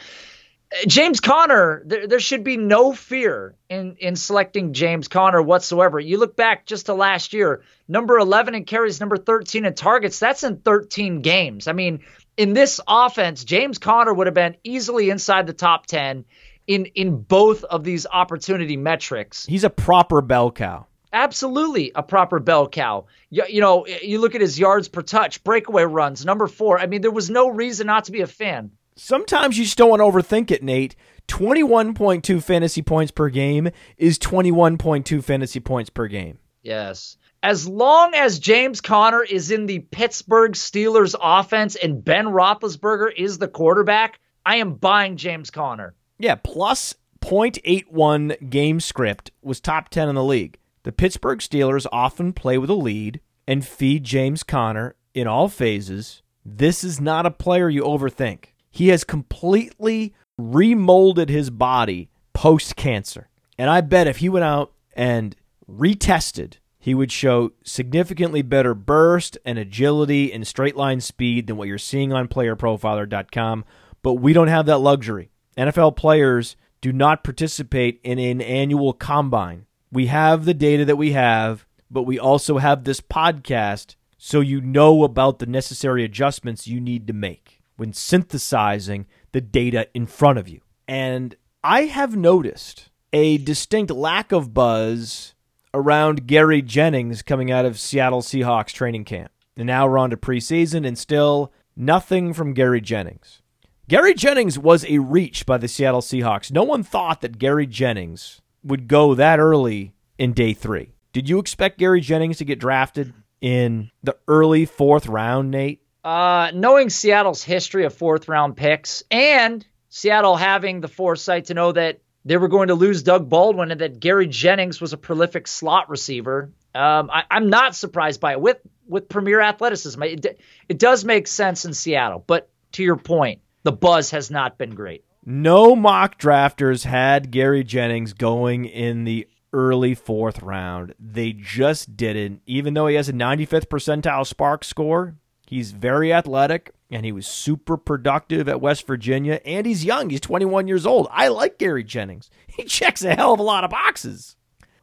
James 0.86 1.22
Conner, 1.22 1.82
there, 1.86 2.08
there, 2.08 2.20
should 2.20 2.44
be 2.44 2.58
no 2.58 2.92
fear 2.92 3.56
in, 3.70 3.96
in 4.00 4.18
selecting 4.18 4.74
James 4.74 5.08
Conner 5.08 5.42
whatsoever. 5.42 5.98
You 5.98 6.18
look 6.18 6.36
back 6.36 6.66
just 6.66 6.88
to 6.88 6.94
last 6.94 7.32
year, 7.32 7.64
number 7.88 8.18
11 8.18 8.54
in 8.54 8.66
carries, 8.66 9.00
number 9.00 9.16
13 9.16 9.64
in 9.64 9.74
targets. 9.74 10.20
That's 10.20 10.44
in 10.44 10.58
13 10.58 11.22
games. 11.22 11.70
I 11.70 11.72
mean, 11.72 12.02
in 12.36 12.52
this 12.52 12.82
offense, 12.86 13.46
James 13.46 13.78
Conner 13.78 14.14
would 14.14 14.28
have 14.28 14.34
been 14.34 14.58
easily 14.66 15.10
inside 15.10 15.48
the 15.48 15.54
top 15.54 15.86
10 15.86 16.26
in, 16.68 16.86
in 16.88 17.22
both 17.22 17.64
of 17.64 17.86
these 17.86 18.06
opportunity 18.06 18.76
metrics. 18.76 19.46
He's 19.46 19.64
a 19.64 19.70
proper 19.70 20.22
bell 20.22 20.52
cow. 20.52 20.86
Absolutely 21.14 21.92
a 21.96 22.04
proper 22.04 22.40
bell 22.40 22.68
cow. 22.68 23.06
You, 23.30 23.44
you 23.48 23.62
know, 23.62 23.86
you 23.86 24.20
look 24.20 24.36
at 24.36 24.42
his 24.42 24.60
yards 24.60 24.88
per 24.88 25.02
touch, 25.02 25.44
breakaway 25.44 25.84
runs, 25.84 26.26
number 26.26 26.48
four. 26.48 26.80
I 26.80 26.88
mean, 26.88 27.02
there 27.02 27.12
was 27.12 27.30
no 27.30 27.50
reason 27.50 27.88
not 27.88 28.06
to 28.06 28.12
be 28.12 28.22
a 28.22 28.28
fan. 28.28 28.72
Sometimes 28.96 29.58
you 29.58 29.64
just 29.64 29.78
don't 29.78 29.90
want 29.90 30.00
to 30.00 30.06
overthink 30.06 30.52
it, 30.52 30.64
Nate. 30.64 30.96
21.2 31.28 32.42
fantasy 32.42 32.82
points 32.82 33.12
per 33.12 33.30
game 33.30 33.70
is 33.98 34.18
21.2 34.18 35.24
fantasy 35.24 35.60
points 35.60 35.90
per 35.90 36.08
game. 36.08 36.40
Yes. 36.64 37.18
As 37.44 37.68
long 37.68 38.14
as 38.16 38.40
James 38.40 38.82
Conner 38.82 39.24
is 39.24 39.52
in 39.52 39.68
the 39.68 39.80
Pittsburgh 39.80 40.54
Steelers 40.54 41.16
offense 41.22 41.76
and 41.76 42.04
Ben 42.04 42.26
Roethlisberger 42.26 43.10
is 43.16 43.38
the 43.38 43.48
quarterback, 43.48 44.20
I 44.46 44.58
am 44.58 44.74
buying 44.74 45.18
James 45.18 45.52
Conner. 45.52 45.94
Yeah, 46.18 46.36
plus 46.36 46.96
0.81 47.22 48.50
game 48.50 48.80
script 48.80 49.32
was 49.42 49.60
top 49.60 49.90
10 49.90 50.10
in 50.10 50.16
the 50.16 50.24
league. 50.24 50.58
The 50.88 50.94
Pittsburgh 50.94 51.40
Steelers 51.40 51.86
often 51.92 52.32
play 52.32 52.58
with 52.58 52.70
a 52.70 52.74
lead 52.74 53.20
and 53.46 53.68
feed 53.68 54.06
James 54.06 54.42
Conner 54.42 54.96
in 55.14 55.28
all 55.28 55.50
phases. 55.50 56.22
This 56.46 56.82
is 56.82 57.02
not 57.02 57.26
a 57.26 57.30
player 57.30 57.70
you 57.70 57.84
overthink. 57.84 58.54
He 58.72 58.88
has 58.88 59.04
completely 59.04 60.14
remolded 60.40 61.28
his 61.28 61.50
body 61.50 62.10
post 62.32 62.78
cancer. 62.78 63.28
And 63.58 63.70
I 63.70 63.82
bet 63.82 64.08
if 64.08 64.20
he 64.20 64.30
went 64.30 64.46
out 64.46 64.72
and 64.94 65.36
retested, 65.70 66.54
he 66.80 66.96
would 66.96 67.12
show 67.12 67.52
significantly 67.66 68.42
better 68.42 68.74
burst 68.74 69.38
and 69.44 69.60
agility 69.60 70.32
and 70.32 70.48
straight 70.48 70.78
line 70.78 71.02
speed 71.02 71.48
than 71.48 71.58
what 71.58 71.68
you're 71.68 71.78
seeing 71.78 72.14
on 72.14 72.30
playerprofiler.com. 72.30 73.66
But 74.02 74.14
we 74.14 74.32
don't 74.32 74.48
have 74.48 74.68
that 74.68 74.78
luxury. 74.78 75.32
NFL 75.58 75.98
players 75.98 76.56
do 76.80 76.94
not 76.94 77.26
participate 77.26 78.00
in 78.06 78.20
an 78.20 78.40
annual 78.40 78.94
combine. 78.94 79.66
We 79.92 80.08
have 80.08 80.46
the 80.46 80.54
data 80.54 80.86
that 80.86 80.98
we 80.98 81.14
have, 81.14 81.66
but 81.90 82.04
we 82.04 82.20
also 82.20 82.58
have 82.58 82.84
this 82.84 83.02
podcast 83.02 83.96
so 84.18 84.42
you 84.42 84.60
know 84.60 85.04
about 85.04 85.40
the 85.40 85.46
necessary 85.46 86.04
adjustments 86.04 86.68
you 86.68 86.82
need 86.82 87.08
to 87.08 87.14
make 87.14 87.62
when 87.78 87.94
synthesizing 87.94 89.06
the 89.32 89.42
data 89.42 89.88
in 89.94 90.06
front 90.06 90.40
of 90.40 90.50
you. 90.50 90.62
And 90.88 91.36
I 91.64 91.84
have 91.84 92.16
noticed 92.16 92.90
a 93.14 93.38
distinct 93.38 93.92
lack 93.92 94.32
of 94.32 94.54
buzz 94.54 95.36
around 95.74 96.28
Gary 96.28 96.62
Jennings 96.62 97.22
coming 97.22 97.52
out 97.52 97.66
of 97.66 97.80
Seattle 97.80 98.22
Seahawks 98.22 98.74
training 98.74 99.06
camp. 99.06 99.32
And 99.56 99.68
now 99.68 99.88
we're 99.88 99.98
on 99.98 100.10
to 100.10 100.18
preseason 100.18 100.86
and 100.86 100.98
still 100.98 101.52
nothing 101.76 102.34
from 102.34 102.54
Gary 102.54 102.82
Jennings. 102.82 103.42
Gary 103.88 104.14
Jennings 104.14 104.60
was 104.60 104.86
a 104.86 104.98
reach 104.98 105.46
by 105.46 105.58
the 105.58 105.68
Seattle 105.68 106.02
Seahawks. 106.02 106.52
No 106.52 106.64
one 106.64 106.84
thought 106.84 107.22
that 107.22 107.38
Gary 107.38 107.66
Jennings 107.66 108.42
would 108.64 108.88
go 108.88 109.16
that 109.16 109.40
early 109.40 109.94
in 110.18 110.34
day 110.34 110.54
three. 110.54 110.94
Did 111.14 111.30
you 111.30 111.40
expect 111.40 111.80
Gary 111.80 112.02
Jennings 112.02 112.38
to 112.38 112.46
get 112.46 112.60
drafted 112.60 113.14
in 113.42 113.92
the 114.04 114.18
early 114.28 114.66
fourth 114.66 115.08
round, 115.08 115.52
Nate? 115.52 115.82
Uh, 116.04 116.52
knowing 116.54 116.90
Seattle's 116.90 117.44
history 117.44 117.86
of 117.86 117.94
fourth 117.94 118.28
round 118.28 118.56
picks 118.56 119.04
and 119.12 119.66
Seattle 119.90 120.36
having 120.36 120.80
the 120.82 120.88
foresight 120.88 121.46
to 121.46 121.54
know 121.54 121.72
that 121.72 122.02
they 122.24 122.38
were 122.38 122.48
going 122.50 122.68
to 122.68 122.76
lose 122.76 123.04
Doug 123.04 123.30
Baldwin 123.30 123.72
and 123.72 123.82
that 123.82 124.00
Gary 124.00 124.28
Jennings 124.28 124.82
was 124.82 124.94
a 124.94 124.98
prolific 124.98 125.48
slot 125.48 125.90
receiver, 125.90 126.52
um, 126.76 127.10
I, 127.12 127.24
am 127.32 127.50
not 127.50 127.76
surprised 127.76 128.22
by 128.22 128.34
it. 128.34 128.42
With 128.42 128.60
with 128.88 129.10
premier 129.10 129.42
athleticism, 129.42 130.02
it, 130.04 130.40
it 130.70 130.80
does 130.80 131.04
make 131.04 131.28
sense 131.28 131.66
in 131.66 131.74
Seattle. 131.74 132.24
But 132.26 132.50
to 132.74 132.84
your 132.84 132.98
point, 132.98 133.42
the 133.64 133.72
buzz 133.72 134.12
has 134.12 134.30
not 134.30 134.58
been 134.58 134.76
great. 134.76 135.04
No 135.30 135.76
mock 135.76 136.18
drafters 136.18 136.86
had 136.86 137.32
Gary 137.32 137.66
Jennings 137.66 138.14
going 138.14 138.64
in 138.64 139.04
the 139.04 139.28
early 139.52 139.94
fourth 139.94 140.42
round. 140.42 140.96
They 140.98 141.34
just 141.34 141.98
didn't. 141.98 142.42
Even 142.46 142.74
though 142.74 142.88
he 142.88 142.96
has 142.96 143.10
a 143.10 143.14
95th 143.14 143.68
percentile 143.68 144.26
SPARQ 144.26 144.64
score, 144.64 145.16
He's 145.48 145.72
very 145.72 146.12
athletic 146.12 146.74
and 146.92 147.06
he 147.06 147.14
was 147.14 147.26
super 147.26 147.78
productive 147.78 148.50
at 148.50 148.62
West 148.62 148.86
Virginia. 148.86 149.40
And 149.46 149.66
he's 149.66 149.86
young. 149.86 150.10
He's 150.10 150.20
21 150.20 150.68
years 150.68 150.86
old. 150.86 151.08
I 151.10 151.30
like 151.30 151.58
Gary 151.58 151.84
Jennings. 151.84 152.30
He 152.58 152.64
checks 152.64 153.04
a 153.04 153.14
hell 153.14 153.36
of 153.36 153.40
a 153.40 153.44
lot 153.44 153.64
of 153.64 153.70
boxes. 153.70 154.36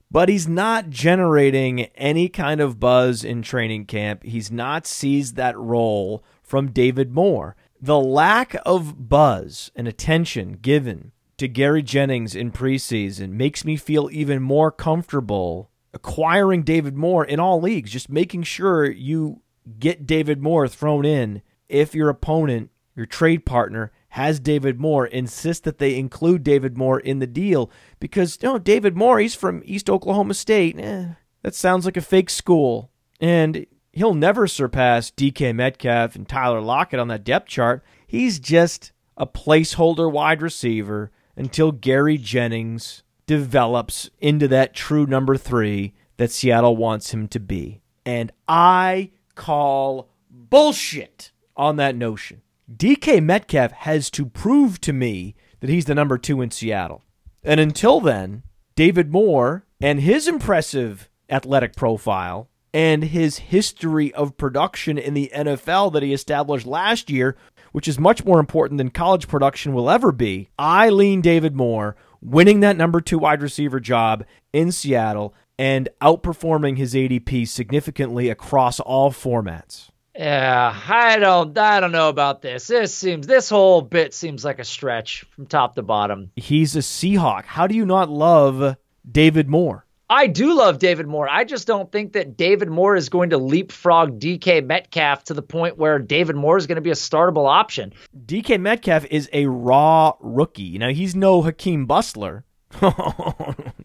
But 0.09 0.28
he's 0.28 0.47
not 0.47 0.90
generating 0.90 1.86
any 1.97 2.28
kind 2.28 2.61
of 2.61 2.78
buzz 2.78 3.24
in 3.24 3.42
training 3.42 3.86
camp. 3.86 4.22
He's 4.22 4.49
not 4.49 4.86
seized 4.86 5.34
that 5.34 5.59
role 5.59 6.22
from 6.40 6.70
David 6.70 7.12
Moore. 7.12 7.57
The 7.85 8.01
lack 8.01 8.57
of 8.64 9.11
buzz 9.11 9.70
and 9.76 9.87
attention 9.87 10.53
given 10.62 11.12
to 11.37 11.47
Gary 11.47 11.82
Jennings 11.82 12.35
in 12.35 12.51
preseason 12.51 13.32
makes 13.32 13.62
me 13.62 13.76
feel 13.76 14.09
even 14.11 14.41
more 14.41 14.70
comfortable 14.70 15.70
acquiring 15.93 16.62
David 16.62 16.97
Moore 16.97 17.26
in 17.26 17.39
all 17.39 17.61
leagues, 17.61 17.91
just 17.91 18.09
making 18.09 18.45
sure 18.45 18.91
you 18.91 19.43
get 19.78 20.07
David 20.07 20.41
Moore 20.41 20.66
thrown 20.66 21.05
in 21.05 21.43
if 21.68 21.95
your 21.95 22.09
opponent, 22.09 22.70
your 22.97 23.05
trade 23.05 23.45
partner, 23.45 23.93
has 24.09 24.41
David 24.41 24.80
Moore. 24.80 25.05
Insist 25.05 25.64
that 25.64 25.76
they 25.76 25.99
include 25.99 26.43
David 26.43 26.78
Moore 26.78 27.01
in 27.01 27.18
the 27.18 27.26
deal 27.26 27.70
because 28.01 28.39
you 28.41 28.49
know 28.49 28.59
David 28.59 28.97
Moore, 28.97 29.18
he's 29.18 29.35
from 29.35 29.61
East 29.66 29.91
Oklahoma 29.91 30.32
State. 30.32 30.78
Eh, 30.78 31.09
that 31.43 31.55
sounds 31.55 31.85
like 31.85 31.99
a 31.99 32.01
fake 32.01 32.30
school, 32.30 32.91
and 33.20 33.66
he'll 33.95 34.14
never 34.14 34.47
surpass 34.47 35.11
DK 35.11 35.55
Metcalf 35.55 36.16
and 36.16 36.28
Tyler 36.28 36.61
Lockett 36.61 37.01
on 37.01 37.09
that 37.09 37.24
depth 37.24 37.49
chart. 37.49 37.82
He's 38.07 38.38
just 38.38 38.92
a 39.16 39.26
placeholder 39.26 40.11
wide 40.11 40.42
receiver 40.42 41.11
until 41.36 41.72
Gary 41.72 42.18
Jennings 42.18 43.03
develops 43.26 44.11
into 44.20 44.49
that 44.49 44.74
true 44.74 45.07
number 45.07 45.36
three 45.36 45.95
that 46.16 46.30
Seattle 46.30 46.76
wants 46.76 47.12
him 47.12 47.28
to 47.28 47.40
be. 47.40 47.80
And 48.05 48.32
I 48.47 49.11
call 49.34 50.11
bullshit 50.30 51.32
on 51.57 51.76
that 51.76 51.97
notion. 51.97 52.42
DK 52.72 53.22
Metcalf 53.22 53.72
has 53.72 54.11
to 54.11 54.26
prove 54.26 54.80
to 54.82 54.92
me 54.92 55.34
that 55.61 55.70
he's 55.70 55.84
the 55.84 55.95
number 55.95 56.18
two 56.18 56.40
in 56.40 56.51
Seattle. 56.51 57.03
And 57.42 57.61
until 57.61 58.01
then, 58.01 58.42
David 58.74 59.12
Moore 59.12 59.66
and 59.80 60.01
his 60.01 60.26
impressive 60.26 61.09
athletic 61.30 61.76
profile 61.76 62.49
and 62.75 63.05
his 63.05 63.39
history 63.39 64.12
of 64.14 64.37
production 64.37 64.99
in 64.99 65.14
the 65.14 65.31
NFL 65.35 65.93
that 65.93 66.03
he 66.03 66.12
established 66.12 66.66
last 66.66 67.09
year, 67.09 67.37
which 67.70 67.87
is 67.87 67.99
much 67.99 68.25
more 68.25 68.41
important 68.41 68.79
than 68.79 68.91
college 68.91 69.29
production 69.29 69.72
will 69.72 69.89
ever 69.89 70.11
be, 70.11 70.51
I 70.59 70.91
lean 70.91 71.20
David 71.20 71.55
Moore 71.55 71.97
winning 72.20 72.61
that 72.61 72.77
number 72.77 73.01
two 73.01 73.18
wide 73.18 73.43
receiver 73.43 73.79
job 73.79 74.25
in 74.53 74.72
Seattle 74.72 75.35
and 75.59 75.89
outperforming 76.03 76.77
his 76.77 76.95
ADP 76.95 77.47
significantly 77.47 78.29
across 78.29 78.81
all 78.81 79.12
formats. 79.12 79.91
Yeah, 80.16 80.77
I 80.89 81.18
don't 81.18 81.57
I 81.59 81.81
don't 81.81 81.93
know 81.93 82.09
about 82.09 82.41
this. 82.41 82.68
This 82.68 82.95
seems 82.95 83.27
this 83.27 83.49
whole 83.49 83.83
bit 83.83 84.14
seems 84.14 84.45
like 84.45 84.61
a 84.61 84.64
stretch 84.64 85.25
from 85.31 85.47
top 85.47 85.75
to 85.75 85.83
bottom. 85.83 86.31
He's 86.37 86.77
a 86.77 86.81
Seahawk. 86.81 87.45
How 87.45 87.66
do 87.66 87.75
you 87.75 87.85
not 87.85 88.09
love 88.09 88.77
David 89.11 89.49
Moore? 89.49 89.84
I 90.09 90.26
do 90.26 90.55
love 90.55 90.78
David 90.78 91.07
Moore. 91.07 91.28
I 91.28 91.44
just 91.44 91.66
don't 91.66 91.90
think 91.90 92.12
that 92.12 92.36
David 92.36 92.68
Moore 92.68 92.94
is 92.94 93.09
going 93.09 93.30
to 93.30 93.38
leapfrog 93.38 94.20
DK 94.20 94.64
Metcalf 94.64 95.24
to 95.24 95.34
the 95.34 95.42
point 95.42 95.78
where 95.78 95.98
David 95.98 96.36
Moore 96.36 96.59
is 96.59 96.66
going 96.66 96.76
to 96.76 96.82
be 96.82 96.90
a 96.90 96.94
startable 96.94 97.48
option. 97.48 97.94
DK 98.26 98.61
Metcalf 98.61 99.07
is 99.07 99.30
a 99.32 99.46
raw 99.46 100.12
rookie. 100.20 100.78
Now 100.78 100.90
he's 100.90 101.14
no 101.14 101.40
Hakeem 101.42 101.86
Butler. 101.86 102.44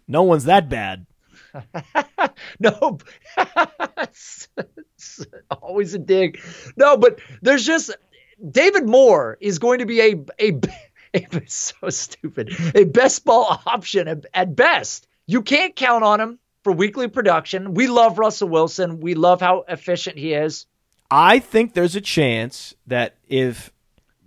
no 0.07 0.23
one's 0.23 0.45
that 0.45 0.67
bad. 0.67 1.05
no, 2.59 2.99
it's, 3.97 4.49
it's 4.57 5.25
always 5.49 5.93
a 5.93 5.99
dig. 5.99 6.41
No, 6.75 6.97
but 6.97 7.19
there's 7.41 7.65
just 7.65 7.95
David 8.51 8.87
Moore 8.87 9.37
is 9.39 9.57
going 9.57 9.79
to 9.79 9.85
be 9.85 10.01
a 10.01 10.15
a, 10.39 10.59
a 11.13 11.27
so 11.47 11.89
stupid 11.89 12.53
a 12.75 12.83
best 12.83 13.25
ball 13.25 13.61
option 13.65 14.23
at 14.33 14.55
best. 14.55 15.07
You 15.29 15.43
can't 15.43 15.75
count 15.75 16.03
on 16.03 16.19
him 16.19 16.39
for 16.63 16.73
weekly 16.73 17.07
production. 17.07 17.75
We 17.75 17.85
love 17.85 18.17
Russell 18.17 18.49
Wilson. 18.49 18.99
We 18.99 19.13
love 19.13 19.41
how 19.41 19.63
efficient 19.67 20.17
he 20.17 20.33
is. 20.33 20.65
I 21.11 21.37
think 21.37 21.75
there's 21.75 21.95
a 21.95 22.01
chance 22.01 22.73
that 22.87 23.15
if 23.27 23.71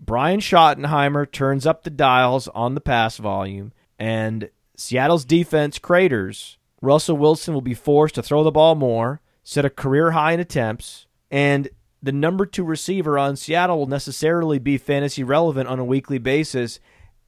Brian 0.01 0.39
Schottenheimer 0.39 1.29
turns 1.29 1.67
up 1.67 1.83
the 1.83 1.91
dials 1.91 2.47
on 2.47 2.77
the 2.77 2.81
pass 2.81 3.17
volume 3.17 3.73
and 3.99 4.49
Seattle's 4.77 5.25
defense 5.25 5.81
craters, 5.81 6.57
Russell 6.81 7.17
Wilson 7.17 7.53
will 7.53 7.63
be 7.63 7.75
forced 7.75 8.15
to 8.15 8.23
throw 8.23 8.45
the 8.45 8.53
ball 8.53 8.77
more, 8.77 9.21
set 9.43 9.65
a 9.65 9.71
career 9.71 10.13
high 10.13 10.35
in 10.35 10.39
attempts, 10.39 11.07
and 11.33 11.69
the 12.01 12.13
number 12.13 12.47
two 12.47 12.63
receiver 12.63 13.19
on 13.19 13.35
Seattle 13.35 13.77
will 13.77 13.87
necessarily 13.89 14.61
be 14.61 14.79
fantasy 14.79 15.25
relevant 15.25 15.69
on 15.69 15.81
a 15.81 15.85
weekly 15.85 16.19
basis. 16.19 16.79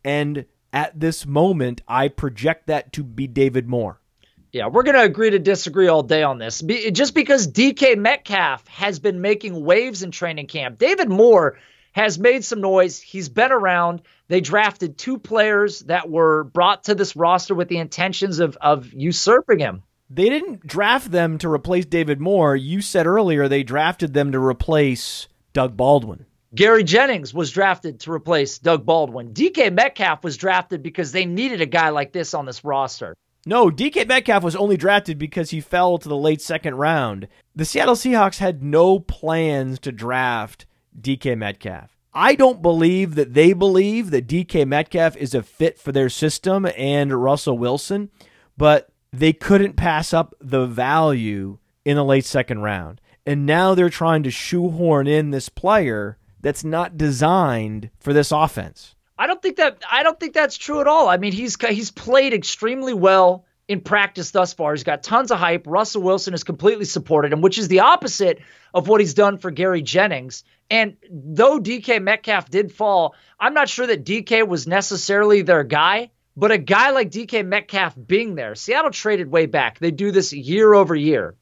And 0.04 0.46
at 0.74 0.98
this 0.98 1.24
moment, 1.24 1.80
I 1.86 2.08
project 2.08 2.66
that 2.66 2.92
to 2.94 3.04
be 3.04 3.28
David 3.28 3.68
Moore. 3.68 4.00
Yeah, 4.52 4.66
we're 4.66 4.82
going 4.82 4.96
to 4.96 5.02
agree 5.02 5.30
to 5.30 5.38
disagree 5.38 5.86
all 5.86 6.02
day 6.02 6.24
on 6.24 6.38
this. 6.38 6.60
Be, 6.60 6.90
just 6.90 7.14
because 7.14 7.48
DK 7.48 7.96
Metcalf 7.96 8.66
has 8.68 8.98
been 8.98 9.20
making 9.20 9.64
waves 9.64 10.02
in 10.02 10.10
training 10.10 10.48
camp, 10.48 10.78
David 10.78 11.08
Moore 11.08 11.58
has 11.92 12.18
made 12.18 12.44
some 12.44 12.60
noise. 12.60 13.00
He's 13.00 13.28
been 13.28 13.52
around. 13.52 14.02
They 14.26 14.40
drafted 14.40 14.98
two 14.98 15.18
players 15.18 15.80
that 15.80 16.10
were 16.10 16.42
brought 16.44 16.84
to 16.84 16.96
this 16.96 17.14
roster 17.14 17.54
with 17.54 17.68
the 17.68 17.78
intentions 17.78 18.40
of, 18.40 18.56
of 18.60 18.92
usurping 18.92 19.60
him. 19.60 19.84
They 20.10 20.28
didn't 20.28 20.66
draft 20.66 21.10
them 21.10 21.38
to 21.38 21.48
replace 21.48 21.86
David 21.86 22.20
Moore. 22.20 22.56
You 22.56 22.80
said 22.80 23.06
earlier 23.06 23.48
they 23.48 23.62
drafted 23.62 24.12
them 24.12 24.32
to 24.32 24.40
replace 24.40 25.28
Doug 25.52 25.76
Baldwin. 25.76 26.26
Gary 26.54 26.84
Jennings 26.84 27.34
was 27.34 27.50
drafted 27.50 27.98
to 28.00 28.12
replace 28.12 28.58
Doug 28.58 28.86
Baldwin. 28.86 29.34
DK 29.34 29.72
Metcalf 29.72 30.22
was 30.22 30.36
drafted 30.36 30.84
because 30.84 31.10
they 31.10 31.24
needed 31.24 31.60
a 31.60 31.66
guy 31.66 31.88
like 31.88 32.12
this 32.12 32.32
on 32.32 32.46
this 32.46 32.62
roster. 32.64 33.16
No, 33.44 33.70
DK 33.70 34.06
Metcalf 34.06 34.44
was 34.44 34.54
only 34.54 34.76
drafted 34.76 35.18
because 35.18 35.50
he 35.50 35.60
fell 35.60 35.98
to 35.98 36.08
the 36.08 36.16
late 36.16 36.40
second 36.40 36.76
round. 36.76 37.26
The 37.56 37.64
Seattle 37.64 37.96
Seahawks 37.96 38.38
had 38.38 38.62
no 38.62 39.00
plans 39.00 39.80
to 39.80 39.90
draft 39.90 40.66
DK 40.98 41.36
Metcalf. 41.36 41.98
I 42.12 42.36
don't 42.36 42.62
believe 42.62 43.16
that 43.16 43.34
they 43.34 43.52
believe 43.52 44.12
that 44.12 44.28
DK 44.28 44.64
Metcalf 44.64 45.16
is 45.16 45.34
a 45.34 45.42
fit 45.42 45.76
for 45.76 45.90
their 45.90 46.08
system 46.08 46.68
and 46.78 47.20
Russell 47.20 47.58
Wilson, 47.58 48.10
but 48.56 48.90
they 49.12 49.32
couldn't 49.32 49.74
pass 49.74 50.14
up 50.14 50.36
the 50.40 50.66
value 50.66 51.58
in 51.84 51.96
the 51.96 52.04
late 52.04 52.24
second 52.24 52.60
round. 52.60 53.00
And 53.26 53.44
now 53.44 53.74
they're 53.74 53.90
trying 53.90 54.22
to 54.22 54.30
shoehorn 54.30 55.08
in 55.08 55.32
this 55.32 55.48
player 55.48 56.18
that's 56.44 56.62
not 56.62 56.96
designed 56.96 57.90
for 57.98 58.12
this 58.12 58.30
offense. 58.30 58.94
I 59.18 59.26
don't 59.26 59.40
think 59.40 59.56
that 59.56 59.82
I 59.90 60.02
don't 60.02 60.20
think 60.20 60.34
that's 60.34 60.56
true 60.56 60.80
at 60.80 60.86
all. 60.86 61.08
I 61.08 61.16
mean, 61.16 61.32
he's 61.32 61.56
he's 61.60 61.90
played 61.90 62.34
extremely 62.34 62.94
well 62.94 63.46
in 63.66 63.80
practice 63.80 64.30
thus 64.30 64.52
far. 64.52 64.74
He's 64.74 64.84
got 64.84 65.02
tons 65.02 65.30
of 65.30 65.38
hype. 65.38 65.66
Russell 65.66 66.02
Wilson 66.02 66.34
has 66.34 66.44
completely 66.44 66.84
supported 66.84 67.32
him, 67.32 67.40
which 67.40 67.58
is 67.58 67.68
the 67.68 67.80
opposite 67.80 68.40
of 68.74 68.88
what 68.88 69.00
he's 69.00 69.14
done 69.14 69.38
for 69.38 69.50
Gary 69.50 69.82
Jennings. 69.82 70.44
And 70.70 70.96
though 71.10 71.60
DK 71.60 72.02
Metcalf 72.02 72.50
did 72.50 72.72
fall, 72.72 73.14
I'm 73.40 73.54
not 73.54 73.68
sure 73.68 73.86
that 73.86 74.04
DK 74.04 74.46
was 74.46 74.66
necessarily 74.66 75.42
their 75.42 75.64
guy. 75.64 76.10
But 76.36 76.50
a 76.50 76.58
guy 76.58 76.90
like 76.90 77.12
DK 77.12 77.46
Metcalf 77.46 77.94
being 78.06 78.34
there, 78.34 78.56
Seattle 78.56 78.90
traded 78.90 79.30
way 79.30 79.46
back. 79.46 79.78
They 79.78 79.92
do 79.92 80.10
this 80.10 80.32
year 80.32 80.74
over 80.74 80.94
year. 80.94 81.36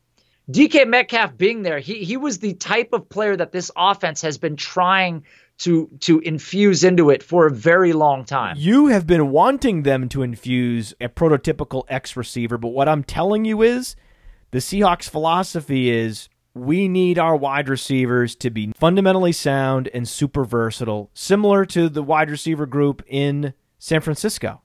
DK 0.53 0.87
Metcalf 0.87 1.37
being 1.37 1.63
there, 1.63 1.79
he 1.79 2.05
he 2.05 2.17
was 2.17 2.39
the 2.39 2.55
type 2.55 2.93
of 2.93 3.09
player 3.09 3.37
that 3.37 3.53
this 3.53 3.71
offense 3.77 4.21
has 4.23 4.39
been 4.39 4.57
trying 4.57 5.25
to 5.59 5.89
to 6.01 6.19
infuse 6.21 6.85
into 6.85 7.11
it 7.11 7.23
for 7.23 7.47
a 7.47 7.51
very 7.51 7.93
long 7.93 8.25
time. 8.25 8.57
You 8.59 8.89
have 8.89 9.07
been 9.07 9.31
wanting 9.31 9.83
them 9.83 10.09
to 10.11 10.23
infuse 10.23 10.93
a 11.01 11.09
prototypical 11.09 11.85
X 11.89 12.17
receiver, 12.17 12.59
but 12.59 12.69
what 12.69 12.89
I'm 12.89 13.05
telling 13.05 13.45
you 13.45 13.63
is 13.63 13.97
the 14.51 14.59
Seahawks 14.59 15.09
philosophy 15.09 15.91
is 15.91 16.29
we 16.55 16.87
need 16.87 17.19
our 17.19 17.35
wide 17.35 17.69
receivers 17.69 18.35
to 18.37 18.51
be 18.51 18.73
fundamentally 18.77 19.33
sound 19.33 19.89
and 19.95 20.07
super 20.07 20.45
versatile, 20.45 21.11
similar 21.15 21.65
to 21.67 21.89
the 21.89 22.03
wide 22.03 22.31
receiver 22.31 22.67
group 22.67 23.03
in 23.07 23.55
San 23.79 24.01
Francisco. 24.01 24.61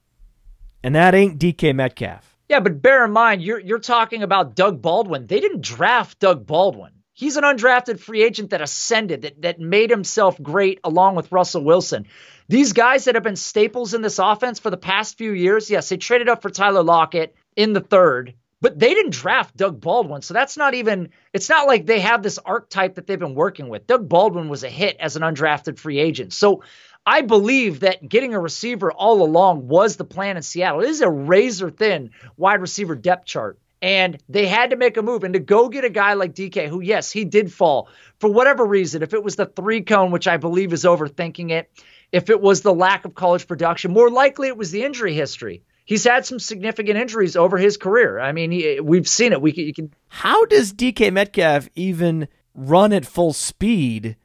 And 0.82 0.94
that 0.94 1.14
ain't 1.14 1.38
DK 1.40 1.74
Metcalf. 1.74 2.37
Yeah, 2.48 2.60
but 2.60 2.80
bear 2.80 3.04
in 3.04 3.12
mind, 3.12 3.42
you're 3.42 3.60
you're 3.60 3.78
talking 3.78 4.22
about 4.22 4.56
Doug 4.56 4.80
Baldwin. 4.80 5.26
They 5.26 5.40
didn't 5.40 5.60
draft 5.60 6.18
Doug 6.18 6.46
Baldwin. 6.46 6.92
He's 7.12 7.36
an 7.36 7.42
undrafted 7.42 7.98
free 7.98 8.22
agent 8.22 8.50
that 8.50 8.60
ascended, 8.60 9.22
that, 9.22 9.42
that 9.42 9.58
made 9.58 9.90
himself 9.90 10.40
great 10.40 10.78
along 10.84 11.16
with 11.16 11.32
Russell 11.32 11.64
Wilson. 11.64 12.06
These 12.48 12.72
guys 12.72 13.04
that 13.04 13.16
have 13.16 13.24
been 13.24 13.34
staples 13.34 13.92
in 13.92 14.02
this 14.02 14.20
offense 14.20 14.60
for 14.60 14.70
the 14.70 14.76
past 14.76 15.18
few 15.18 15.32
years, 15.32 15.68
yes, 15.68 15.88
they 15.88 15.96
traded 15.96 16.28
up 16.28 16.42
for 16.42 16.48
Tyler 16.48 16.84
Lockett 16.84 17.34
in 17.56 17.72
the 17.72 17.80
third, 17.80 18.34
but 18.60 18.78
they 18.78 18.94
didn't 18.94 19.14
draft 19.14 19.56
Doug 19.56 19.80
Baldwin. 19.80 20.22
So 20.22 20.32
that's 20.32 20.56
not 20.56 20.74
even, 20.74 21.08
it's 21.32 21.48
not 21.48 21.66
like 21.66 21.86
they 21.86 21.98
have 21.98 22.22
this 22.22 22.38
archetype 22.38 22.94
that 22.94 23.08
they've 23.08 23.18
been 23.18 23.34
working 23.34 23.68
with. 23.68 23.88
Doug 23.88 24.08
Baldwin 24.08 24.48
was 24.48 24.62
a 24.62 24.70
hit 24.70 24.96
as 25.00 25.16
an 25.16 25.22
undrafted 25.22 25.76
free 25.76 25.98
agent. 25.98 26.32
So 26.32 26.62
I 27.08 27.22
believe 27.22 27.80
that 27.80 28.06
getting 28.06 28.34
a 28.34 28.38
receiver 28.38 28.92
all 28.92 29.22
along 29.22 29.66
was 29.66 29.96
the 29.96 30.04
plan 30.04 30.36
in 30.36 30.42
Seattle. 30.42 30.82
It 30.82 30.90
is 30.90 31.00
a 31.00 31.08
razor 31.08 31.70
thin 31.70 32.10
wide 32.36 32.60
receiver 32.60 32.94
depth 32.94 33.24
chart. 33.24 33.58
And 33.80 34.22
they 34.28 34.46
had 34.46 34.70
to 34.70 34.76
make 34.76 34.98
a 34.98 35.02
move 35.02 35.24
and 35.24 35.32
to 35.32 35.40
go 35.40 35.70
get 35.70 35.86
a 35.86 35.88
guy 35.88 36.12
like 36.12 36.34
DK, 36.34 36.68
who, 36.68 36.82
yes, 36.82 37.10
he 37.10 37.24
did 37.24 37.50
fall 37.50 37.88
for 38.18 38.30
whatever 38.30 38.62
reason. 38.62 39.02
If 39.02 39.14
it 39.14 39.24
was 39.24 39.36
the 39.36 39.46
three 39.46 39.80
cone, 39.80 40.10
which 40.10 40.28
I 40.28 40.36
believe 40.36 40.74
is 40.74 40.84
overthinking 40.84 41.50
it, 41.50 41.70
if 42.12 42.28
it 42.28 42.42
was 42.42 42.60
the 42.60 42.74
lack 42.74 43.06
of 43.06 43.14
college 43.14 43.46
production, 43.46 43.90
more 43.90 44.10
likely 44.10 44.48
it 44.48 44.58
was 44.58 44.70
the 44.70 44.84
injury 44.84 45.14
history. 45.14 45.62
He's 45.86 46.04
had 46.04 46.26
some 46.26 46.38
significant 46.38 46.98
injuries 46.98 47.36
over 47.36 47.56
his 47.56 47.78
career. 47.78 48.20
I 48.20 48.32
mean, 48.32 48.50
he, 48.50 48.80
we've 48.80 49.08
seen 49.08 49.32
it. 49.32 49.40
We 49.40 49.52
can, 49.52 49.72
can. 49.72 49.94
How 50.08 50.44
does 50.44 50.74
DK 50.74 51.10
Metcalf 51.10 51.70
even 51.74 52.28
run 52.52 52.92
at 52.92 53.06
full 53.06 53.32
speed 53.32 54.16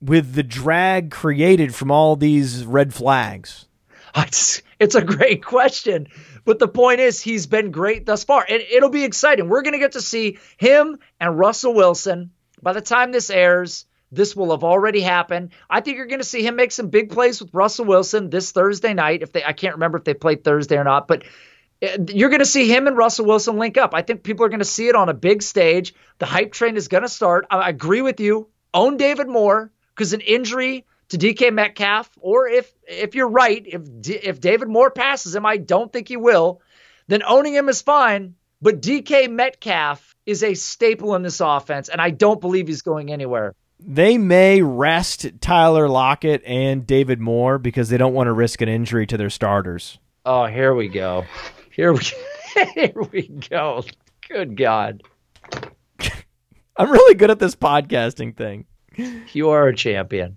with 0.00 0.34
the 0.34 0.42
drag 0.42 1.10
created 1.10 1.74
from 1.74 1.90
all 1.90 2.16
these 2.16 2.64
red 2.64 2.94
flags? 2.94 3.66
It's, 4.18 4.62
it's 4.80 4.94
a 4.94 5.04
great 5.04 5.44
question. 5.44 6.06
But 6.46 6.58
the 6.58 6.68
point 6.68 7.00
is, 7.00 7.20
he's 7.20 7.46
been 7.46 7.70
great 7.70 8.06
thus 8.06 8.24
far. 8.24 8.46
And 8.48 8.62
it'll 8.62 8.88
be 8.88 9.04
exciting. 9.04 9.48
We're 9.48 9.60
going 9.60 9.74
to 9.74 9.78
get 9.78 9.92
to 9.92 10.00
see 10.00 10.38
him 10.56 10.98
and 11.20 11.38
Russell 11.38 11.74
Wilson. 11.74 12.30
By 12.62 12.72
the 12.72 12.80
time 12.80 13.12
this 13.12 13.28
airs, 13.28 13.84
this 14.12 14.36
will 14.36 14.52
have 14.52 14.64
already 14.64 15.00
happened. 15.00 15.50
I 15.68 15.80
think 15.80 15.96
you're 15.96 16.06
going 16.06 16.20
to 16.20 16.24
see 16.24 16.46
him 16.46 16.56
make 16.56 16.72
some 16.72 16.88
big 16.88 17.10
plays 17.10 17.40
with 17.40 17.52
Russell 17.52 17.84
Wilson 17.84 18.30
this 18.30 18.52
Thursday 18.52 18.94
night. 18.94 19.22
If 19.22 19.32
they, 19.32 19.44
I 19.44 19.52
can't 19.52 19.74
remember 19.74 19.98
if 19.98 20.04
they 20.04 20.14
played 20.14 20.44
Thursday 20.44 20.78
or 20.78 20.84
not, 20.84 21.08
but 21.08 21.24
eh, 21.82 21.98
you're 22.08 22.30
going 22.30 22.40
to 22.40 22.46
see 22.46 22.72
him 22.72 22.86
and 22.86 22.96
Russell 22.96 23.26
Wilson 23.26 23.58
link 23.58 23.76
up. 23.76 23.92
I 23.92 24.02
think 24.02 24.22
people 24.22 24.46
are 24.46 24.48
going 24.48 24.60
to 24.60 24.64
see 24.64 24.88
it 24.88 24.94
on 24.94 25.08
a 25.08 25.14
big 25.14 25.42
stage. 25.42 25.94
The 26.18 26.26
hype 26.26 26.52
train 26.52 26.76
is 26.76 26.88
going 26.88 27.02
to 27.02 27.08
start. 27.08 27.46
I 27.50 27.68
agree 27.68 28.02
with 28.02 28.20
you. 28.20 28.48
Own 28.72 28.96
David 28.96 29.28
Moore 29.28 29.72
because 29.96 30.12
an 30.12 30.20
injury 30.20 30.84
to 31.08 31.18
DK 31.18 31.52
Metcalf, 31.52 32.10
or 32.20 32.48
if 32.48 32.70
if 32.86 33.14
you're 33.14 33.28
right, 33.28 33.64
if 33.66 33.82
if 34.08 34.40
David 34.40 34.68
Moore 34.68 34.90
passes 34.90 35.34
him, 35.34 35.46
I 35.46 35.56
don't 35.56 35.92
think 35.92 36.08
he 36.08 36.16
will, 36.16 36.60
then 37.08 37.22
owning 37.22 37.54
him 37.54 37.68
is 37.68 37.82
fine. 37.82 38.34
But 38.60 38.80
DK 38.80 39.30
Metcalf 39.30 40.14
is 40.24 40.42
a 40.42 40.54
staple 40.54 41.14
in 41.14 41.22
this 41.22 41.40
offense, 41.40 41.88
and 41.88 42.00
I 42.00 42.10
don't 42.10 42.40
believe 42.40 42.68
he's 42.68 42.82
going 42.82 43.12
anywhere. 43.12 43.54
They 43.78 44.16
may 44.16 44.62
rest 44.62 45.26
Tyler 45.40 45.88
Lockett 45.88 46.42
and 46.46 46.86
David 46.86 47.20
Moore 47.20 47.58
because 47.58 47.90
they 47.90 47.98
don't 47.98 48.14
want 48.14 48.28
to 48.28 48.32
risk 48.32 48.62
an 48.62 48.68
injury 48.68 49.06
to 49.06 49.16
their 49.16 49.30
starters. 49.30 49.98
Oh, 50.24 50.46
here 50.46 50.74
we 50.74 50.88
go. 50.88 51.24
Here 51.70 51.92
we 51.92 52.00
here 52.74 53.02
we 53.12 53.28
go. 53.28 53.84
Good 54.28 54.56
God. 54.56 55.02
I'm 56.78 56.90
really 56.90 57.14
good 57.14 57.30
at 57.30 57.38
this 57.38 57.54
podcasting 57.54 58.36
thing. 58.36 58.64
You 59.32 59.50
are 59.50 59.68
a 59.68 59.74
champion. 59.74 60.36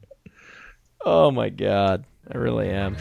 Oh 1.05 1.31
my 1.31 1.49
god, 1.49 2.05
I 2.29 2.37
really 2.37 2.69
am. 2.69 2.97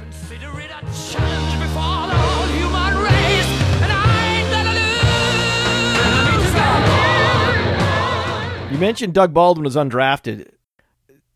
You 8.71 8.79
mentioned 8.79 9.15
Doug 9.15 9.35
Baldwin 9.35 9.65
was 9.65 9.75
undrafted. 9.75 10.51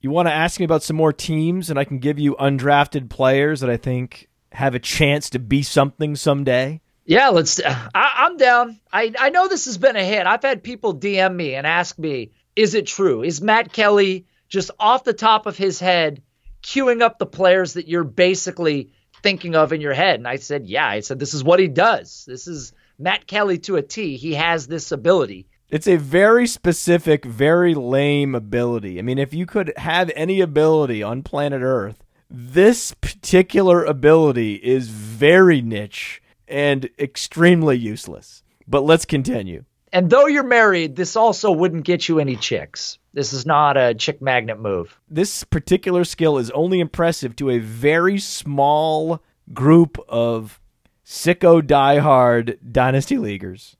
You 0.00 0.10
want 0.10 0.28
to 0.28 0.32
ask 0.32 0.60
me 0.60 0.64
about 0.64 0.84
some 0.84 0.96
more 0.96 1.12
teams, 1.12 1.70
and 1.70 1.78
I 1.78 1.84
can 1.84 1.98
give 1.98 2.18
you 2.18 2.36
undrafted 2.36 3.08
players 3.08 3.60
that 3.60 3.70
I 3.70 3.76
think 3.76 4.28
have 4.52 4.74
a 4.74 4.78
chance 4.78 5.30
to 5.30 5.38
be 5.40 5.62
something 5.62 6.14
someday. 6.14 6.80
Yeah, 7.04 7.30
let's. 7.30 7.58
Uh, 7.58 7.88
I, 7.94 8.26
am 8.26 8.36
down. 8.36 8.78
I 8.92 9.12
I 9.18 9.30
know 9.30 9.48
this 9.48 9.64
has 9.64 9.78
been 9.78 9.96
a 9.96 10.04
hit. 10.04 10.26
I've 10.26 10.42
had 10.42 10.62
people 10.62 10.94
DM 10.94 11.34
me 11.34 11.54
and 11.54 11.66
ask 11.66 11.98
me, 11.98 12.30
"Is 12.56 12.74
it 12.74 12.86
true? 12.86 13.22
Is 13.22 13.40
Matt 13.40 13.72
Kelley 13.72 14.26
just 14.48 14.70
off 14.78 15.04
the 15.04 15.12
top 15.12 15.46
of 15.46 15.56
his 15.56 15.80
head 15.80 16.22
queuing 16.62 17.02
up 17.02 17.18
the 17.18 17.26
players 17.26 17.74
that 17.74 17.88
you're 17.88 18.04
basically 18.04 18.92
thinking 19.22 19.54
of 19.54 19.72
in 19.72 19.80
your 19.80 19.94
head. 19.94 20.16
And 20.16 20.28
I 20.28 20.36
said, 20.36 20.66
yeah. 20.66 20.86
I 20.86 21.00
said, 21.00 21.18
this 21.18 21.34
is 21.34 21.44
what 21.44 21.60
he 21.60 21.68
does. 21.68 22.24
This 22.26 22.46
is 22.46 22.72
Matt 22.98 23.26
Kelley 23.26 23.58
to 23.60 23.76
a 23.76 23.82
T. 23.82 24.16
He 24.16 24.34
has 24.34 24.66
this 24.66 24.92
ability. 24.92 25.46
It's 25.68 25.88
a 25.88 25.96
very 25.96 26.46
specific, 26.46 27.24
very 27.24 27.74
lame 27.74 28.34
ability. 28.34 28.98
I 28.98 29.02
mean, 29.02 29.18
if 29.18 29.32
you 29.32 29.46
could 29.46 29.72
have 29.78 30.10
any 30.14 30.40
ability 30.40 31.02
on 31.02 31.22
planet 31.22 31.62
Earth, 31.62 32.04
this 32.28 32.92
particular 32.92 33.84
ability 33.84 34.54
is 34.56 34.88
very 34.88 35.62
niche 35.62 36.22
and 36.46 36.90
extremely 36.98 37.78
useless. 37.78 38.42
But 38.68 38.82
let's 38.82 39.06
continue. 39.06 39.64
And 39.92 40.08
though 40.08 40.26
you're 40.26 40.42
married, 40.42 40.96
this 40.96 41.16
also 41.16 41.52
wouldn't 41.52 41.84
get 41.84 42.08
you 42.08 42.18
any 42.18 42.36
chicks. 42.36 42.98
This 43.12 43.34
is 43.34 43.44
not 43.44 43.76
a 43.76 43.94
chick 43.94 44.22
magnet 44.22 44.58
move. 44.58 44.98
This 45.10 45.44
particular 45.44 46.04
skill 46.04 46.38
is 46.38 46.50
only 46.52 46.80
impressive 46.80 47.36
to 47.36 47.50
a 47.50 47.58
very 47.58 48.18
small 48.18 49.22
group 49.52 49.98
of 50.08 50.58
sicko 51.04 51.60
diehard 51.60 52.58
dynasty 52.72 53.18
leaguers. 53.18 53.76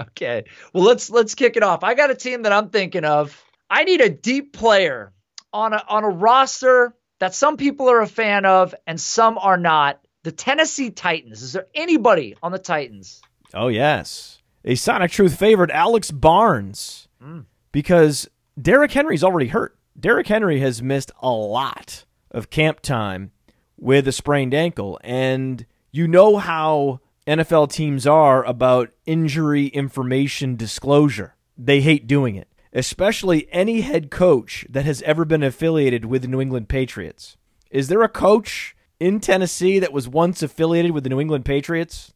Okay. 0.00 0.44
Well, 0.72 0.82
let's 0.82 1.08
let's 1.08 1.36
kick 1.36 1.56
it 1.56 1.62
off. 1.62 1.84
I 1.84 1.94
got 1.94 2.10
a 2.10 2.16
team 2.16 2.42
that 2.42 2.52
I'm 2.52 2.70
thinking 2.70 3.04
of. 3.04 3.40
I 3.70 3.84
need 3.84 4.00
a 4.00 4.10
deep 4.10 4.52
player 4.52 5.12
on 5.52 5.72
a 5.72 5.84
on 5.88 6.02
a 6.02 6.08
roster 6.08 6.96
that 7.20 7.34
some 7.34 7.56
people 7.56 7.88
are 7.88 8.00
a 8.00 8.08
fan 8.08 8.44
of 8.44 8.74
and 8.86 9.00
some 9.00 9.38
are 9.38 9.56
not. 9.56 10.00
The 10.24 10.32
Tennessee 10.32 10.90
Titans. 10.90 11.42
Is 11.42 11.52
there 11.52 11.66
anybody 11.74 12.34
on 12.42 12.50
the 12.50 12.58
Titans? 12.58 13.22
Oh 13.52 13.68
yes, 13.68 14.42
a 14.64 14.74
Sonic 14.74 15.10
Truth 15.10 15.38
favorite, 15.38 15.70
Alex 15.70 16.10
Barnes, 16.10 17.08
Mm. 17.22 17.44
because 17.72 18.28
Derrick 18.60 18.92
Henry's 18.92 19.24
already 19.24 19.48
hurt. 19.48 19.76
Derrick 19.98 20.26
Henry 20.26 20.60
has 20.60 20.82
missed 20.82 21.10
a 21.22 21.30
lot 21.30 22.04
of 22.30 22.50
camp 22.50 22.80
time 22.80 23.30
with 23.78 24.06
a 24.08 24.12
sprained 24.12 24.54
ankle, 24.54 24.98
and 25.04 25.66
you 25.92 26.06
know 26.08 26.36
how 26.38 27.00
NFL 27.26 27.68
teams 27.70 28.06
are 28.06 28.44
about 28.44 28.90
injury 29.06 29.66
information 29.68 30.56
disclosure. 30.56 31.34
They 31.56 31.80
hate 31.80 32.06
doing 32.06 32.34
it, 32.36 32.48
especially 32.72 33.48
any 33.52 33.80
head 33.82 34.10
coach 34.10 34.66
that 34.68 34.84
has 34.84 35.00
ever 35.02 35.24
been 35.24 35.42
affiliated 35.42 36.04
with 36.04 36.22
the 36.22 36.28
New 36.28 36.40
England 36.40 36.68
Patriots. 36.68 37.36
Is 37.70 37.88
there 37.88 38.02
a 38.02 38.08
coach 38.08 38.76
in 39.00 39.20
Tennessee 39.20 39.78
that 39.78 39.92
was 39.92 40.08
once 40.08 40.42
affiliated 40.42 40.90
with 40.92 41.04
the 41.04 41.10
New 41.10 41.20
England 41.20 41.44
Patriots? 41.44 42.12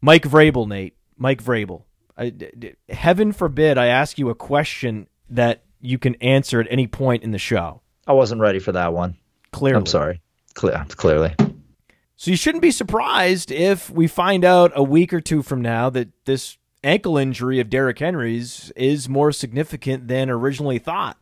Mike 0.00 0.22
Vrabel, 0.24 0.66
Nate. 0.68 0.94
Mike 1.18 1.42
Vrabel. 1.42 1.82
I, 2.16 2.30
d- 2.30 2.50
d- 2.58 2.72
heaven 2.88 3.32
forbid 3.32 3.78
I 3.78 3.86
ask 3.86 4.18
you 4.18 4.28
a 4.30 4.34
question 4.34 5.06
that 5.30 5.62
you 5.80 5.98
can 5.98 6.14
answer 6.16 6.60
at 6.60 6.66
any 6.70 6.86
point 6.86 7.22
in 7.22 7.30
the 7.30 7.38
show. 7.38 7.82
I 8.06 8.12
wasn't 8.12 8.40
ready 8.40 8.58
for 8.58 8.72
that 8.72 8.92
one. 8.92 9.16
Clearly. 9.52 9.78
I'm 9.78 9.86
sorry. 9.86 10.20
Cle- 10.54 10.84
clearly. 10.90 11.34
So 12.16 12.30
you 12.32 12.36
shouldn't 12.36 12.62
be 12.62 12.72
surprised 12.72 13.52
if 13.52 13.90
we 13.90 14.08
find 14.08 14.44
out 14.44 14.72
a 14.74 14.82
week 14.82 15.12
or 15.12 15.20
two 15.20 15.42
from 15.42 15.62
now 15.62 15.88
that 15.90 16.08
this 16.24 16.56
ankle 16.82 17.16
injury 17.16 17.60
of 17.60 17.70
Derrick 17.70 17.98
Henry's 17.98 18.72
is 18.74 19.08
more 19.08 19.30
significant 19.30 20.08
than 20.08 20.30
originally 20.30 20.78
thought. 20.78 21.16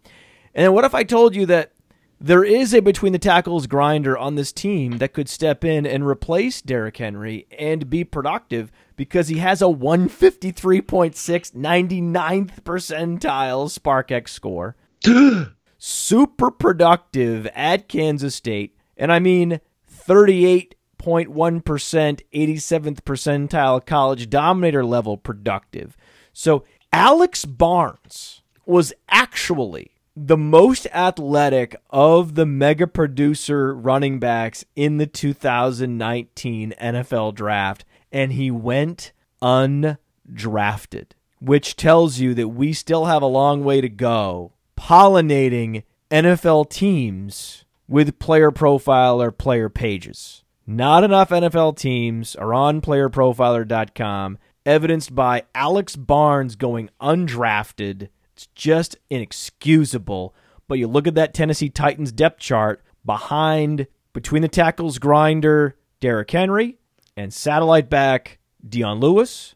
And 0.55 0.73
what 0.73 0.85
if 0.85 0.95
I 0.95 1.03
told 1.03 1.35
you 1.35 1.45
that 1.47 1.73
there 2.19 2.45
is 2.45 2.73
a 2.73 2.81
between 2.81 3.13
the 3.13 3.19
tackles 3.19 3.67
grinder 3.67 4.17
on 4.17 4.37
this 4.37 4.53
team 4.53 4.99
that 4.99 5.13
could 5.13 5.29
step 5.29 5.65
in 5.65 5.85
and 5.85 6.07
replace 6.07 6.63
Derrick 6.63 6.97
Henry 6.97 7.47
and 7.59 7.91
be 7.91 8.05
productive 8.05 8.73
because 8.97 9.29
he 9.29 9.39
has 9.39 9.63
a 9.63 9.67
153.6 9.67 11.53
99th 11.53 12.63
percentile 12.63 13.71
SPARQ-x 13.71 14.33
score. 14.33 14.77
Super 15.79 16.51
productive 16.51 17.47
at 17.55 17.89
Kansas 17.89 18.35
State. 18.35 18.77
And 18.97 19.13
I 19.13 19.19
mean 19.19 19.61
38.1% 20.07 20.73
87th 21.03 23.01
percentile 23.03 23.85
college 23.85 24.31
dominator 24.31 24.85
level 24.85 25.17
productive. 25.17 25.97
So 26.33 26.65
Alex 26.93 27.45
Barnes 27.45 28.43
was 28.65 28.93
actually 29.09 29.93
the 30.17 30.37
most 30.37 30.87
athletic 30.95 31.77
of 31.91 32.37
the 32.37 32.47
mega 32.47 32.87
producer 32.87 33.75
running 33.75 34.19
backs 34.19 34.65
in 34.75 34.97
the 34.97 35.07
2019 35.07 36.73
NFL 36.81 37.35
draft, 37.35 37.85
and 38.13 38.33
he 38.33 38.51
went 38.51 39.13
undrafted, 39.43 41.07
which 41.41 41.77
tells 41.77 42.19
you 42.19 42.35
that 42.35 42.49
we 42.49 42.73
still 42.73 43.07
have 43.07 43.23
a 43.23 43.27
long 43.27 43.65
way 43.65 43.81
to 43.81 43.89
go 43.89 44.53
pollinating 44.77 45.83
NFL 46.11 46.71
teams 46.71 47.65
with 47.89 48.19
player 48.19 48.51
profile 48.51 49.21
or 49.21 49.31
player 49.31 49.69
pages. 49.69 50.45
Not 50.67 51.05
enough 51.05 51.31
NFL 51.31 51.77
teams 51.77 52.35
are 52.37 52.53
on 52.53 52.81
playerprofiler.com, 52.81 54.39
evidenced 54.65 55.15
by 55.15 55.45
Alex 55.55 55.95
Barnes 55.95 56.57
going 56.57 56.91
undrafted. 57.01 58.09
It's 58.35 58.49
just 58.55 58.97
inexcusable. 59.09 60.35
But 60.69 60.79
you 60.79 60.89
look 60.89 61.07
at 61.07 61.15
that 61.15 61.35
Tennessee 61.35 61.71
Titans 61.71 62.11
depth 62.11 62.41
chart 62.41 62.83
behind, 63.05 63.87
between 64.13 64.43
the 64.43 64.49
tackles, 64.49 64.99
grinder, 64.99 65.77
Derrick 66.01 66.31
Henry, 66.31 66.79
and 67.17 67.33
satellite 67.33 67.89
back, 67.89 68.39
Dion 68.67 69.01
Lewis, 69.01 69.55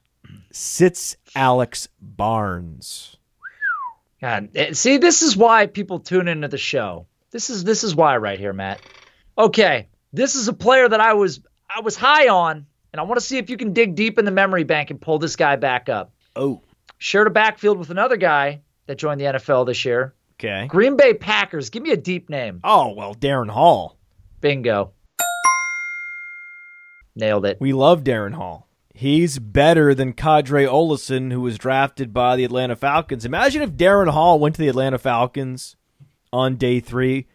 sits 0.50 1.16
Alex 1.34 1.88
Barnes. 2.00 3.16
God, 4.20 4.50
eh, 4.54 4.72
see, 4.72 4.98
this 4.98 5.22
is 5.22 5.36
why 5.36 5.66
people 5.66 6.00
tune 6.00 6.28
into 6.28 6.48
the 6.48 6.58
show. 6.58 7.06
This 7.30 7.48
is 7.50 7.64
this 7.64 7.84
is 7.84 7.94
why 7.94 8.16
right 8.16 8.38
here, 8.38 8.52
Matt. 8.52 8.80
Okay, 9.38 9.88
this 10.12 10.34
is 10.34 10.48
a 10.48 10.52
player 10.52 10.88
that 10.88 11.00
I 11.00 11.14
was 11.14 11.40
I 11.74 11.80
was 11.80 11.96
high 11.96 12.28
on, 12.28 12.66
and 12.92 13.00
I 13.00 13.04
want 13.04 13.20
to 13.20 13.24
see 13.26 13.38
if 13.38 13.48
you 13.48 13.56
can 13.56 13.72
dig 13.72 13.94
deep 13.94 14.18
in 14.18 14.24
the 14.24 14.30
memory 14.30 14.64
bank 14.64 14.90
and 14.90 15.00
pull 15.00 15.18
this 15.18 15.36
guy 15.36 15.56
back 15.56 15.88
up. 15.88 16.12
Oh, 16.36 16.60
Shared 16.98 17.28
a 17.28 17.30
backfield 17.30 17.78
with 17.78 17.88
another 17.90 18.16
guy 18.18 18.60
that 18.86 18.98
joined 18.98 19.20
the 19.20 19.24
NFL 19.24 19.64
this 19.64 19.84
year. 19.86 20.14
okay. 20.34 20.66
Green 20.66 20.96
Bay 20.96 21.14
Packers. 21.14 21.70
Give 21.70 21.82
me 21.82 21.92
a 21.92 21.96
deep 21.96 22.28
name. 22.28 22.60
Oh, 22.62 22.92
well, 22.92 23.14
Darrin 23.14 23.48
Hall. 23.48 23.96
Bingo. 24.42 24.92
Nailed 27.14 27.46
it. 27.46 27.58
We 27.60 27.72
love 27.72 28.04
Darrin 28.04 28.34
Hall. 28.34 28.68
He's 28.94 29.38
better 29.38 29.94
than 29.94 30.12
Qadree 30.12 30.68
Ollison, 30.68 31.32
who 31.32 31.40
was 31.40 31.58
drafted 31.58 32.12
by 32.12 32.36
the 32.36 32.44
Atlanta 32.44 32.76
Falcons. 32.76 33.24
Imagine 33.24 33.62
if 33.62 33.76
Darrin 33.76 34.08
Hall 34.08 34.38
went 34.38 34.56
to 34.56 34.60
the 34.60 34.68
Atlanta 34.68 34.98
Falcons 34.98 35.76
on 36.32 36.56
day 36.56 36.80
three. 36.80 37.26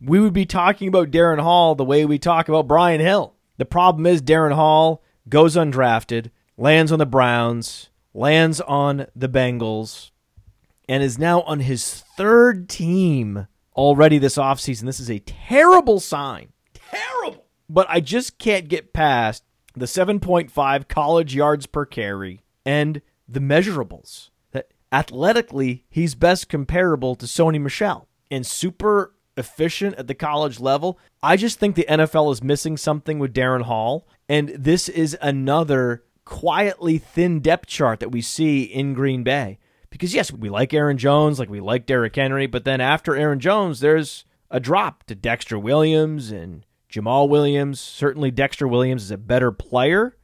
We 0.00 0.20
would 0.20 0.32
be 0.32 0.46
talking 0.46 0.88
about 0.88 1.10
Darrin 1.10 1.38
Hall 1.38 1.74
the 1.74 1.84
way 1.84 2.04
we 2.04 2.18
talk 2.18 2.48
about 2.48 2.66
Brian 2.66 3.00
Hill. 3.00 3.34
The 3.56 3.64
problem 3.64 4.04
is 4.04 4.20
Darrin 4.20 4.52
Hall 4.52 5.02
goes 5.28 5.56
undrafted, 5.56 6.30
lands 6.56 6.92
on 6.92 6.98
the 6.98 7.06
Browns, 7.06 7.88
lands 8.12 8.60
on 8.60 9.06
the 9.14 9.28
Bengals, 9.28 10.10
and 10.88 11.02
is 11.02 11.18
now 11.18 11.42
on 11.42 11.60
his 11.60 12.02
third 12.16 12.68
team 12.68 13.46
already 13.74 14.18
this 14.18 14.36
offseason. 14.36 14.84
This 14.84 15.00
is 15.00 15.10
a 15.10 15.20
terrible 15.20 16.00
sign. 16.00 16.52
Terrible. 16.74 17.45
But 17.68 17.86
I 17.88 18.00
just 18.00 18.38
can't 18.38 18.68
get 18.68 18.92
past 18.92 19.44
the 19.74 19.86
7.5 19.86 20.88
college 20.88 21.34
yards 21.34 21.66
per 21.66 21.84
carry 21.84 22.42
and 22.64 23.02
the 23.28 23.40
measurables. 23.40 24.30
That 24.52 24.68
athletically, 24.92 25.84
he's 25.88 26.14
best 26.14 26.48
comparable 26.48 27.14
to 27.16 27.26
Sony 27.26 27.60
Michel 27.60 28.08
and 28.30 28.46
super 28.46 29.14
efficient 29.36 29.96
at 29.96 30.06
the 30.06 30.14
college 30.14 30.60
level. 30.60 30.98
I 31.22 31.36
just 31.36 31.58
think 31.58 31.76
the 31.76 31.86
NFL 31.88 32.32
is 32.32 32.42
missing 32.42 32.76
something 32.76 33.18
with 33.18 33.32
Darrin 33.32 33.62
Hall, 33.62 34.06
and 34.28 34.48
this 34.50 34.88
is 34.88 35.16
another 35.20 36.04
quietly 36.24 36.98
thin 36.98 37.40
depth 37.40 37.66
chart 37.66 38.00
that 38.00 38.12
we 38.12 38.20
see 38.20 38.62
in 38.62 38.94
Green 38.94 39.22
Bay. 39.22 39.58
Because 39.90 40.14
yes, 40.14 40.32
we 40.32 40.50
like 40.50 40.74
Aaron 40.74 40.98
Jones, 40.98 41.38
like 41.38 41.48
we 41.48 41.60
like 41.60 41.86
Derrick 41.86 42.16
Henry, 42.16 42.46
but 42.46 42.64
then 42.64 42.80
after 42.80 43.14
Aaron 43.14 43.40
Jones, 43.40 43.80
there's 43.80 44.24
a 44.50 44.60
drop 44.60 45.04
to 45.04 45.14
Dexter 45.14 45.58
Williams 45.58 46.30
and 46.30 46.65
Jamaal 46.90 47.28
Williams. 47.28 47.80
Certainly, 47.80 48.32
Dexter 48.32 48.68
Williams 48.68 49.04
is 49.04 49.10
a 49.10 49.18
better 49.18 49.52
player 49.52 50.16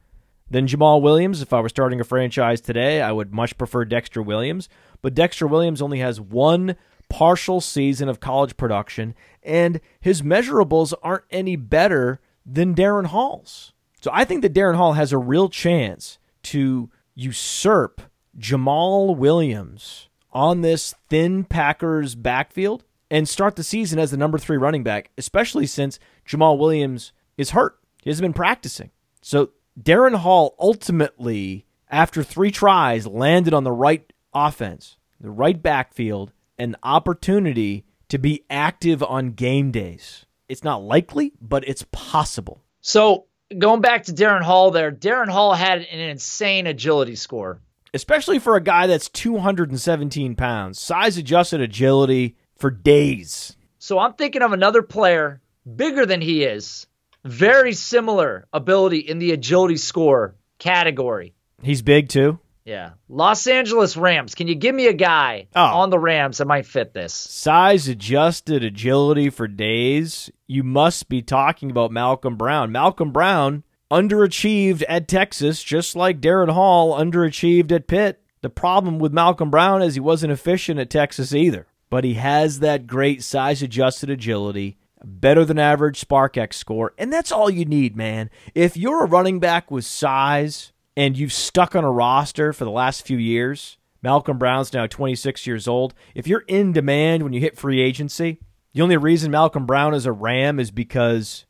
than 0.49 0.67
Jamaal 0.67 1.01
Williams. 1.01 1.41
If 1.41 1.53
I 1.53 1.59
were 1.59 1.69
starting 1.69 1.99
a 1.99 2.03
franchise 2.03 2.61
today, 2.61 3.01
I 3.01 3.11
would 3.11 3.33
much 3.33 3.57
prefer 3.57 3.85
Dexter 3.85 4.21
Williams. 4.21 4.69
But 5.01 5.15
Dexter 5.15 5.47
Williams 5.47 5.81
only 5.81 5.99
has 5.99 6.21
one 6.21 6.75
partial 7.09 7.61
season 7.61 8.09
of 8.09 8.19
college 8.19 8.57
production, 8.57 9.13
and 9.43 9.79
his 9.99 10.21
measurables 10.21 10.93
aren't 11.03 11.25
any 11.29 11.55
better 11.55 12.19
than 12.45 12.73
Darrin 12.73 13.05
Hall's. 13.05 13.73
So 14.01 14.11
I 14.13 14.25
think 14.25 14.41
that 14.41 14.53
Darrin 14.53 14.75
Hall 14.75 14.93
has 14.93 15.11
a 15.11 15.17
real 15.17 15.47
chance 15.49 16.17
to 16.43 16.89
usurp 17.15 18.01
Jamaal 18.37 19.15
Williams 19.15 20.09
on 20.31 20.61
this 20.61 20.95
thin 21.09 21.43
Packers 21.43 22.15
backfield 22.15 22.83
and 23.09 23.29
start 23.29 23.55
the 23.55 23.63
season 23.63 23.99
as 23.99 24.11
the 24.11 24.17
number 24.17 24.37
three 24.37 24.57
running 24.57 24.83
back, 24.83 25.11
especially 25.17 25.67
since 25.67 25.99
Jamaal 26.27 26.57
Williams 26.57 27.11
is 27.37 27.51
hurt. 27.51 27.79
He 28.03 28.09
hasn't 28.09 28.23
been 28.23 28.33
practicing. 28.33 28.91
So 29.21 29.51
Darrin 29.81 30.13
Hall 30.15 30.55
ultimately, 30.59 31.65
after 31.89 32.23
three 32.23 32.51
tries, 32.51 33.07
landed 33.07 33.53
on 33.53 33.63
the 33.63 33.71
right 33.71 34.11
offense, 34.33 34.97
the 35.19 35.29
right 35.29 35.61
backfield, 35.61 36.31
an 36.57 36.75
opportunity 36.83 37.85
to 38.09 38.17
be 38.17 38.43
active 38.49 39.01
on 39.01 39.31
game 39.31 39.71
days. 39.71 40.25
It's 40.49 40.63
not 40.63 40.83
likely, 40.83 41.33
but 41.41 41.67
it's 41.67 41.85
possible. 41.91 42.61
So 42.81 43.25
going 43.57 43.81
back 43.81 44.03
to 44.03 44.13
Darrin 44.13 44.43
Hall 44.43 44.71
there, 44.71 44.91
Darrin 44.91 45.29
Hall 45.29 45.53
had 45.53 45.81
an 45.81 45.99
insane 45.99 46.67
agility 46.67 47.15
score. 47.15 47.61
especially 47.95 48.39
for 48.39 48.55
a 48.55 48.61
guy 48.61 48.87
that's 48.87 49.07
217 49.09 50.35
pounds. 50.35 50.79
Size 50.79 51.17
adjusted 51.17 51.61
agility 51.61 52.35
for 52.55 52.69
days. 52.71 53.55
So 53.77 53.99
I'm 53.99 54.13
thinking 54.13 54.41
of 54.41 54.51
another 54.51 54.81
player 54.81 55.41
bigger 55.75 56.05
than 56.05 56.21
he 56.21 56.43
is, 56.43 56.87
very 57.23 57.73
similar 57.73 58.47
ability 58.53 58.99
in 58.99 59.19
the 59.19 59.31
agility 59.31 59.77
score 59.77 60.35
category. 60.59 61.33
He's 61.61 61.81
big 61.81 62.09
too. 62.09 62.39
Yeah. 62.65 62.91
Los 63.09 63.45
Angeles 63.47 63.97
Rams. 63.97 64.35
Can 64.35 64.47
you 64.47 64.55
give 64.55 64.73
me 64.73 64.87
a 64.87 64.93
guy 64.93 65.47
Oh. 65.53 65.61
on 65.81 65.89
the 65.89 65.99
Rams 65.99 66.37
that 66.37 66.47
might 66.47 66.65
fit 66.65 66.93
this? 66.93 67.13
Size 67.13 67.89
adjusted 67.89 68.63
agility 68.63 69.29
for 69.29 69.47
days. 69.49 70.29
You 70.47 70.63
must 70.63 71.09
be 71.09 71.21
talking 71.21 71.69
about 71.71 71.91
Malcolm 71.91 72.37
Brown. 72.37 72.71
Malcolm 72.71 73.11
Brown 73.11 73.63
underachieved 73.91 74.83
at 74.87 75.07
Texas, 75.07 75.61
just 75.63 75.95
like 75.95 76.21
Darrin 76.21 76.49
Hall 76.49 76.97
underachieved 76.97 77.71
at 77.71 77.87
Pitt. 77.87 78.21
The 78.41 78.49
problem 78.49 78.97
with 78.99 79.13
Malcolm 79.13 79.49
Brown 79.49 79.81
is 79.81 79.93
he 79.95 79.99
wasn't 79.99 80.33
efficient 80.33 80.79
at 80.79 80.89
Texas 80.89 81.33
either, 81.33 81.67
but 81.89 82.03
he 82.03 82.15
has 82.15 82.59
that 82.59 82.87
great 82.87 83.23
size 83.23 83.61
adjusted 83.61 84.09
agility, 84.09 84.77
better 85.03 85.45
than 85.45 85.59
average 85.59 85.99
SPARQ-x 85.99 86.57
score, 86.57 86.93
and 86.97 87.11
that's 87.11 87.31
all 87.31 87.49
you 87.49 87.65
need, 87.65 87.95
man. 87.95 88.29
If 88.55 88.77
you're 88.77 89.03
a 89.03 89.07
running 89.07 89.39
back 89.39 89.69
with 89.69 89.85
size 89.85 90.71
and 90.95 91.17
you've 91.17 91.33
stuck 91.33 91.75
on 91.75 91.83
a 91.83 91.91
roster 91.91 92.53
for 92.53 92.65
the 92.65 92.71
last 92.71 93.05
few 93.05 93.17
years, 93.17 93.77
Malcolm 94.01 94.37
Brown's 94.37 94.73
now 94.73 94.85
26 94.85 95.47
years 95.47 95.67
old. 95.67 95.93
If 96.13 96.27
you're 96.27 96.43
in 96.47 96.73
demand 96.73 97.23
when 97.23 97.33
you 97.33 97.39
hit 97.39 97.57
free 97.57 97.81
agency, 97.81 98.39
the 98.73 98.81
only 98.81 98.97
reason 98.97 99.31
Malcolm 99.31 99.65
Brown 99.65 99.93
is 99.93 100.05
a 100.05 100.11
Ram 100.11 100.59
is 100.59 100.71
because 100.71 101.45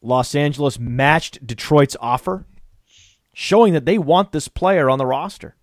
Los 0.00 0.34
Angeles 0.34 0.78
matched 0.78 1.46
Detroit's 1.46 1.96
offer, 2.00 2.46
showing 3.32 3.72
that 3.72 3.86
they 3.86 3.98
want 3.98 4.32
this 4.32 4.48
player 4.48 4.90
on 4.90 4.98
the 4.98 5.06
roster. 5.06 5.56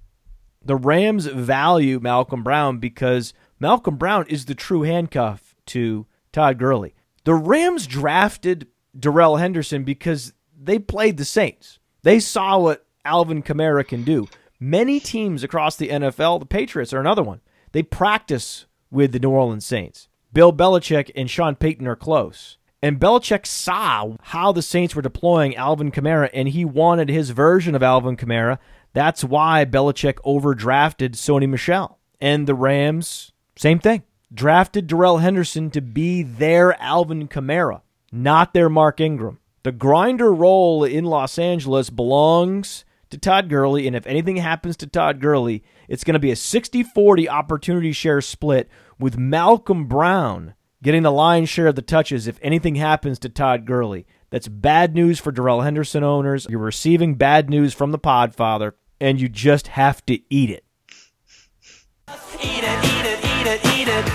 The 0.63 0.75
Rams 0.75 1.25
value 1.25 1.99
Malcolm 1.99 2.43
Brown 2.43 2.79
because 2.79 3.33
Malcolm 3.59 3.97
Brown 3.97 4.25
is 4.27 4.45
the 4.45 4.55
true 4.55 4.83
handcuff 4.83 5.55
to 5.67 6.05
Todd 6.31 6.57
Gurley. 6.57 6.95
The 7.24 7.34
Rams 7.34 7.88
drafted 7.88 8.67
Darrell 8.97 9.38
Henderson 9.38 9.84
because 9.84 10.34
they 10.57 10.80
played 10.80 11.17
the 11.17 11.26
Saints. 11.26 11.80
They 12.03 12.20
saw 12.20 12.59
what 12.59 12.86
Alvin 13.05 13.43
Kamara 13.43 13.88
can 13.88 14.03
do. 14.03 14.28
Many 14.59 14.99
teams 14.99 15.43
across 15.43 15.76
the 15.76 15.89
NFL, 15.89 16.39
the 16.39 16.45
Patriots 16.45 16.93
are 16.93 16.99
another 16.99 17.24
one. 17.24 17.41
They 17.72 17.84
practice 17.84 18.65
with 18.91 19.11
the 19.11 19.20
New 19.20 19.30
Orleans 19.30 19.65
Saints. 19.65 20.07
Bill 20.34 20.53
Belichick 20.53 21.11
and 21.15 21.30
Sean 21.30 21.55
Payton 21.55 21.88
are 21.88 21.95
close. 21.95 22.57
And 22.82 22.99
Belichick 22.99 23.45
saw 23.45 24.15
how 24.22 24.51
the 24.51 24.61
Saints 24.61 24.95
were 24.95 25.01
deploying 25.01 25.55
Alvin 25.55 25.91
Kamara, 25.91 26.30
and 26.34 26.49
he 26.49 26.63
wanted 26.63 27.09
his 27.09 27.32
version 27.32 27.76
of 27.76 27.84
Alvin 27.84 28.15
Kamara. 28.15 28.57
That's 28.93 29.24
why 29.24 29.65
Belichick 29.65 30.15
overdrafted 30.26 31.11
Sony 31.11 31.47
Michel. 31.47 31.99
And 32.22 32.47
the 32.47 32.55
Rams, 32.55 33.32
same 33.55 33.80
thing. 33.80 34.03
Drafted 34.34 34.88
Darrell 34.88 35.17
Henderson 35.17 35.71
to 35.71 35.82
be 35.82 36.23
their 36.23 36.80
Alvin 36.82 37.27
Kamara, 37.27 37.82
not 38.11 38.53
their 38.53 38.69
Mark 38.69 38.99
Ingram. 38.99 39.39
The 39.63 39.71
grinder 39.71 40.34
role 40.34 40.84
in 40.84 41.05
Los 41.05 41.39
Angeles 41.39 41.89
belongs 41.89 42.86
to 43.09 43.17
Todd 43.17 43.49
Gurley, 43.49 43.88
and 43.88 43.95
if 43.95 44.05
anything 44.05 44.38
happens 44.38 44.77
to 44.77 44.88
Todd 44.88 45.19
Gurley, 45.19 45.63
it's 45.88 46.03
going 46.03 46.13
to 46.13 46.19
be 46.19 46.32
a 46.32 46.36
60 46.36 46.84
40 46.84 47.27
opportunity 47.27 47.91
share 47.91 48.21
split 48.21 48.69
with 48.99 49.17
Malcolm 49.17 49.88
Brown 49.88 50.53
getting 50.82 51.03
the 51.03 51.11
lion's 51.11 51.49
share 51.49 51.67
of 51.67 51.75
the 51.75 51.82
touches 51.82 52.27
if 52.27 52.39
anything 52.41 52.75
happens 52.75 53.19
to 53.19 53.30
Todd 53.30 53.65
Gurley. 53.65 54.05
That's 54.30 54.47
bad 54.47 54.93
news 54.93 55.19
for 55.19 55.32
Darrell 55.32 55.61
Henderson 55.61 56.03
owners. 56.03 56.45
You're 56.49 56.59
receiving 56.59 57.15
bad 57.15 57.49
news 57.49 57.73
from 57.73 57.91
the 57.91 57.99
Podfather, 57.99 58.73
and 59.01 59.19
you 59.19 59.27
just 59.27 59.67
have 59.67 60.05
to 60.05 60.19
eat 60.34 60.51
it. 60.51 60.63
Eat 62.41 62.63
it, 62.63 62.86
eat 62.86 62.98
it, 62.98 62.98
eat 63.39 63.47
it, 63.47 63.65
eat 63.65 63.87
it. 63.87 64.05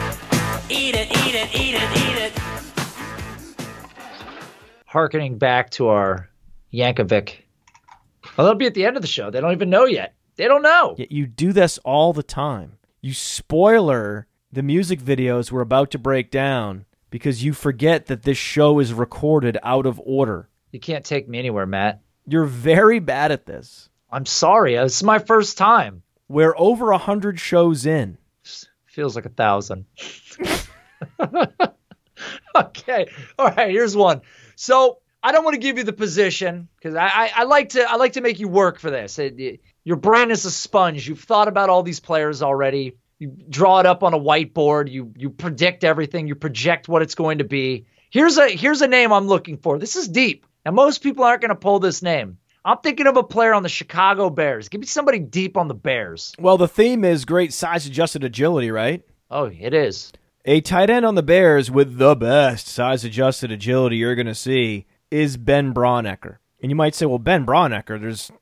Eat 0.69 0.95
it, 0.95 1.11
eat 1.11 1.35
it, 1.35 1.55
eat 1.55 1.75
it, 1.75 1.97
eat 1.97 2.19
it. 2.19 2.33
Harkening 4.87 5.39
back 5.39 5.71
to 5.71 5.89
our 5.89 6.29
Yankovic. 6.73 7.37
Well, 8.37 8.47
that'll 8.47 8.55
be 8.55 8.67
at 8.67 8.75
the 8.75 8.85
end 8.85 8.97
of 8.97 9.03
the 9.03 9.09
show. 9.09 9.31
They 9.31 9.41
don't 9.41 9.53
even 9.53 9.71
know 9.71 9.87
yet. 9.87 10.15
They 10.37 10.45
don't 10.47 10.63
know. 10.63 10.95
Yet 10.99 11.11
you 11.11 11.27
do 11.27 11.53
this 11.53 11.79
all 11.79 12.13
the 12.13 12.23
time. 12.23 12.79
You 13.01 13.15
spoiler 13.15 14.27
the 14.53 14.63
music 14.63 15.01
videos 15.01 15.51
we're 15.51 15.61
about 15.61 15.91
to 15.93 15.99
break 15.99 16.31
down 16.31 16.85
because 17.11 17.43
you 17.43 17.53
forget 17.53 18.07
that 18.07 18.23
this 18.23 18.39
show 18.39 18.79
is 18.79 18.93
recorded 18.93 19.57
out 19.63 19.87
of 19.87 20.01
order. 20.05 20.49
You 20.71 20.81
can't 20.81 21.05
take 21.05 21.29
me 21.29 21.39
anywhere, 21.39 21.67
Matt. 21.67 22.01
You're 22.27 22.45
very 22.45 22.99
bad 22.99 23.33
at 23.33 23.47
this. 23.47 23.89
I'm 24.11 24.27
sorry. 24.27 24.77
This 24.77 24.97
is 24.97 25.03
my 25.03 25.19
first 25.19 25.57
time. 25.57 26.03
We're 26.29 26.55
over 26.57 26.91
a 26.91 26.99
hundred 26.99 27.39
shows 27.41 27.87
in. 27.87 28.19
Feels 28.95 29.17
like 29.17 29.27
a 29.27 29.31
thousand. 29.31 29.87
okay. 32.55 33.07
All 33.39 33.47
right. 33.49 33.71
Here's 33.71 33.97
one. 33.97 34.21
So 34.57 34.99
I 35.23 35.33
don't 35.33 35.45
want 35.45 35.55
to 35.55 35.61
give 35.61 35.79
you 35.79 35.85
the 35.85 35.93
position 35.93 36.69
because 36.79 36.95
I, 36.95 37.07
I, 37.07 37.31
I 37.37 37.45
like 37.45 37.71
to 37.71 37.83
I 37.91 37.97
like 37.97 38.13
to 38.15 38.21
make 38.21 38.39
you 38.39 38.49
work 38.49 38.79
for 38.79 38.91
this. 38.91 39.19
It- 39.19 39.39
it- 39.41 39.61
your 39.87 39.97
brain 39.97 40.31
is 40.31 40.47
a 40.47 40.51
sponge. 40.51 41.07
You've 41.07 41.21
thought 41.21 41.47
about 41.47 41.69
all 41.69 41.83
these 41.83 42.01
players 42.01 42.41
already. 42.43 42.97
You 43.19 43.37
draw 43.51 43.81
it 43.81 43.87
up 43.87 44.03
on 44.03 44.15
a 44.15 44.19
whiteboard. 44.19 44.91
You 44.91 45.13
you 45.17 45.29
predict 45.29 45.85
everything. 45.85 46.27
You 46.27 46.37
project 46.37 46.89
what 46.89 47.03
it's 47.03 47.15
going 47.15 47.39
to 47.39 47.45
be. 47.45 47.85
Here's 48.11 48.39
a 48.39 48.49
here's 48.49 48.81
a 48.81 48.89
name 48.89 49.13
I'm 49.13 49.27
looking 49.27 49.59
for. 49.59 49.79
This 49.79 49.97
is 49.97 50.09
deep. 50.09 50.47
And 50.65 50.75
most 50.75 51.03
people 51.03 51.25
aren't 51.25 51.43
going 51.43 51.51
to 51.51 51.55
pull 51.55 51.81
this 51.81 52.01
name. 52.01 52.39
I'm 52.67 52.79
thinking 52.79 53.07
of 53.07 53.19
a 53.19 53.23
player 53.23 53.53
on 53.53 53.63
the 53.63 53.69
Chicago 53.69 54.31
Bears. 54.31 54.71
Give 54.71 54.81
me 54.81 54.87
somebody 54.87 55.19
deep 55.19 55.59
on 55.59 55.69
the 55.69 55.75
Bears. 55.75 56.33
Well, 56.39 56.57
the 56.57 56.67
theme 56.67 57.05
is 57.05 57.27
great 57.27 57.53
size 57.53 57.87
adjusted 57.87 58.25
agility, 58.25 58.71
right? 58.71 59.03
Oh, 59.31 59.51
it 59.53 59.75
is. 59.75 60.13
A 60.47 60.63
tight 60.63 60.89
end 60.89 61.05
on 61.05 61.15
the 61.15 61.23
Bears 61.23 61.71
with 61.71 61.99
the 61.99 62.15
best 62.15 62.67
size 62.67 63.05
adjusted 63.05 63.53
agility 63.53 63.97
you're 63.97 64.15
going 64.15 64.27
to 64.27 64.35
see 64.35 64.87
is 65.11 65.37
Ben 65.37 65.75
Braunecker. 65.75 66.39
And 66.63 66.71
you 66.71 66.77
might 66.77 66.95
say, 66.95 67.05
well, 67.05 67.19
Ben 67.19 67.45
Braunecker, 67.45 68.01
there's 68.01 68.33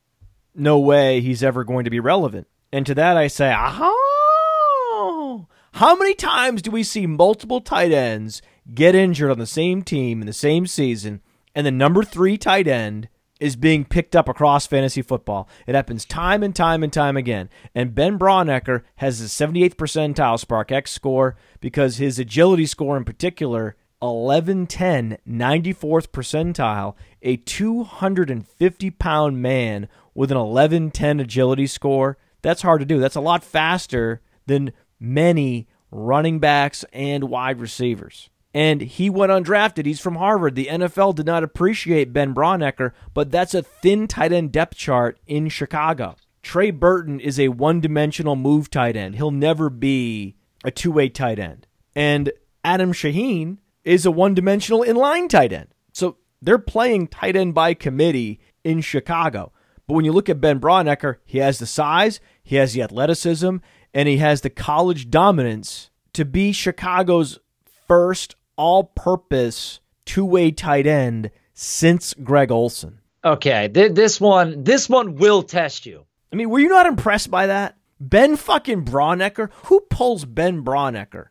no 0.55 0.79
way 0.79 1.21
he's 1.21 1.43
ever 1.43 1.65
going 1.65 1.85
to 1.85 1.91
be 1.91 1.99
relevant. 1.99 2.47
And 2.73 2.87
to 2.87 2.95
that 2.95 3.17
I 3.17 3.27
say, 3.27 3.53
oh, 3.57 5.49
how 5.73 5.97
many 5.97 6.15
times 6.15 6.63
do 6.63 6.71
we 6.71 6.85
see 6.85 7.09
multiple 7.09 7.61
tight 7.61 7.91
ends 7.91 8.41
get 8.73 8.95
injured 8.95 9.33
on 9.33 9.41
the 9.41 9.47
same 9.47 9.83
team 9.83 10.21
in 10.21 10.29
the 10.29 10.33
same 10.33 10.69
season, 10.69 11.21
and 11.57 11.67
the 11.67 11.73
number 11.73 12.05
three 12.05 12.39
tight 12.39 12.69
end 12.69 13.09
is 13.43 13.57
being 13.57 13.85
picked 13.85 14.15
up 14.15 14.29
across 14.29 14.67
fantasy 14.69 15.03
football? 15.03 15.49
It 15.67 15.75
happens 15.75 16.05
time 16.05 16.45
and 16.45 16.55
time 16.55 16.85
and 16.85 16.93
time 16.93 17.17
again. 17.17 17.51
And 17.75 17.95
Ben 17.95 18.17
Braunecker 18.17 18.83
has 18.97 19.21
a 19.21 19.25
78th 19.25 19.75
percentile 19.75 20.39
SPARQ-x 20.39 20.93
score 20.93 21.37
because 21.61 21.97
his 21.97 22.21
agility 22.21 22.67
score 22.67 22.97
in 22.97 23.05
particular 23.05 23.77
1110 23.99 25.19
94th 25.29 26.09
percentile 26.09 26.95
a 27.23 27.37
250 27.37 28.91
pound 28.91 29.41
man 29.41 29.89
with 30.13 30.33
an 30.33 30.39
1110 30.39 31.21
agility 31.21 31.69
score 31.69 32.19
that's 32.43 32.63
hard 32.63 32.81
to 32.81 32.87
do 32.87 32.99
that's 32.99 33.15
a 33.15 33.21
lot 33.21 33.45
faster 33.45 34.21
than 34.47 34.73
many 34.99 35.69
running 35.93 36.41
backs 36.41 36.85
and 36.93 37.25
wide 37.25 37.61
receivers 37.61 38.29
and 38.55 38.81
he 38.83 39.09
went 39.09 39.33
undrafted. 39.33 39.87
He's 39.87 40.01
from 40.01 40.17
harvard. 40.17 40.55
The 40.55 40.67
nfl 40.67 41.15
did 41.15 41.27
not 41.27 41.45
appreciate 41.45 42.13
ben 42.13 42.35
braunecker 42.35 42.93
but 43.15 43.31
that's 43.31 43.55
a 43.55 43.63
thin 43.63 44.09
tight 44.09 44.33
end 44.33 44.53
depth 44.53 44.77
chart 44.77 45.19
in 45.27 45.49
chicago. 45.49 46.17
Trey 46.43 46.71
burton 46.71 47.21
is 47.21 47.39
a 47.39 47.49
one-dimensional 47.49 48.35
move 48.35 48.69
tight 48.69 48.97
end. 48.97 49.15
He'll 49.15 49.31
never 49.31 49.71
be 49.71 50.35
a 50.65 50.71
two-way 50.71 51.09
tight 51.09 51.39
end. 51.39 51.67
And 51.95 52.33
adam 52.65 52.93
shaheen 52.93 53.59
is 53.85 54.07
a 54.07 54.11
one 54.11 54.35
dimensional 54.35 54.83
inline 54.83 55.29
tight 55.29 55.53
end. 55.53 55.69
So 55.93 56.17
they're 56.41 56.59
playing 56.59 57.09
tight 57.09 57.37
end 57.37 57.55
by 57.55 57.75
committee 57.75 58.41
in 58.65 58.81
Chicago. 58.81 59.53
But 59.87 59.95
when 59.95 60.05
you 60.05 60.13
look 60.13 60.29
at 60.29 60.41
Ben 60.41 60.61
Braunecker, 60.61 61.17
he 61.25 61.39
has 61.39 61.59
the 61.59 61.67
size, 61.67 62.21
he 62.43 62.57
has 62.57 62.73
the 62.73 62.83
athleticism, 62.83 63.57
and 63.93 64.09
he 64.09 64.19
has 64.19 64.41
the 64.41 64.51
college 64.51 65.11
dominance 65.11 65.91
to 66.13 66.25
be 66.25 66.53
Chicago's 66.53 67.39
first 67.87 68.37
all 68.57 68.85
purpose 68.85 69.81
two 70.05 70.25
way 70.25 70.51
tight 70.51 70.87
end 70.87 71.31
since 71.55 72.15
Greg 72.15 72.51
Olsen. 72.51 72.99
Okay, 73.25 73.69
th- 73.69 73.93
this 73.93 74.21
one, 74.21 74.65
this 74.65 74.89
one 74.89 75.15
will 75.17 75.43
test 75.43 75.87
you. 75.87 76.05
I 76.33 76.37
mean, 76.37 76.51
were 76.51 76.59
you 76.59 76.69
not 76.69 76.87
impressed 76.87 77.31
by 77.31 77.47
that? 77.47 77.77
Ben 78.01 78.37
fucking 78.37 78.85
Braunecker? 78.85 79.51
Who 79.67 79.81
pulls 79.89 80.25
Ben 80.25 80.65
Braunecker? 80.65 81.27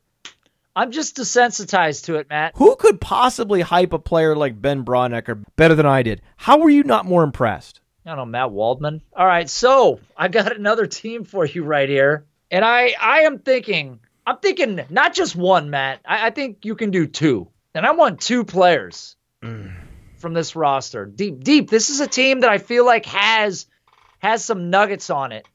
I'm 0.74 0.92
just 0.92 1.18
desensitized 1.18 2.06
to 2.06 2.16
it, 2.16 2.30
Matt. 2.30 2.54
Who 2.56 2.78
could 2.78 3.02
possibly 3.02 3.60
hype 3.60 3.92
a 3.92 4.00
player 4.00 4.36
like 4.38 4.62
Ben 4.62 4.86
Braunecker 4.86 5.44
better 5.58 5.76
than 5.76 5.86
I 5.86 6.02
did? 6.02 6.22
How 6.38 6.60
were 6.60 6.70
you 6.70 6.84
not 6.84 7.06
more 7.06 7.24
impressed? 7.24 7.82
I 8.06 8.12
don't 8.12 8.18
know, 8.18 8.26
Matt 8.26 8.52
Waldman. 8.52 9.02
All 9.14 9.26
right, 9.26 9.50
so 9.50 10.00
I 10.16 10.30
got 10.30 10.56
another 10.56 10.86
team 10.88 11.26
for 11.26 11.46
you 11.46 11.64
right 11.64 11.90
here, 11.90 12.26
and 12.50 12.64
I 12.64 12.96
I 13.00 13.20
am 13.22 13.40
thinking, 13.40 14.00
I'm 14.26 14.38
thinking 14.38 14.82
not 14.90 15.14
just 15.14 15.36
one, 15.36 15.70
Matt. 15.70 16.02
I, 16.06 16.28
I 16.28 16.30
think 16.30 16.66
you 16.66 16.76
can 16.76 16.92
do 16.92 17.08
two, 17.08 17.48
and 17.74 17.86
I 17.86 17.92
want 17.92 18.22
two 18.22 18.44
players 18.44 19.16
mm. 19.44 19.74
from 20.18 20.34
this 20.34 20.56
roster. 20.56 21.06
Deep, 21.06 21.44
deep. 21.44 21.70
This 21.70 21.90
is 21.90 22.00
a 22.00 22.08
team 22.08 22.42
that 22.42 22.50
I 22.50 22.58
feel 22.58 22.86
like 22.86 23.06
has 23.06 23.66
has 24.20 24.46
some 24.46 24.70
nuggets 24.70 25.10
on 25.10 25.32
it. 25.32 25.48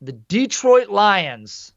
The 0.00 0.12
Detroit 0.12 0.88
Lions 0.88 1.72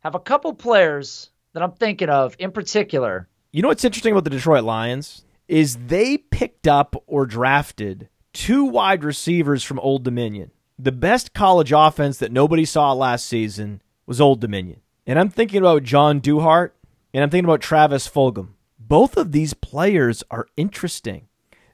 have 0.00 0.14
a 0.14 0.20
couple 0.20 0.54
players 0.54 1.30
that 1.52 1.62
I'm 1.62 1.72
thinking 1.72 2.08
of 2.08 2.36
in 2.38 2.52
particular. 2.52 3.28
You 3.52 3.62
know 3.62 3.68
what's 3.68 3.84
interesting 3.84 4.12
about 4.12 4.24
the 4.24 4.30
Detroit 4.30 4.64
Lions 4.64 5.24
is 5.46 5.76
they 5.86 6.16
picked 6.18 6.66
up 6.66 6.96
or 7.06 7.26
drafted 7.26 8.08
two 8.32 8.64
wide 8.64 9.04
receivers 9.04 9.62
from 9.62 9.78
Old 9.78 10.02
Dominion. 10.02 10.50
the 10.76 10.90
best 10.90 11.34
college 11.34 11.70
offense 11.70 12.18
that 12.18 12.32
nobody 12.32 12.64
saw 12.64 12.92
last 12.92 13.26
season 13.26 13.80
was 14.06 14.20
Old 14.20 14.40
Dominion. 14.40 14.80
And 15.06 15.18
I'm 15.18 15.28
thinking 15.28 15.58
about 15.58 15.82
John 15.82 16.20
Duhart 16.20 16.70
and 17.12 17.22
I'm 17.22 17.30
thinking 17.30 17.48
about 17.48 17.60
Travis 17.60 18.08
Fulgham. 18.08 18.54
Both 18.78 19.16
of 19.16 19.32
these 19.32 19.54
players 19.54 20.22
are 20.30 20.46
interesting. 20.56 21.28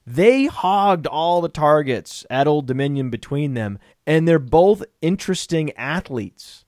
They 0.06 0.46
hogged 0.46 1.06
all 1.06 1.40
the 1.40 1.48
targets 1.48 2.26
at 2.28 2.46
Old 2.46 2.66
Dominion 2.66 3.10
between 3.10 3.54
them, 3.54 3.78
and 4.06 4.26
they're 4.26 4.38
both 4.38 4.84
interesting 5.00 5.72
athletes. 5.76 6.64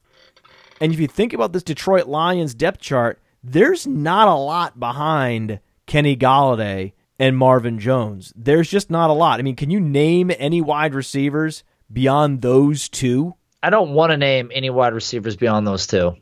And 0.81 0.93
if 0.93 1.01
you 1.01 1.09
think 1.09 1.33
about 1.33 1.53
this 1.53 1.63
Detroit 1.63 2.07
Lions 2.07 2.55
depth 2.55 2.81
chart, 2.81 3.21
there's 3.43 3.87
not 3.87 4.29
a 4.29 4.35
lot 4.35 4.79
behind 4.79 5.61
Kenny 5.87 6.17
Golladay 6.17 6.93
and 7.19 7.37
Marvin 7.37 7.79
Jones. 7.79 8.33
There's 8.37 8.71
just 8.71 8.91
not 8.91 9.11
a 9.11 9.15
lot. 9.15 9.39
I 9.41 9.43
mean, 9.43 9.57
can 9.57 9.71
you 9.71 9.81
name 9.81 10.31
any 10.39 10.61
wide 10.61 10.95
receivers 10.95 11.65
beyond 11.93 12.43
those 12.43 12.89
two? 12.89 13.35
I 13.63 13.71
don't 13.71 13.93
want 13.93 14.11
to 14.11 14.17
name 14.17 14.51
any 14.53 14.71
wide 14.71 14.95
receivers 14.95 15.37
beyond 15.37 15.67
those 15.67 15.87
two. 15.87 16.17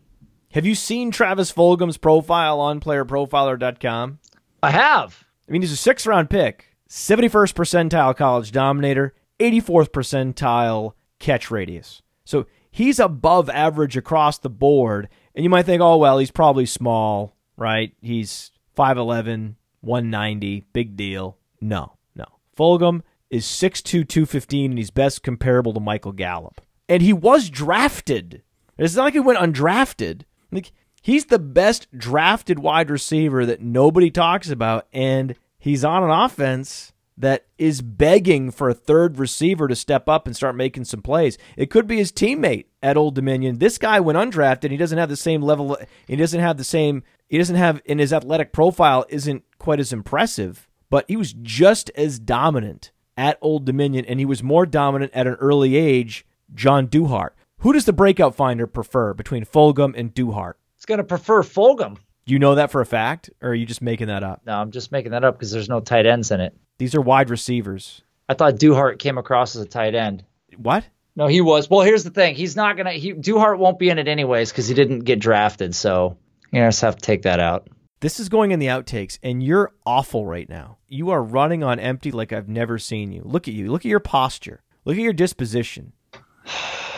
Have 0.53 0.67
you 0.67 0.75
seen 0.75 1.13
Travis 1.13 1.53
Fulgham's 1.53 1.97
profile 1.97 2.59
on 2.59 2.81
playerprofiler.com? 2.81 4.19
I 4.65 4.71
have. 4.73 5.25
I 5.49 5.53
mean, 5.53 5.63
he's 5.63 5.71
a 5.71 5.77
six 5.77 6.05
round 6.07 6.29
pick, 6.29 6.75
71st 6.89 7.55
percentile 7.55 8.17
college 8.17 8.51
dominator, 8.51 9.15
84th 9.39 9.91
percentile 9.91 10.95
catch 11.21 11.53
radius. 11.53 12.03
So 12.25 12.47
he's 12.69 12.99
above 12.99 13.49
average 13.49 13.97
across 13.97 14.39
the 14.39 14.51
board. 14.51 15.09
And 15.37 15.45
you 15.45 15.51
might 15.51 15.67
think, 15.67 15.81
oh, 15.81 15.97
well, 15.99 16.19
he's 16.19 16.33
probably 16.33 16.67
small, 16.67 17.37
right? 17.57 17.95
He's 18.01 18.51
5'11, 18.77 19.55
190, 19.83 20.65
big 20.73 20.97
deal. 20.97 21.39
No, 21.61 21.93
no. 22.17 22.27
Fulgham 22.59 23.03
is 23.31 23.45
6'2, 23.47 24.09
215, 24.09 24.73
and 24.73 24.79
he's 24.79 24.91
best 24.91 25.23
comparable 25.23 25.73
to 25.75 25.81
Michael 25.81 26.11
Gallup. 26.11 26.61
And 26.89 27.03
he 27.03 27.13
was 27.13 27.51
drafted. 27.51 28.43
It's 28.77 28.97
not 28.97 29.05
like 29.05 29.13
he 29.13 29.21
went 29.21 29.39
undrafted. 29.39 30.23
Like, 30.51 30.73
he's 31.03 31.27
the 31.27 31.39
best 31.39 31.87
drafted 31.97 32.59
wide 32.59 32.91
receiver 32.91 33.47
that 33.47 33.61
nobody 33.61 34.11
talks 34.11 34.51
about, 34.51 34.87
and 34.93 35.35
he's 35.59 35.85
on 35.85 36.03
an 36.03 36.11
offense 36.11 36.93
that 37.17 37.47
is 37.59 37.83
begging 37.83 38.51
for 38.51 38.71
a 38.71 38.75
third 38.75 39.19
receiver 39.19 39.69
to 39.69 39.77
step 39.77 40.09
up 40.09 40.27
and 40.27 40.35
start 40.35 40.57
making 40.57 40.85
some 40.85 41.03
plays. 41.03 41.37
It 41.57 41.71
could 41.71 41.87
be 41.87 41.99
his 41.99 42.13
teammate 42.13 42.65
at 42.83 42.97
Old 42.97 43.15
Dominion. 43.15 43.59
This 43.59 43.77
guy 43.77 44.01
went 44.01 44.17
undrafted. 44.17 44.71
He 44.71 44.79
doesn't 44.79 44.97
have 44.97 45.11
the 45.11 45.17
same 45.17 45.43
level. 45.43 45.77
He 46.07 46.17
doesn't 46.17 46.41
have 46.41 46.57
the 46.57 46.65
same. 46.65 47.03
He 47.29 47.37
doesn't 47.37 47.57
have 47.57 47.83
in 47.85 47.99
his 47.99 48.13
athletic 48.13 48.53
profile 48.53 49.05
isn't 49.11 49.45
quite 49.59 49.81
as 49.81 49.93
impressive, 49.93 50.67
but 50.89 51.05
he 51.09 51.17
was 51.17 51.35
just 51.35 51.91
as 51.95 52.19
dominant 52.19 52.91
at 53.19 53.39
Old 53.43 53.67
Dominion, 53.67 54.07
and 54.07 54.19
he 54.19 54.25
was 54.25 54.43
more 54.43 54.65
dominant 54.65 55.13
at 55.15 55.27
an 55.27 55.35
early 55.35 55.77
age. 55.77 56.25
John 56.55 56.87
Duhart. 56.89 57.37
Who 57.61 57.75
does 57.75 57.85
the 57.85 57.93
breakout 57.93 58.35
finder 58.35 58.67
prefer 58.67 59.13
between 59.13 59.45
Fulgham 59.45 59.95
and 59.95 60.15
Duhart? 60.15 60.55
It's 60.77 60.87
going 60.87 60.97
to 60.97 61.05
prefer 61.05 61.43
Fulgham. 61.43 61.99
You 62.25 62.39
know 62.39 62.55
that 62.55 62.71
for 62.71 62.81
a 62.81 62.87
fact, 62.87 63.29
or 63.43 63.51
are 63.51 63.55
you 63.55 63.67
just 63.67 63.83
making 63.83 64.07
that 64.07 64.23
up? 64.23 64.41
No, 64.47 64.55
I'm 64.55 64.71
just 64.71 64.93
making 64.93 65.13
that 65.13 65.25
up 65.25 65.37
because 65.37 65.51
there's 65.51 65.69
no 65.69 65.81
tight 65.81 66.07
ends 66.07 66.31
in 66.31 66.41
it. 66.41 66.57
These 66.79 66.95
are 66.95 67.03
wide 67.03 67.29
receivers. 67.29 68.03
I 68.31 68.35
thought 68.35 68.55
Duhart 68.55 68.99
came 68.99 69.19
across 69.19 69.57
as 69.57 69.63
a 69.63 69.69
tight 69.69 69.95
end. 69.95 70.25
What? 70.57 70.87
No, 71.17 71.27
he 71.27 71.43
was. 71.43 71.69
Well, 71.69 71.83
here's 71.83 72.03
the 72.05 72.11
thing. 72.11 72.35
He's 72.35 72.57
not 72.57 72.79
gonna. 72.79 72.93
He 72.93 73.13
Duhart 73.13 73.59
won't 73.59 73.79
be 73.79 73.91
in 73.91 73.99
it 73.99 74.09
anyways 74.09 74.51
because 74.51 74.69
he 74.69 74.75
didn't 74.75 75.01
get 75.01 75.19
drafted. 75.19 75.75
So 75.75 76.17
you 76.53 76.61
just 76.61 76.81
have 76.81 76.97
to 76.97 77.03
take 77.03 77.23
that 77.23 77.41
out. 77.41 77.69
This 78.01 78.21
is 78.21 78.31
going 78.31 78.53
in 78.53 78.59
the 78.59 78.69
outtakes, 78.69 79.19
and 79.23 79.43
you're 79.43 79.73
awful 79.85 80.25
right 80.25 80.49
now. 80.49 80.79
You 80.89 81.11
are 81.11 81.23
running 81.23 81.63
on 81.63 81.79
empty 81.79 82.11
like 82.11 82.33
I've 82.33 82.49
never 82.49 82.79
seen 82.79 83.13
you. 83.13 83.21
Look 83.23 83.49
at 83.49 83.55
you. 83.55 83.71
Look 83.71 83.83
at 83.83 83.91
your 83.91 84.01
posture. 84.01 84.63
Look 84.87 84.97
at 84.97 85.03
your 85.03 85.13
disposition. 85.13 85.93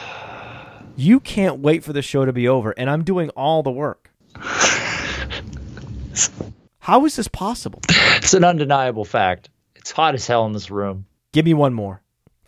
You 0.96 1.20
can't 1.20 1.60
wait 1.60 1.84
for 1.84 1.92
the 1.92 2.02
show 2.02 2.24
to 2.24 2.32
be 2.32 2.48
over, 2.48 2.72
and 2.72 2.90
I'm 2.90 3.02
doing 3.02 3.30
all 3.30 3.62
the 3.62 3.70
work. 3.70 4.10
How 6.78 7.04
is 7.06 7.16
this 7.16 7.28
possible? 7.28 7.80
It's 7.88 8.34
an 8.34 8.44
undeniable 8.44 9.04
fact. 9.04 9.48
It's 9.74 9.90
hot 9.90 10.14
as 10.14 10.26
hell 10.26 10.44
in 10.46 10.52
this 10.52 10.70
room. 10.70 11.06
Give 11.32 11.44
me 11.44 11.54
one 11.54 11.72
more. 11.72 12.02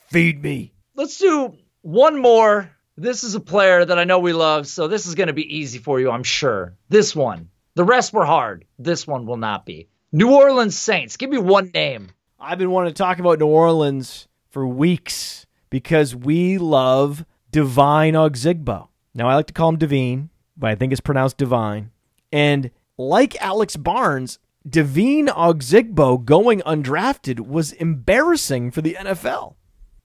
Feed 0.09 0.42
me. 0.42 0.72
Let's 0.95 1.18
do 1.18 1.57
one 1.82 2.20
more. 2.20 2.70
This 2.97 3.24
is 3.24 3.34
a 3.34 3.40
player 3.40 3.84
that 3.84 3.99
I 3.99 4.05
know 4.05 4.18
we 4.18 4.32
love, 4.32 4.66
so 4.66 4.88
this 4.88 5.07
is 5.07 5.14
going 5.14 5.26
to 5.28 5.32
be 5.32 5.57
easy 5.57 5.78
for 5.78 5.99
you, 5.99 6.11
I'm 6.11 6.22
sure. 6.22 6.76
This 6.88 7.16
one. 7.16 7.49
The 7.74 7.84
rest 7.84 8.12
were 8.12 8.24
hard. 8.24 8.66
This 8.78 9.07
one 9.07 9.26
will 9.26 9.36
not 9.36 9.66
be. 9.66 9.88
New 10.12 10.32
Orleans 10.32 10.78
Saints. 10.78 11.16
Give 11.16 11.30
me 11.30 11.38
one 11.38 11.70
name. 11.74 12.11
I've 12.38 12.59
been 12.59 12.70
wanting 12.70 12.92
to 12.92 13.03
talk 13.03 13.18
about 13.18 13.40
New 13.40 13.47
Orleans 13.47 14.28
for 14.51 14.66
weeks 14.66 15.47
because 15.70 16.14
we 16.14 16.59
love 16.59 17.24
Divine 17.55 18.14
Ozigbo. 18.14 18.88
Now, 19.14 19.28
I 19.28 19.36
like 19.36 19.46
to 19.46 19.52
call 19.52 19.68
him 19.68 19.78
Devine, 19.78 20.28
but 20.57 20.70
I 20.70 20.74
think 20.74 20.90
it's 20.90 21.00
pronounced 21.00 21.36
Divine. 21.36 21.92
And 22.32 22.72
like 22.98 23.40
Alex 23.40 23.76
Barnes, 23.76 24.40
Devine 24.68 25.28
Ozigbo 25.28 26.24
going 26.24 26.62
undrafted 26.62 27.46
was 27.46 27.70
embarrassing 27.70 28.72
for 28.72 28.82
the 28.82 28.96
NFL. 28.98 29.55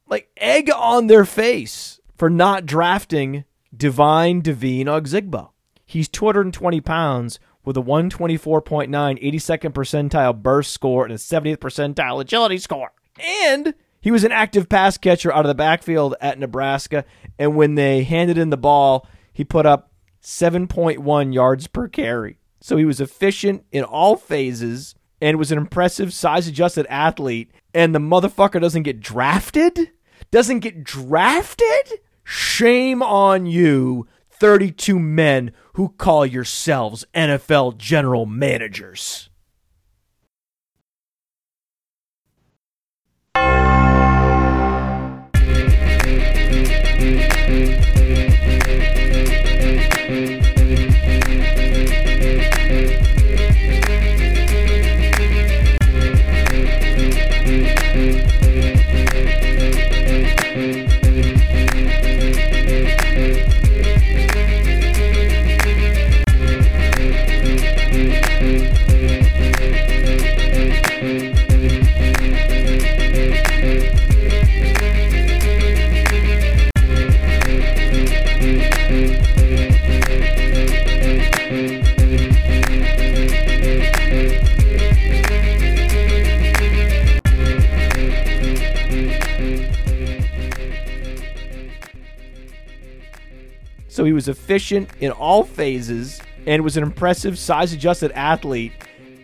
Like 0.08 0.30
egg 0.38 0.70
on 0.70 1.08
their 1.08 1.26
face 1.26 2.00
for 2.16 2.30
not 2.30 2.68
drafting 2.68 3.46
Divine 3.76 4.42
Devine 4.42 4.86
Ozigbo. 4.86 5.50
He's 5.88 6.08
220 6.08 6.82
pounds 6.82 7.40
with 7.66 7.78
a 7.78 7.82
124.9 7.82 8.90
82nd 8.92 9.72
percentile 9.72 10.40
burst 10.40 10.72
score 10.72 11.04
and 11.04 11.14
a 11.14 11.18
70th 11.18 11.58
percentile 11.58 12.22
agility 12.22 12.60
score. 12.60 12.92
And 13.20 13.74
he 14.02 14.12
was 14.12 14.24
an 14.24 14.32
active 14.32 14.70
pass 14.70 14.98
catcher 14.98 15.34
out 15.34 15.46
of 15.46 15.50
the 15.50 15.56
backfield 15.56 16.16
at 16.22 16.40
Nebraska. 16.40 17.06
And 17.38 17.56
when 17.56 17.76
they 17.76 18.04
handed 18.04 18.38
in 18.38 18.50
the 18.50 18.58
ball, 18.58 19.08
he 19.34 19.44
put 19.44 19.66
up 19.66 19.92
7.1 20.22 21.34
yards 21.34 21.68
per 21.68 21.88
carry. 21.88 22.40
So 22.62 22.78
he 22.78 22.86
was 22.86 23.02
efficient 23.02 23.64
in 23.72 23.84
all 23.84 24.16
phases 24.16 24.96
and 25.22 25.38
was 25.38 25.52
an 25.52 25.58
impressive 25.58 26.14
size 26.14 26.48
adjusted 26.48 26.86
athlete. 26.88 27.52
And 27.74 27.94
the 27.94 28.00
motherfucker 28.00 28.62
doesn't 28.62 28.84
get 28.84 29.00
drafted? 29.00 29.92
Doesn't 30.32 30.60
get 30.60 30.84
drafted? 30.84 32.00
Shame 32.24 33.02
on 33.02 33.46
you, 33.46 34.08
32 34.30 35.00
men 35.00 35.52
who 35.74 35.90
call 35.90 36.26
yourselves 36.26 37.06
NFL 37.14 37.78
general 37.78 38.26
managers. 38.26 39.30
So 94.00 94.06
he 94.06 94.14
was 94.14 94.30
efficient 94.30 94.90
in 95.02 95.12
all 95.12 95.44
phases 95.44 96.22
and 96.48 96.64
was 96.64 96.78
an 96.78 96.84
impressive 96.84 97.38
size 97.38 97.74
adjusted 97.74 98.14
athlete. 98.14 98.72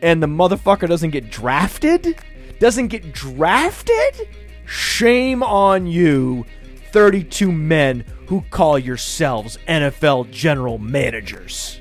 And 0.01 0.21
the 0.21 0.27
motherfucker 0.27 0.85
doesn't 0.85 1.11
get 1.11 1.29
drafted? 1.29 2.17
Doesn't 2.59 2.89
get 2.89 3.13
drafted? 3.13 4.27
Shame 4.65 5.43
on 5.43 5.87
you, 5.87 6.45
32 6.91 7.53
men 7.53 8.03
who 8.27 8.43
call 8.51 8.77
yourselves 8.77 9.57
NFL 9.65 10.29
general 10.31 10.77
managers. 10.77 11.79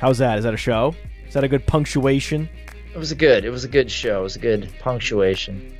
How's 0.00 0.18
that? 0.18 0.38
Is 0.38 0.42
that 0.42 0.54
a 0.54 0.56
show? 0.56 0.96
Is 1.28 1.34
that 1.34 1.44
a 1.44 1.48
good 1.48 1.68
punctuation? 1.68 2.48
It 2.92 2.98
was 2.98 3.12
a 3.12 3.14
good. 3.14 3.44
It 3.44 3.50
was 3.50 3.62
a 3.62 3.68
good 3.68 3.92
show. 3.92 4.18
It 4.18 4.24
was 4.24 4.34
a 4.34 4.40
good 4.40 4.72
punctuation. 4.80 5.72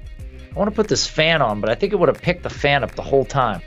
I 0.55 0.55
want 0.57 0.71
to 0.71 0.77
put 0.77 0.87
this 0.87 1.05
fan 1.05 1.43
on, 1.43 1.61
but 1.61 1.69
I 1.69 1.75
think 1.75 1.93
it 1.93 1.97
would 1.97 2.09
have 2.09 2.23
picked 2.23 2.45
the 2.45 2.51
fan 2.51 2.85
up 2.85 2.95
the 2.95 3.03
whole 3.03 3.25
time. 3.25 3.61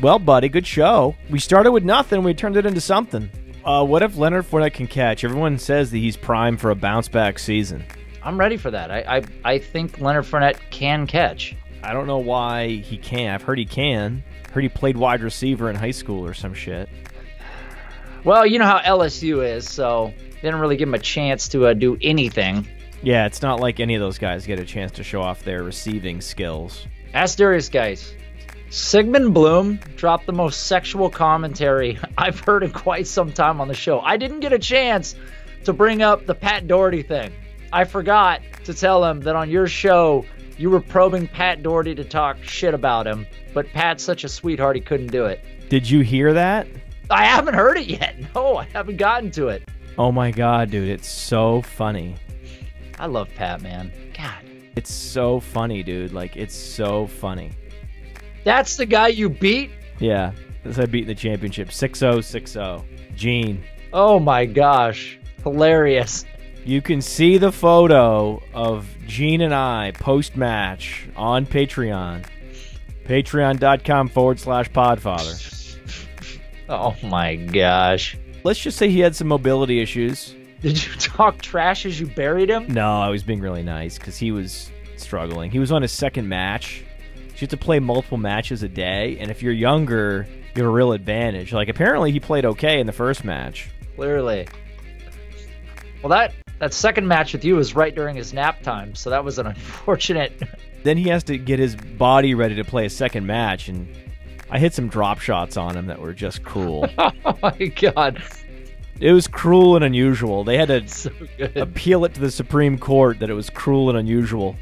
Well, 0.00 0.18
buddy, 0.18 0.48
good 0.48 0.66
show. 0.66 1.14
We 1.30 1.38
started 1.38 1.72
with 1.72 1.84
nothing. 1.84 2.22
We 2.22 2.34
turned 2.34 2.56
it 2.56 2.66
into 2.66 2.80
something. 2.80 3.30
Uh, 3.64 3.84
what 3.84 4.02
if 4.02 4.16
Leonard 4.16 4.44
Fournette 4.44 4.74
can 4.74 4.86
catch? 4.86 5.24
Everyone 5.24 5.58
says 5.58 5.90
that 5.90 5.98
he's 5.98 6.16
primed 6.16 6.60
for 6.60 6.70
a 6.70 6.74
bounce 6.74 7.08
back 7.08 7.38
season. 7.38 7.84
I'm 8.22 8.38
ready 8.38 8.56
for 8.56 8.70
that. 8.70 8.90
I, 8.90 9.18
I 9.18 9.22
I 9.54 9.58
think 9.58 10.00
Leonard 10.00 10.24
Fournette 10.24 10.58
can 10.70 11.06
catch. 11.06 11.56
I 11.82 11.92
don't 11.92 12.06
know 12.06 12.18
why 12.18 12.68
he 12.68 12.98
can't. 12.98 13.34
I've 13.40 13.46
heard 13.46 13.58
he 13.58 13.64
can. 13.64 14.22
Heard 14.52 14.62
he 14.62 14.68
played 14.68 14.96
wide 14.96 15.22
receiver 15.22 15.70
in 15.70 15.76
high 15.76 15.92
school 15.92 16.26
or 16.26 16.34
some 16.34 16.52
shit. 16.52 16.88
Well, 18.24 18.44
you 18.44 18.58
know 18.58 18.66
how 18.66 18.78
LSU 18.80 19.46
is, 19.46 19.68
so 19.68 20.12
they 20.18 20.40
didn't 20.42 20.60
really 20.60 20.76
give 20.76 20.88
him 20.88 20.94
a 20.94 20.98
chance 20.98 21.48
to 21.48 21.66
uh, 21.66 21.74
do 21.74 21.96
anything. 22.02 22.66
Yeah, 23.02 23.26
it's 23.26 23.42
not 23.42 23.60
like 23.60 23.78
any 23.78 23.94
of 23.94 24.00
those 24.00 24.18
guys 24.18 24.46
get 24.46 24.58
a 24.58 24.64
chance 24.64 24.92
to 24.92 25.04
show 25.04 25.22
off 25.22 25.44
their 25.44 25.62
receiving 25.62 26.20
skills. 26.20 26.86
Ask 27.14 27.38
Derrius 27.38 27.70
Guice. 27.70 28.12
Sigmund 28.70 29.32
Bloom 29.32 29.78
dropped 29.96 30.26
the 30.26 30.32
most 30.32 30.66
sexual 30.66 31.08
commentary 31.08 31.98
I've 32.18 32.40
heard 32.40 32.62
in 32.64 32.72
quite 32.72 33.06
some 33.06 33.32
time 33.32 33.60
on 33.60 33.68
the 33.68 33.74
show. 33.74 34.00
I 34.00 34.16
didn't 34.16 34.40
get 34.40 34.52
a 34.52 34.58
chance 34.58 35.14
to 35.64 35.72
bring 35.72 36.02
up 36.02 36.26
the 36.26 36.34
Pat 36.34 36.66
Doherty 36.66 37.02
thing. 37.02 37.32
I 37.72 37.84
forgot 37.84 38.40
to 38.64 38.74
tell 38.74 39.04
him 39.04 39.20
that 39.20 39.36
on 39.36 39.50
your 39.50 39.66
show 39.66 40.24
you 40.58 40.70
were 40.70 40.80
probing 40.80 41.28
Pat 41.28 41.62
Doherty 41.62 41.94
to 41.94 42.04
talk 42.04 42.42
shit 42.42 42.74
about 42.74 43.06
him, 43.06 43.26
but 43.54 43.66
Pat's 43.72 44.02
such 44.02 44.24
a 44.24 44.28
sweetheart 44.28 44.76
he 44.76 44.82
couldn't 44.82 45.08
do 45.08 45.26
it. 45.26 45.44
Did 45.68 45.88
you 45.88 46.00
hear 46.00 46.32
that? 46.32 46.66
I 47.10 47.24
haven't 47.24 47.54
heard 47.54 47.78
it 47.78 47.86
yet. 47.86 48.16
No, 48.34 48.56
I 48.56 48.64
haven't 48.64 48.96
gotten 48.96 49.30
to 49.32 49.48
it. 49.48 49.68
Oh 49.96 50.12
my 50.12 50.30
god, 50.30 50.70
dude, 50.70 50.88
it's 50.88 51.08
so 51.08 51.62
funny. 51.62 52.16
I 52.98 53.06
love 53.06 53.28
Pat, 53.34 53.62
man. 53.62 53.92
God. 54.16 54.44
It's 54.76 54.92
so 54.92 55.40
funny, 55.40 55.82
dude. 55.82 56.12
Like 56.12 56.36
it's 56.36 56.54
so 56.54 57.06
funny. 57.06 57.52
That's 58.46 58.76
the 58.76 58.86
guy 58.86 59.08
you 59.08 59.28
beat? 59.28 59.72
Yeah, 59.98 60.30
that's 60.62 60.78
I 60.78 60.86
beat 60.86 61.02
in 61.02 61.08
the 61.08 61.16
championship. 61.16 61.70
6-0, 61.70 62.18
6-0. 62.18 63.16
Gene. 63.16 63.64
Oh 63.92 64.20
my 64.20 64.46
gosh. 64.46 65.18
Hilarious. 65.42 66.24
You 66.64 66.80
can 66.80 67.02
see 67.02 67.38
the 67.38 67.50
photo 67.50 68.40
of 68.54 68.86
Gene 69.04 69.40
and 69.40 69.52
I 69.52 69.90
post 69.94 70.36
match 70.36 71.08
on 71.16 71.44
Patreon. 71.44 72.24
Patreon.com 73.06 74.08
forward 74.10 74.38
slash 74.38 74.70
podfather. 74.70 75.76
Oh 76.68 76.94
my 77.02 77.34
gosh. 77.34 78.16
Let's 78.44 78.60
just 78.60 78.78
say 78.78 78.88
he 78.88 79.00
had 79.00 79.16
some 79.16 79.26
mobility 79.26 79.80
issues. 79.80 80.36
Did 80.60 80.86
you 80.86 80.92
talk 80.94 81.42
trash 81.42 81.84
as 81.84 81.98
you 81.98 82.06
buried 82.06 82.48
him? 82.48 82.68
No, 82.68 83.00
I 83.00 83.08
was 83.08 83.24
being 83.24 83.40
really 83.40 83.64
nice 83.64 83.98
because 83.98 84.16
he 84.16 84.30
was 84.30 84.70
struggling. 84.96 85.50
He 85.50 85.58
was 85.58 85.72
on 85.72 85.82
his 85.82 85.90
second 85.90 86.28
match. 86.28 86.84
You 87.36 87.40
have 87.40 87.50
to 87.50 87.56
play 87.58 87.80
multiple 87.80 88.16
matches 88.16 88.62
a 88.62 88.68
day, 88.68 89.18
and 89.20 89.30
if 89.30 89.42
you're 89.42 89.52
younger, 89.52 90.26
you 90.54 90.62
have 90.62 90.70
a 90.70 90.74
real 90.74 90.92
advantage. 90.92 91.52
Like 91.52 91.68
apparently 91.68 92.10
he 92.10 92.18
played 92.18 92.46
okay 92.46 92.80
in 92.80 92.86
the 92.86 92.92
first 92.92 93.24
match. 93.24 93.68
Clearly. 93.94 94.48
Well, 96.02 96.10
that 96.10 96.32
that 96.60 96.72
second 96.72 97.06
match 97.06 97.34
with 97.34 97.44
you 97.44 97.56
was 97.56 97.74
right 97.74 97.94
during 97.94 98.16
his 98.16 98.32
nap 98.32 98.62
time, 98.62 98.94
so 98.94 99.10
that 99.10 99.22
was 99.22 99.38
an 99.38 99.46
unfortunate. 99.48 100.42
Then 100.82 100.96
he 100.96 101.10
has 101.10 101.24
to 101.24 101.36
get 101.36 101.58
his 101.58 101.76
body 101.76 102.34
ready 102.34 102.54
to 102.54 102.64
play 102.64 102.86
a 102.86 102.90
second 102.90 103.26
match, 103.26 103.68
and 103.68 103.86
I 104.50 104.58
hit 104.58 104.72
some 104.72 104.88
drop 104.88 105.20
shots 105.20 105.58
on 105.58 105.76
him 105.76 105.86
that 105.86 106.00
were 106.00 106.14
just 106.14 106.42
cruel. 106.42 106.88
oh 106.98 107.12
my 107.42 107.66
god, 107.66 108.22
it 108.98 109.12
was 109.12 109.28
cruel 109.28 109.76
and 109.76 109.84
unusual. 109.84 110.42
They 110.42 110.56
had 110.56 110.68
to 110.68 110.88
so 110.88 111.10
appeal 111.56 112.06
it 112.06 112.14
to 112.14 112.20
the 112.20 112.30
Supreme 112.30 112.78
Court 112.78 113.18
that 113.18 113.28
it 113.28 113.34
was 113.34 113.50
cruel 113.50 113.90
and 113.90 113.98
unusual. 113.98 114.56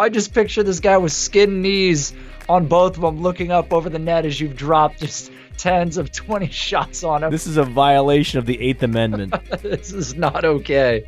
I 0.00 0.08
just 0.08 0.32
picture 0.32 0.62
this 0.62 0.80
guy 0.80 0.96
with 0.96 1.12
skin 1.12 1.60
knees 1.60 2.14
on 2.48 2.66
both 2.66 2.96
of 2.96 3.02
them, 3.02 3.20
looking 3.20 3.52
up 3.52 3.72
over 3.72 3.90
the 3.90 3.98
net 3.98 4.24
as 4.24 4.40
you've 4.40 4.56
dropped 4.56 5.00
just 5.00 5.30
tens 5.58 5.98
of 5.98 6.10
twenty 6.10 6.46
shots 6.50 7.04
on 7.04 7.22
him. 7.22 7.30
This 7.30 7.46
is 7.46 7.58
a 7.58 7.64
violation 7.64 8.38
of 8.38 8.46
the 8.46 8.60
Eighth 8.60 8.82
Amendment. 8.82 9.34
this 9.62 9.92
is 9.92 10.14
not 10.14 10.44
okay. 10.44 11.04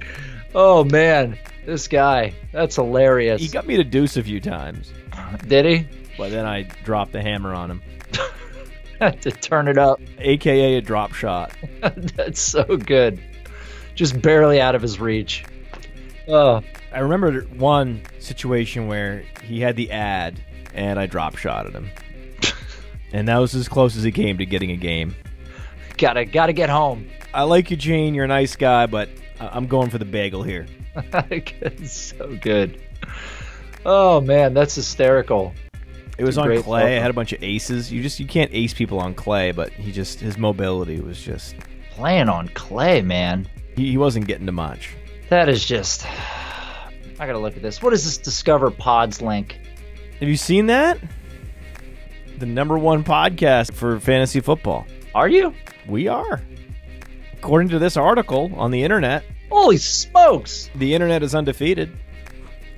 Oh 0.54 0.84
man, 0.84 1.38
this 1.64 1.88
guy. 1.88 2.34
That's 2.52 2.76
hilarious. 2.76 3.40
he 3.40 3.48
got 3.48 3.66
me 3.66 3.76
to 3.78 3.84
deuce 3.84 4.18
a 4.18 4.22
few 4.22 4.40
times, 4.40 4.92
Did 5.48 5.64
he? 5.64 5.86
but 6.18 6.30
then 6.30 6.44
I 6.44 6.62
dropped 6.84 7.12
the 7.12 7.22
hammer 7.22 7.54
on 7.54 7.70
him, 7.70 7.82
to 9.00 9.30
turn 9.30 9.68
it 9.68 9.78
up. 9.78 10.00
aka 10.18 10.74
a 10.76 10.82
drop 10.82 11.14
shot. 11.14 11.52
That's 11.80 12.40
so 12.40 12.64
good. 12.76 13.18
Just 13.94 14.20
barely 14.20 14.60
out 14.60 14.74
of 14.74 14.82
his 14.82 15.00
reach. 15.00 15.44
Oh, 16.28 16.62
I 16.92 17.00
remember 17.00 17.40
one 17.56 18.02
situation 18.18 18.86
where 18.86 19.24
he 19.44 19.60
had 19.60 19.76
the 19.76 19.90
ad 19.90 20.40
and 20.74 20.98
I 20.98 21.06
drop 21.06 21.36
shot 21.36 21.66
at 21.66 21.72
him. 21.72 21.88
and 23.12 23.28
that 23.28 23.38
was 23.38 23.54
as 23.54 23.68
close 23.68 23.96
as 23.96 24.02
he 24.02 24.12
came 24.12 24.38
to 24.38 24.46
getting 24.46 24.70
a 24.70 24.76
game. 24.76 25.14
gotta 25.96 26.24
gotta 26.24 26.52
get 26.52 26.68
home. 26.70 27.08
I 27.34 27.44
like 27.44 27.70
you, 27.70 27.76
Gene. 27.76 28.14
You're 28.14 28.26
a 28.26 28.28
nice 28.28 28.56
guy, 28.56 28.86
but 28.86 29.08
I- 29.40 29.48
I'm 29.48 29.66
going 29.66 29.90
for 29.90 29.98
the 29.98 30.04
bagel 30.04 30.42
here. 30.42 30.66
So 31.84 32.36
good. 32.40 32.78
Oh 33.86 34.20
man, 34.20 34.52
that's 34.54 34.74
hysterical. 34.74 35.54
It 36.18 36.24
was 36.24 36.36
on 36.36 36.62
clay. 36.62 36.96
I 36.98 37.00
had 37.00 37.10
a 37.10 37.14
bunch 37.14 37.32
of 37.32 37.42
aces. 37.42 37.90
You 37.90 38.02
just 38.02 38.20
you 38.20 38.26
can't 38.26 38.50
ace 38.52 38.74
people 38.74 39.00
on 39.00 39.14
clay, 39.14 39.52
but 39.52 39.70
he 39.72 39.90
just 39.90 40.20
his 40.20 40.36
mobility 40.36 41.00
was 41.00 41.20
just 41.20 41.54
Playing 41.90 42.28
on 42.28 42.48
clay, 42.48 43.00
man. 43.02 43.48
he, 43.76 43.90
he 43.90 43.96
wasn't 43.98 44.26
getting 44.26 44.46
to 44.46 44.52
much. 44.52 44.90
That 45.30 45.48
is 45.48 45.64
just. 45.64 46.06
I 47.18 47.26
gotta 47.26 47.38
look 47.38 47.56
at 47.56 47.62
this. 47.62 47.82
What 47.82 47.92
is 47.92 48.04
this 48.04 48.18
Discover 48.18 48.70
Pods 48.70 49.22
link? 49.22 49.58
Have 50.20 50.28
you 50.28 50.36
seen 50.36 50.66
that? 50.66 50.98
The 52.38 52.46
number 52.46 52.78
one 52.78 53.04
podcast 53.04 53.72
for 53.72 54.00
fantasy 54.00 54.40
football. 54.40 54.86
Are 55.14 55.28
you? 55.28 55.54
We 55.86 56.08
are. 56.08 56.42
According 57.34 57.68
to 57.70 57.78
this 57.78 57.96
article 57.96 58.50
on 58.56 58.70
the 58.70 58.82
internet, 58.82 59.24
Holy 59.50 59.76
smokes! 59.76 60.70
the 60.76 60.94
internet 60.94 61.22
is 61.22 61.34
undefeated. 61.34 61.96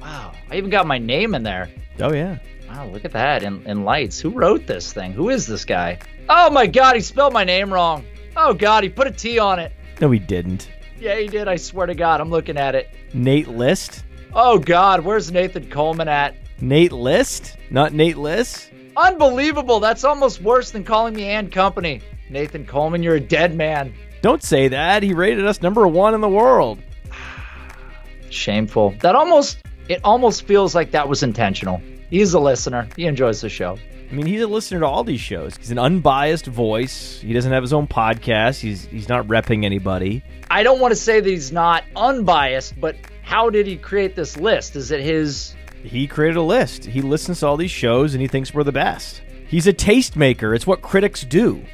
Wow, 0.01 0.32
I 0.51 0.57
even 0.57 0.70
got 0.70 0.87
my 0.87 0.99
name 0.99 1.35
in 1.35 1.43
there. 1.43 1.70
Oh 2.01 2.12
yeah. 2.12 2.39
Wow, 2.68 2.87
look 2.89 3.05
at 3.05 3.12
that 3.12 3.43
in, 3.43 3.62
in 3.66 3.85
lights. 3.85 4.18
Who 4.18 4.30
wrote 4.30 4.66
this 4.66 4.93
thing? 4.93 5.12
Who 5.12 5.30
is 5.30 5.47
this 5.47 5.64
guy? 5.64 5.99
Oh 6.28 6.51
my 6.51 6.66
god, 6.66 6.97
he 6.97 7.01
spelled 7.01 7.32
my 7.32 7.45
name 7.45 7.72
wrong. 7.72 8.05
Oh 8.37 8.53
god, 8.53 8.82
he 8.82 8.91
put 8.91 9.07
a 9.07 9.12
T 9.12 9.39
on 9.39 9.59
it. 9.59 9.72
No, 10.01 10.11
he 10.11 10.18
didn't. 10.18 10.70
Yeah, 10.99 11.16
he 11.18 11.28
did. 11.28 11.47
I 11.47 11.57
swear 11.57 11.87
to 11.87 11.95
God, 11.95 12.20
I'm 12.20 12.30
looking 12.30 12.57
at 12.57 12.74
it. 12.74 12.91
Nate 13.12 13.49
List? 13.49 14.05
Oh 14.37 14.59
God, 14.59 15.05
where's 15.05 15.30
Nathan 15.30 15.70
Coleman 15.70 16.09
at? 16.09 16.35
Nate 16.61 16.91
List? 16.91 17.57
Not 17.70 17.93
Nate 17.93 18.16
List? 18.16 18.68
Unbelievable. 18.97 19.78
That's 19.78 20.03
almost 20.03 20.43
worse 20.43 20.72
than 20.72 20.82
calling 20.82 21.14
me 21.14 21.26
and 21.26 21.53
company. 21.53 22.01
Nathan 22.30 22.66
Coleman, 22.66 23.05
you're 23.05 23.14
a 23.14 23.20
dead 23.20 23.55
man. 23.55 23.95
Don't 24.22 24.43
say 24.43 24.66
that. 24.66 25.05
He 25.05 25.12
rated 25.12 25.47
us 25.47 25.62
number 25.62 25.87
one 25.87 26.14
in 26.14 26.20
the 26.20 26.28
world. 26.28 26.80
Shameful. 28.30 28.97
That 29.03 29.14
almost 29.14 29.59
it 29.89 30.01
almost 30.03 30.47
feels 30.47 30.74
like 30.74 30.91
that 30.91 31.09
was 31.09 31.22
intentional. 31.22 31.80
He's 32.11 32.35
a 32.35 32.41
listener. 32.41 32.89
He 32.97 33.07
enjoys 33.07 33.41
the 33.41 33.49
show. 33.49 33.78
I 34.11 34.14
mean, 34.14 34.26
he's 34.26 34.43
a 34.43 34.49
listener 34.49 34.80
to 34.80 34.87
all 34.87 35.05
these 35.05 35.20
shows. 35.20 35.57
He's 35.57 35.70
an 35.70 35.78
unbiased 35.78 36.47
voice. 36.47 37.20
He 37.20 37.32
doesn't 37.32 37.53
have 37.53 37.62
his 37.62 37.72
own 37.72 37.87
podcast. 37.87 38.61
He's 38.61 38.85
he's 38.87 39.09
not 39.09 39.28
repping 39.28 39.64
anybody. 39.64 40.24
I 40.51 40.64
don't 40.64 40.80
want 40.80 40.91
to 40.91 40.97
say 40.97 41.20
that 41.20 41.28
he's 41.28 41.53
not 41.53 41.85
unbiased, 41.95 42.80
but 42.80 42.97
how 43.25 43.51
did 43.51 43.66
he 43.66 43.77
create 43.77 44.14
this 44.14 44.37
list? 44.37 44.77
Is 44.77 44.91
it 44.91 45.01
his 45.01 45.55
He 45.83 46.07
created 46.07 46.37
a 46.37 46.43
list. 46.43 46.85
He 46.85 47.03
listens 47.03 47.41
to 47.41 47.47
all 47.47 47.57
these 47.57 47.70
shows 47.70 48.14
and 48.14 48.20
he 48.22 48.29
thinks 48.29 48.55
we're 48.55 48.64
the 48.64 48.72
best. 48.72 49.22
He's 49.49 49.66
a 49.66 49.72
tastemaker. 49.72 50.55
It's 50.55 50.66
what 50.66 50.83
critics 50.83 51.22
do. 51.22 51.64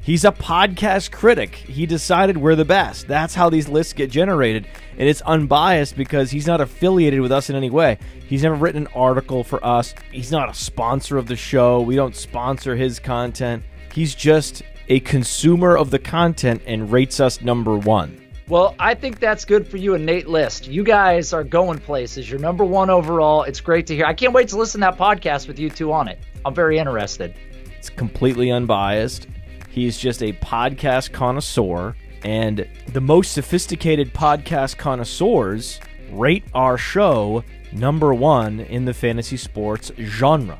He's 0.00 0.24
a 0.24 0.30
podcast 0.30 1.10
critic. 1.10 1.54
He 1.56 1.84
decided 1.84 2.36
we're 2.36 2.54
the 2.54 2.64
best. 2.64 3.08
That's 3.08 3.34
how 3.34 3.50
these 3.50 3.68
lists 3.68 3.92
get 3.92 4.08
generated. 4.08 4.68
And 4.98 5.08
it's 5.08 5.20
unbiased 5.22 5.96
because 5.96 6.30
he's 6.30 6.46
not 6.46 6.60
affiliated 6.60 7.20
with 7.20 7.32
us 7.32 7.50
in 7.50 7.56
any 7.56 7.70
way. 7.70 7.98
He's 8.28 8.44
never 8.44 8.54
written 8.54 8.82
an 8.82 8.92
article 8.94 9.42
for 9.42 9.64
us. 9.66 9.94
He's 10.12 10.30
not 10.30 10.48
a 10.48 10.54
sponsor 10.54 11.18
of 11.18 11.26
the 11.26 11.34
show. 11.34 11.80
We 11.80 11.96
don't 11.96 12.14
sponsor 12.14 12.76
his 12.76 13.00
content. 13.00 13.64
He's 13.92 14.14
just 14.14 14.62
a 14.88 15.00
consumer 15.00 15.76
of 15.76 15.90
the 15.90 15.98
content 15.98 16.62
and 16.66 16.92
rates 16.92 17.18
us 17.18 17.40
number 17.40 17.76
one. 17.76 18.20
Well, 18.48 18.76
I 18.78 18.94
think 18.94 19.18
that's 19.18 19.44
good 19.44 19.66
for 19.66 19.76
you 19.76 19.94
and 19.94 20.06
Nate 20.06 20.28
List. 20.28 20.68
You 20.68 20.84
guys 20.84 21.32
are 21.32 21.42
going 21.42 21.78
places. 21.78 22.30
You're 22.30 22.38
number 22.38 22.64
one 22.64 22.90
overall. 22.90 23.42
It's 23.42 23.60
great 23.60 23.88
to 23.88 23.94
hear. 23.96 24.06
I 24.06 24.14
can't 24.14 24.32
wait 24.32 24.46
to 24.50 24.56
listen 24.56 24.82
to 24.82 24.86
that 24.86 24.96
podcast 24.96 25.48
with 25.48 25.58
you 25.58 25.68
two 25.68 25.92
on 25.92 26.06
it. 26.06 26.20
I'm 26.44 26.54
very 26.54 26.78
interested. 26.78 27.34
It's 27.76 27.90
completely 27.90 28.52
unbiased. 28.52 29.26
He's 29.68 29.98
just 29.98 30.22
a 30.22 30.32
podcast 30.34 31.10
connoisseur, 31.10 31.96
and 32.22 32.68
the 32.92 33.00
most 33.00 33.32
sophisticated 33.32 34.14
podcast 34.14 34.76
connoisseurs 34.76 35.80
rate 36.12 36.44
our 36.54 36.78
show 36.78 37.42
number 37.72 38.14
one 38.14 38.60
in 38.60 38.84
the 38.84 38.94
fantasy 38.94 39.36
sports 39.36 39.90
genre. 39.98 40.56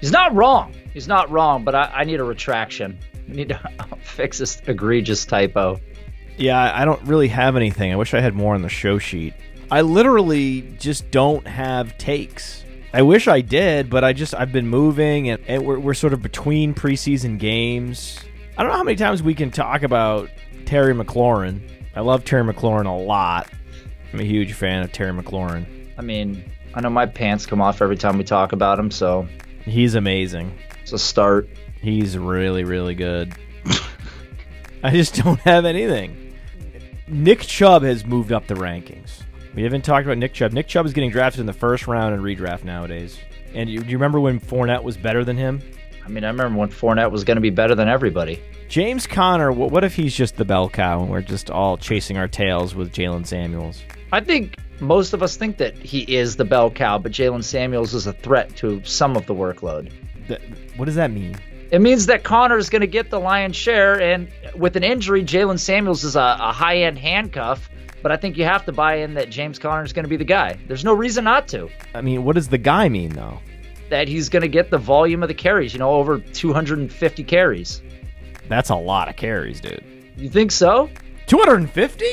He's 0.00 0.12
not 0.12 0.34
wrong. 0.34 0.72
He's 0.94 1.08
not 1.08 1.30
wrong, 1.30 1.62
but 1.62 1.74
I, 1.74 1.90
I 1.94 2.04
need 2.04 2.20
a 2.20 2.24
retraction. 2.24 2.98
We 3.28 3.34
need 3.36 3.48
to 3.50 3.60
fix 4.00 4.38
this 4.38 4.62
egregious 4.66 5.26
typo. 5.26 5.78
Yeah, 6.38 6.72
I 6.74 6.84
don't 6.84 7.02
really 7.02 7.28
have 7.28 7.56
anything. 7.56 7.92
I 7.92 7.96
wish 7.96 8.14
I 8.14 8.20
had 8.20 8.34
more 8.34 8.54
on 8.54 8.62
the 8.62 8.68
show 8.68 8.98
sheet. 8.98 9.34
I 9.70 9.82
literally 9.82 10.62
just 10.78 11.10
don't 11.10 11.46
have 11.46 11.98
takes. 11.98 12.64
I 12.92 13.02
wish 13.02 13.28
I 13.28 13.42
did, 13.42 13.90
but 13.90 14.02
I 14.04 14.12
just 14.12 14.34
I've 14.34 14.52
been 14.52 14.66
moving 14.66 15.28
and, 15.28 15.42
and 15.46 15.64
we're, 15.64 15.78
we're 15.78 15.94
sort 15.94 16.14
of 16.14 16.22
between 16.22 16.74
preseason 16.74 17.38
games. 17.38 18.18
I 18.56 18.62
don't 18.62 18.72
know 18.72 18.78
how 18.78 18.84
many 18.84 18.96
times 18.96 19.22
we 19.22 19.34
can 19.34 19.50
talk 19.50 19.82
about 19.82 20.30
Terry 20.64 20.94
McLaurin. 20.94 21.60
I 21.94 22.00
love 22.00 22.24
Terry 22.24 22.50
McLaurin 22.50 22.86
a 22.86 22.96
lot. 22.96 23.50
I'm 24.12 24.20
a 24.20 24.24
huge 24.24 24.54
fan 24.54 24.82
of 24.82 24.92
Terry 24.92 25.12
McLaurin. 25.12 25.66
I 25.98 26.02
mean, 26.02 26.50
I 26.74 26.80
know 26.80 26.88
my 26.90 27.04
pants 27.04 27.44
come 27.44 27.60
off 27.60 27.82
every 27.82 27.96
time 27.96 28.16
we 28.16 28.24
talk 28.24 28.52
about 28.52 28.78
him, 28.78 28.90
so 28.90 29.28
He's 29.68 29.94
amazing. 29.94 30.58
It's 30.82 30.92
a 30.92 30.98
start. 30.98 31.48
He's 31.80 32.16
really, 32.16 32.64
really 32.64 32.94
good. 32.94 33.34
I 34.82 34.92
just 34.92 35.14
don't 35.16 35.40
have 35.40 35.66
anything. 35.66 36.27
Nick 37.10 37.40
Chubb 37.40 37.82
has 37.84 38.04
moved 38.04 38.32
up 38.32 38.46
the 38.46 38.54
rankings. 38.54 39.22
We 39.54 39.62
haven't 39.62 39.82
talked 39.82 40.04
about 40.04 40.18
Nick 40.18 40.34
Chubb. 40.34 40.52
Nick 40.52 40.68
Chubb 40.68 40.84
is 40.84 40.92
getting 40.92 41.10
drafted 41.10 41.40
in 41.40 41.46
the 41.46 41.54
first 41.54 41.86
round 41.86 42.14
and 42.14 42.22
redraft 42.22 42.64
nowadays. 42.64 43.18
And 43.54 43.70
you, 43.70 43.80
do 43.80 43.90
you 43.90 43.96
remember 43.96 44.20
when 44.20 44.38
Fournette 44.38 44.82
was 44.82 44.98
better 44.98 45.24
than 45.24 45.36
him? 45.36 45.62
I 46.04 46.10
mean, 46.10 46.22
I 46.22 46.28
remember 46.28 46.58
when 46.58 46.68
Fournette 46.68 47.10
was 47.10 47.24
going 47.24 47.36
to 47.36 47.40
be 47.40 47.48
better 47.48 47.74
than 47.74 47.88
everybody. 47.88 48.42
James 48.68 49.06
Conner, 49.06 49.50
what, 49.50 49.70
what 49.70 49.84
if 49.84 49.94
he's 49.94 50.14
just 50.14 50.36
the 50.36 50.44
bell 50.44 50.68
cow 50.68 51.00
and 51.00 51.10
we're 51.10 51.22
just 51.22 51.50
all 51.50 51.78
chasing 51.78 52.18
our 52.18 52.28
tails 52.28 52.74
with 52.74 52.92
Jaylen 52.92 53.26
Samuels? 53.26 53.82
I 54.12 54.20
think 54.20 54.56
most 54.80 55.14
of 55.14 55.22
us 55.22 55.36
think 55.36 55.56
that 55.56 55.78
he 55.78 56.00
is 56.14 56.36
the 56.36 56.44
bell 56.44 56.70
cow, 56.70 56.98
but 56.98 57.12
Jaylen 57.12 57.42
Samuels 57.42 57.94
is 57.94 58.06
a 58.06 58.12
threat 58.12 58.54
to 58.56 58.82
some 58.84 59.16
of 59.16 59.24
the 59.24 59.34
workload. 59.34 59.90
What 60.76 60.84
does 60.84 60.96
that 60.96 61.10
mean? 61.10 61.36
It 61.70 61.80
means 61.80 62.06
that 62.06 62.24
Conner 62.24 62.56
is 62.56 62.70
going 62.70 62.80
to 62.80 62.86
get 62.86 63.10
the 63.10 63.20
lion's 63.20 63.56
share, 63.56 64.00
and 64.00 64.28
with 64.54 64.76
an 64.76 64.84
injury, 64.84 65.22
Jaylen 65.22 65.58
Samuels 65.58 66.02
is 66.02 66.16
a, 66.16 66.36
a 66.40 66.52
high 66.52 66.78
end 66.78 66.98
handcuff. 66.98 67.68
But 68.02 68.12
I 68.12 68.16
think 68.16 68.36
you 68.36 68.44
have 68.44 68.64
to 68.66 68.72
buy 68.72 68.96
in 68.96 69.14
that 69.14 69.28
James 69.28 69.58
Conner 69.58 69.82
is 69.82 69.92
going 69.92 70.04
to 70.04 70.08
be 70.08 70.16
the 70.16 70.24
guy. 70.24 70.56
There's 70.68 70.84
no 70.84 70.94
reason 70.94 71.24
not 71.24 71.48
to. 71.48 71.68
I 71.94 72.00
mean, 72.00 72.24
what 72.24 72.36
does 72.36 72.48
the 72.48 72.58
guy 72.58 72.88
mean, 72.88 73.10
though? 73.10 73.40
That 73.90 74.06
he's 74.06 74.28
going 74.28 74.42
to 74.42 74.48
get 74.48 74.70
the 74.70 74.78
volume 74.78 75.22
of 75.22 75.28
the 75.28 75.34
carries, 75.34 75.72
you 75.72 75.80
know, 75.80 75.90
over 75.90 76.18
250 76.18 77.24
carries. 77.24 77.82
That's 78.48 78.70
a 78.70 78.76
lot 78.76 79.08
of 79.08 79.16
carries, 79.16 79.60
dude. 79.60 79.84
You 80.16 80.30
think 80.30 80.52
so? 80.52 80.88
250? 81.26 82.04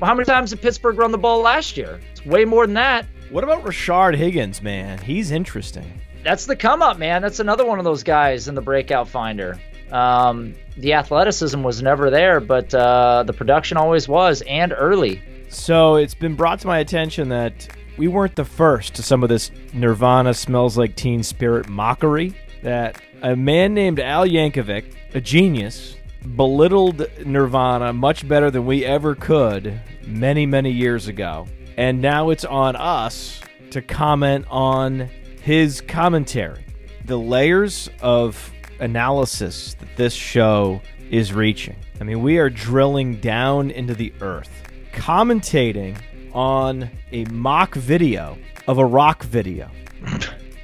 Well, 0.00 0.08
how 0.08 0.14
many 0.14 0.26
times 0.26 0.50
did 0.50 0.62
Pittsburgh 0.62 0.96
run 0.96 1.12
the 1.12 1.18
ball 1.18 1.42
last 1.42 1.76
year? 1.76 2.00
It's 2.12 2.24
way 2.24 2.44
more 2.44 2.66
than 2.66 2.74
that. 2.74 3.06
What 3.30 3.44
about 3.44 3.64
Rashard 3.64 4.16
Higgins, 4.16 4.62
man? 4.62 4.98
He's 4.98 5.30
interesting. 5.30 6.00
That's 6.22 6.46
the 6.46 6.56
come 6.56 6.82
up, 6.82 6.98
man. 6.98 7.22
That's 7.22 7.40
another 7.40 7.66
one 7.66 7.78
of 7.78 7.84
those 7.84 8.02
guys 8.02 8.48
in 8.48 8.54
the 8.54 8.60
breakout 8.60 9.08
finder. 9.08 9.58
Um, 9.90 10.54
the 10.76 10.94
athleticism 10.94 11.62
was 11.62 11.82
never 11.82 12.10
there, 12.10 12.40
but 12.40 12.72
uh, 12.74 13.24
the 13.24 13.32
production 13.32 13.76
always 13.76 14.08
was, 14.08 14.42
and 14.42 14.72
early. 14.76 15.22
So 15.48 15.96
it's 15.96 16.14
been 16.14 16.34
brought 16.34 16.60
to 16.60 16.66
my 16.66 16.78
attention 16.78 17.28
that 17.28 17.68
we 17.98 18.08
weren't 18.08 18.36
the 18.36 18.44
first 18.44 18.94
to 18.94 19.02
some 19.02 19.22
of 19.22 19.28
this 19.28 19.50
Nirvana 19.74 20.32
smells 20.32 20.78
like 20.78 20.96
teen 20.96 21.22
spirit 21.22 21.68
mockery. 21.68 22.34
That 22.62 23.00
a 23.22 23.36
man 23.36 23.74
named 23.74 24.00
Al 24.00 24.26
Yankovic, 24.26 24.94
a 25.14 25.20
genius, 25.20 25.96
belittled 26.36 27.06
Nirvana 27.26 27.92
much 27.92 28.26
better 28.26 28.50
than 28.50 28.64
we 28.64 28.84
ever 28.84 29.14
could 29.14 29.78
many, 30.06 30.46
many 30.46 30.70
years 30.70 31.08
ago. 31.08 31.46
And 31.76 32.00
now 32.00 32.30
it's 32.30 32.44
on 32.44 32.76
us 32.76 33.40
to 33.70 33.82
comment 33.82 34.46
on 34.48 35.10
his 35.42 35.80
commentary. 35.80 36.64
The 37.04 37.18
layers 37.18 37.90
of 38.00 38.52
analysis 38.78 39.74
that 39.74 39.96
this 39.96 40.14
show 40.14 40.80
is 41.10 41.32
reaching. 41.32 41.76
I 42.00 42.04
mean, 42.04 42.22
we 42.22 42.38
are 42.38 42.48
drilling 42.48 43.16
down 43.16 43.70
into 43.72 43.94
the 43.94 44.12
earth, 44.20 44.50
commentating 44.92 45.96
on 46.32 46.88
a 47.10 47.24
mock 47.26 47.74
video 47.74 48.38
of 48.68 48.78
a 48.78 48.84
rock 48.84 49.24
video 49.24 49.68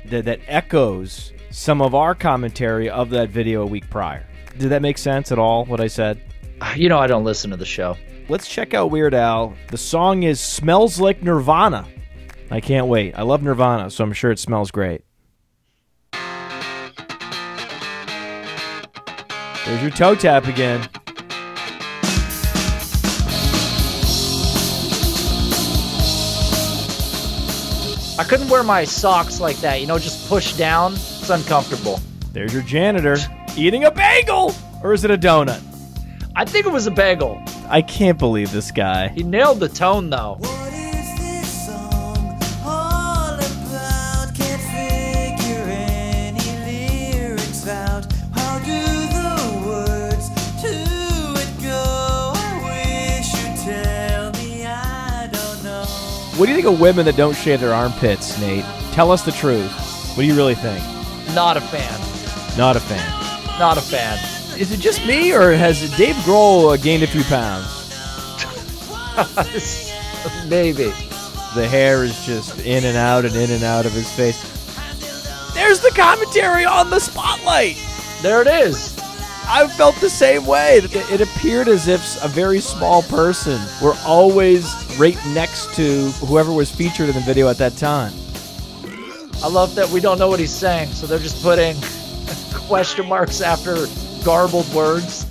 that, 0.06 0.24
that 0.24 0.40
echoes 0.46 1.32
some 1.50 1.82
of 1.82 1.94
our 1.94 2.14
commentary 2.14 2.88
of 2.88 3.10
that 3.10 3.30
video 3.30 3.62
a 3.62 3.66
week 3.66 3.90
prior. 3.90 4.24
Did 4.58 4.70
that 4.70 4.82
make 4.82 4.96
sense 4.98 5.32
at 5.32 5.40
all, 5.40 5.64
what 5.64 5.80
I 5.80 5.88
said? 5.88 6.22
You 6.76 6.88
know, 6.88 6.98
I 6.98 7.08
don't 7.08 7.24
listen 7.24 7.50
to 7.50 7.56
the 7.56 7.66
show. 7.66 7.96
Let's 8.28 8.48
check 8.48 8.74
out 8.74 8.90
Weird 8.90 9.14
Al. 9.14 9.54
The 9.70 9.78
song 9.78 10.22
is 10.22 10.40
Smells 10.40 11.00
Like 11.00 11.22
Nirvana. 11.22 11.86
I 12.50 12.60
can't 12.60 12.86
wait. 12.86 13.14
I 13.16 13.22
love 13.22 13.42
Nirvana, 13.42 13.90
so 13.90 14.04
I'm 14.04 14.12
sure 14.12 14.30
it 14.30 14.38
smells 14.38 14.70
great. 14.70 15.02
There's 19.66 19.82
your 19.82 19.90
toe 19.90 20.14
tap 20.14 20.46
again. 20.46 20.88
I 28.18 28.24
couldn't 28.24 28.48
wear 28.48 28.62
my 28.62 28.84
socks 28.84 29.40
like 29.40 29.58
that, 29.58 29.80
you 29.80 29.86
know, 29.86 29.98
just 29.98 30.28
push 30.28 30.54
down. 30.54 30.94
It's 30.94 31.28
uncomfortable. 31.30 32.00
There's 32.32 32.52
your 32.52 32.62
janitor 32.62 33.16
eating 33.56 33.84
a 33.84 33.90
bagel. 33.90 34.54
Or 34.82 34.94
is 34.94 35.04
it 35.04 35.10
a 35.10 35.18
donut? 35.18 35.62
I 36.34 36.44
think 36.44 36.64
it 36.66 36.72
was 36.72 36.86
a 36.86 36.90
bagel. 36.90 37.42
I 37.68 37.82
can't 37.82 38.18
believe 38.18 38.52
this 38.52 38.70
guy. 38.70 39.08
He 39.08 39.22
nailed 39.22 39.60
the 39.60 39.68
tone, 39.68 40.08
though. 40.08 40.40
What 56.38 56.46
do 56.46 56.52
you 56.52 56.56
think 56.56 56.72
of 56.72 56.80
women 56.80 57.04
that 57.06 57.16
don't 57.16 57.34
shave 57.34 57.60
their 57.60 57.74
armpits, 57.74 58.38
Nate? 58.38 58.64
Tell 58.92 59.10
us 59.10 59.22
the 59.22 59.32
truth. 59.32 59.72
What 60.16 60.22
do 60.22 60.24
you 60.24 60.36
really 60.36 60.54
think? 60.54 60.80
Not 61.34 61.56
a 61.56 61.60
fan. 61.60 62.56
Not 62.56 62.76
a 62.76 62.80
fan. 62.80 63.58
Not 63.58 63.76
a 63.76 63.80
fan. 63.80 64.16
Is 64.56 64.70
it 64.70 64.78
just 64.78 65.04
me, 65.04 65.34
or 65.34 65.52
has 65.52 65.80
Dave 65.96 66.14
Grohl 66.18 66.72
uh, 66.72 66.76
gained 66.76 67.02
a 67.02 67.08
few 67.08 67.24
pounds? 67.24 67.66
Maybe. 70.48 70.92
The 71.56 71.66
hair 71.66 72.04
is 72.04 72.24
just 72.24 72.64
in 72.64 72.84
and 72.84 72.96
out 72.96 73.24
and 73.24 73.34
in 73.34 73.50
and 73.50 73.64
out 73.64 73.84
of 73.84 73.90
his 73.90 74.08
face. 74.12 74.40
There's 75.54 75.80
the 75.80 75.90
commentary 75.90 76.64
on 76.64 76.88
the 76.88 77.00
spotlight. 77.00 77.76
There 78.22 78.42
it 78.42 78.46
is. 78.46 78.97
I 79.50 79.66
felt 79.66 79.96
the 79.96 80.10
same 80.10 80.44
way. 80.44 80.76
It, 80.76 81.20
appeared 81.22 81.68
as 81.68 81.88
if 81.88 82.22
a 82.22 82.28
very 82.28 82.60
small 82.60 83.02
person 83.02 83.58
were 83.82 83.94
always 84.04 84.66
right 84.98 85.16
next 85.28 85.74
to 85.76 86.10
whoever 86.26 86.52
was 86.52 86.70
featured 86.70 87.08
in 87.08 87.14
the 87.14 87.22
video 87.22 87.48
at 87.48 87.56
that 87.56 87.74
time. 87.76 88.12
I 89.42 89.48
love 89.48 89.74
that 89.76 89.88
we 89.88 90.00
don't 90.00 90.18
know 90.18 90.28
what 90.28 90.38
he's 90.38 90.54
saying, 90.54 90.90
so 90.90 91.06
they're 91.06 91.18
just 91.18 91.42
putting 91.42 91.76
question 92.66 93.08
marks 93.08 93.40
after 93.40 93.86
garbled 94.22 94.72
words. 94.74 95.27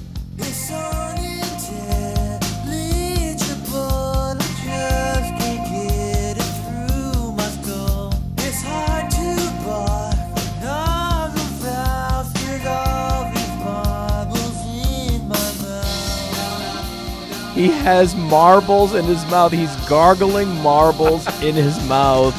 He 17.68 17.74
has 17.74 18.16
marbles 18.16 18.96
in 18.96 19.04
his 19.04 19.26
mouth. 19.26 19.52
He's 19.52 19.76
gargling 19.90 20.48
marbles 20.62 21.28
in 21.44 21.54
his 21.54 21.78
mouth. 21.86 22.34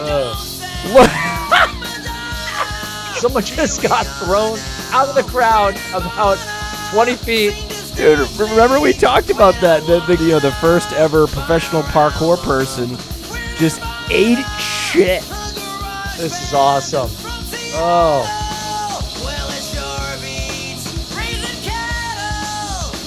Look, 0.00 1.10
Someone 3.16 3.42
just 3.42 3.82
got 3.82 4.06
thrown 4.06 4.56
out 4.92 5.08
of 5.08 5.16
the 5.16 5.24
crowd 5.24 5.74
about 5.92 6.38
20 6.92 7.16
feet. 7.16 7.54
dude, 7.96 8.20
remember 8.38 8.78
we 8.78 8.92
talked 8.92 9.30
about 9.30 9.54
that? 9.62 9.84
The, 9.88 9.98
the, 10.06 10.22
you 10.22 10.30
know, 10.30 10.38
the 10.38 10.52
first 10.52 10.92
ever 10.92 11.26
professional 11.26 11.82
parkour 11.82 12.40
person 12.40 12.90
just 13.56 13.82
ate 14.12 14.38
shit. 14.60 15.22
This 16.18 16.40
is 16.40 16.54
awesome. 16.54 17.10
Oh, 17.74 18.39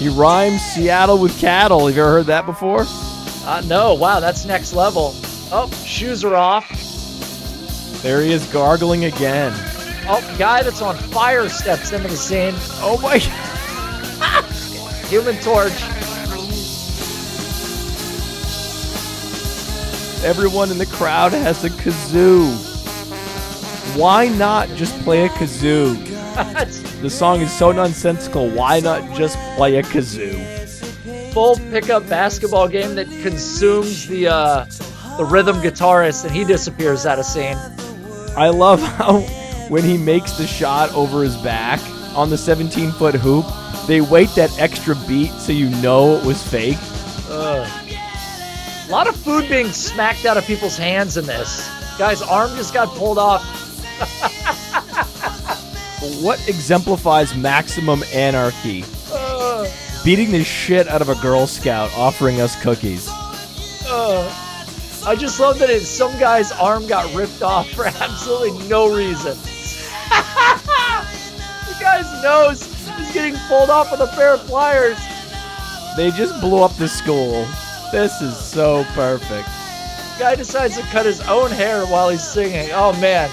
He 0.03 0.09
rhymes 0.09 0.61
Seattle 0.61 1.17
with 1.17 1.39
cattle. 1.39 1.88
Have 1.88 1.95
you 1.95 2.01
ever 2.01 2.11
heard 2.11 2.25
that 2.25 2.45
before? 2.45 2.84
uh, 3.45 3.61
no. 3.67 3.93
Wow, 3.93 4.19
that's 4.19 4.43
next 4.43 4.73
level. 4.73 5.13
Oh, 5.49 5.71
shoes 5.85 6.25
are 6.25 6.35
off. 6.35 6.67
There 8.01 8.21
he 8.21 8.34
is 8.34 8.45
gargling 8.47 9.05
again. 9.05 9.53
Oh, 10.05 10.35
guy 10.38 10.61
that's 10.61 10.81
on 10.81 10.97
fire 10.97 11.47
steps 11.47 11.93
into 11.93 12.09
the 12.09 12.17
scene. 12.17 12.53
Oh 12.84 12.99
my 13.01 13.17
Human 15.07 15.38
Torch. 15.38 15.71
Everyone 20.25 20.69
in 20.69 20.77
the 20.80 20.85
crowd 20.85 21.31
has 21.31 21.63
a 21.63 21.69
kazoo. 21.69 22.53
Why 23.97 24.27
not 24.27 24.67
just 24.75 24.99
play 25.03 25.27
a 25.27 25.30
kazoo? 25.30 26.12
The 26.34 27.10
song 27.10 27.41
is 27.41 27.51
so 27.51 27.72
nonsensical. 27.72 28.49
Why 28.49 28.80
not 28.80 29.15
just 29.15 29.38
play 29.55 29.76
a 29.76 29.84
kazoo? 29.84 30.34
Full 31.34 31.57
pickup 31.72 32.07
basketball 32.10 32.68
game 32.68 32.95
that 32.95 33.07
consumes 33.22 34.07
the 34.07 34.27
uh, 34.27 34.65
the 35.18 35.26
rhythm 35.26 35.57
guitarist, 35.57 36.26
and 36.26 36.34
he 36.34 36.43
disappears 36.43 37.05
out 37.05 37.19
of 37.19 37.26
scene. 37.26 37.57
I 38.35 38.49
love 38.49 38.81
how 38.97 39.19
when 39.69 39.84
he 39.84 39.97
makes 39.97 40.34
the 40.34 40.47
shot 40.47 40.91
over 40.93 41.23
his 41.23 41.38
back 41.38 41.80
on 42.15 42.30
the 42.30 42.38
17 42.38 42.91
foot 42.93 43.15
hoop, 43.15 43.45
they 43.88 44.01
wait 44.01 44.30
that 44.35 44.57
extra 44.60 44.95
beat 45.07 45.31
so 45.31 45.51
you 45.51 45.69
know 45.81 46.18
it 46.18 46.26
was 46.26 46.41
fake. 46.41 46.77
A 48.88 48.91
lot 48.91 49.07
of 49.07 49.15
food 49.15 49.47
being 49.49 49.72
smacked 49.72 50.26
out 50.26 50.38
of 50.38 50.45
people's 50.45 50.77
hands 50.77 51.18
in 51.18 51.26
this. 51.26 51.68
Guy's 51.97 52.22
arm 52.22 52.49
just 52.55 52.73
got 52.73 52.88
pulled 52.89 53.18
off. 53.18 53.43
what 56.21 56.39
exemplifies 56.47 57.35
maximum 57.35 58.03
anarchy? 58.13 58.84
Uh, 59.11 59.67
Beating 60.03 60.31
the 60.31 60.43
shit 60.43 60.88
out 60.88 61.01
of 61.01 61.09
a 61.09 61.15
Girl 61.15 61.47
Scout 61.47 61.91
offering 61.95 62.41
us 62.41 62.61
cookies. 62.61 63.07
uh. 63.88 64.39
I 65.05 65.15
just 65.17 65.38
love 65.39 65.59
that 65.59 65.69
it, 65.69 65.81
some 65.81 66.17
guy's 66.17 66.53
arm 66.53 66.88
got 66.88 67.13
ripped 67.13 67.41
off 67.41 67.69
for 67.71 67.85
absolutely 67.88 68.57
no 68.69 68.93
reason. 68.95 69.38
the 71.67 71.75
guy's 71.80 72.23
nose 72.23 72.61
is 72.99 73.11
getting 73.13 73.35
pulled 73.49 73.69
off 73.69 73.91
with 73.91 73.99
a 73.99 74.07
pair 74.15 74.34
of 74.35 74.39
pliers. 74.41 74.97
They 75.97 76.09
just 76.11 76.39
blew 76.39 76.63
up 76.63 76.73
the 76.77 76.88
school. 76.88 77.45
This 77.91 78.21
is 78.21 78.38
so 78.38 78.85
perfect. 78.93 79.47
guy 80.17 80.35
decides 80.35 80.77
to 80.77 80.84
cut 80.84 81.05
his 81.05 81.19
own 81.21 81.51
hair 81.51 81.85
while 81.85 82.07
he's 82.09 82.23
singing. 82.25 82.69
Oh 82.73 82.93
man. 83.01 83.30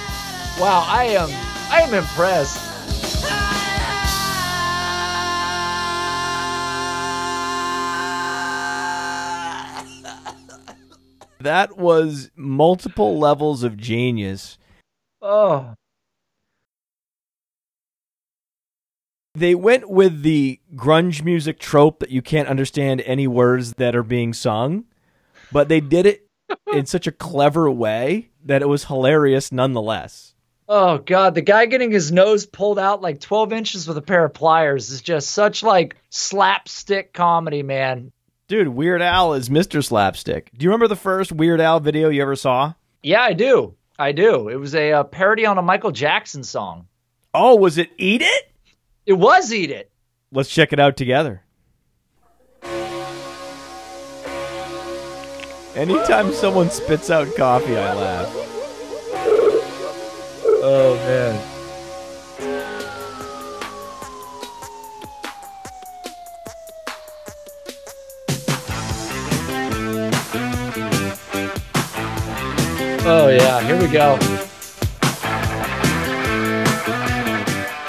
Wow, 0.60 0.84
I 0.86 1.04
am 1.04 1.30
I 1.70 1.82
am 1.82 1.94
impressed. 1.94 2.70
That 11.40 11.78
was 11.78 12.30
multiple 12.36 13.18
levels 13.18 13.62
of 13.62 13.76
genius. 13.76 14.58
Oh. 15.22 15.74
They 19.34 19.54
went 19.54 19.88
with 19.88 20.22
the 20.22 20.60
grunge 20.74 21.22
music 21.22 21.58
trope 21.58 22.00
that 22.00 22.10
you 22.10 22.20
can't 22.20 22.48
understand 22.48 23.00
any 23.06 23.26
words 23.26 23.74
that 23.74 23.94
are 23.94 24.02
being 24.02 24.34
sung, 24.34 24.84
but 25.52 25.68
they 25.68 25.80
did 25.80 26.04
it 26.04 26.26
in 26.74 26.84
such 26.84 27.06
a 27.06 27.12
clever 27.12 27.70
way 27.70 28.30
that 28.44 28.60
it 28.60 28.68
was 28.68 28.84
hilarious 28.86 29.52
nonetheless. 29.52 30.34
Oh 30.72 30.98
god, 30.98 31.34
the 31.34 31.42
guy 31.42 31.66
getting 31.66 31.90
his 31.90 32.12
nose 32.12 32.46
pulled 32.46 32.78
out 32.78 33.02
like 33.02 33.18
12 33.18 33.52
inches 33.52 33.88
with 33.88 33.96
a 33.96 34.02
pair 34.02 34.24
of 34.24 34.34
pliers 34.34 34.90
is 34.90 35.02
just 35.02 35.32
such 35.32 35.64
like 35.64 35.96
slapstick 36.10 37.12
comedy, 37.12 37.64
man. 37.64 38.12
Dude, 38.46 38.68
Weird 38.68 39.02
Al 39.02 39.34
is 39.34 39.48
Mr. 39.48 39.84
Slapstick. 39.84 40.48
Do 40.56 40.62
you 40.62 40.70
remember 40.70 40.86
the 40.86 40.94
first 40.94 41.32
Weird 41.32 41.60
Al 41.60 41.80
video 41.80 42.08
you 42.08 42.22
ever 42.22 42.36
saw? 42.36 42.74
Yeah, 43.02 43.20
I 43.20 43.32
do. 43.32 43.74
I 43.98 44.12
do. 44.12 44.48
It 44.48 44.60
was 44.60 44.76
a, 44.76 44.92
uh 44.92 45.02
parody 45.02 45.44
on 45.44 45.58
a 45.58 45.62
Michael 45.62 45.90
Jackson 45.90 46.44
song. 46.44 46.86
Oh, 47.34 47.56
was 47.56 47.76
it 47.76 47.90
Eat 47.98 48.22
It? 48.22 48.52
It 49.06 49.14
was 49.14 49.52
Eat 49.52 49.72
It. 49.72 49.90
Let's 50.30 50.50
check 50.50 50.72
it 50.72 50.78
out 50.78 50.96
together. 50.96 51.42
Anytime 55.74 56.32
someone 56.32 56.70
spits 56.70 57.10
out 57.10 57.34
coffee, 57.34 57.76
I 57.76 57.92
laugh. 57.94 58.49
Oh 60.62 60.94
man. 60.94 61.40
Oh 73.06 73.28
yeah, 73.28 73.62
here 73.62 73.80
we 73.80 73.88
go. 73.88 74.18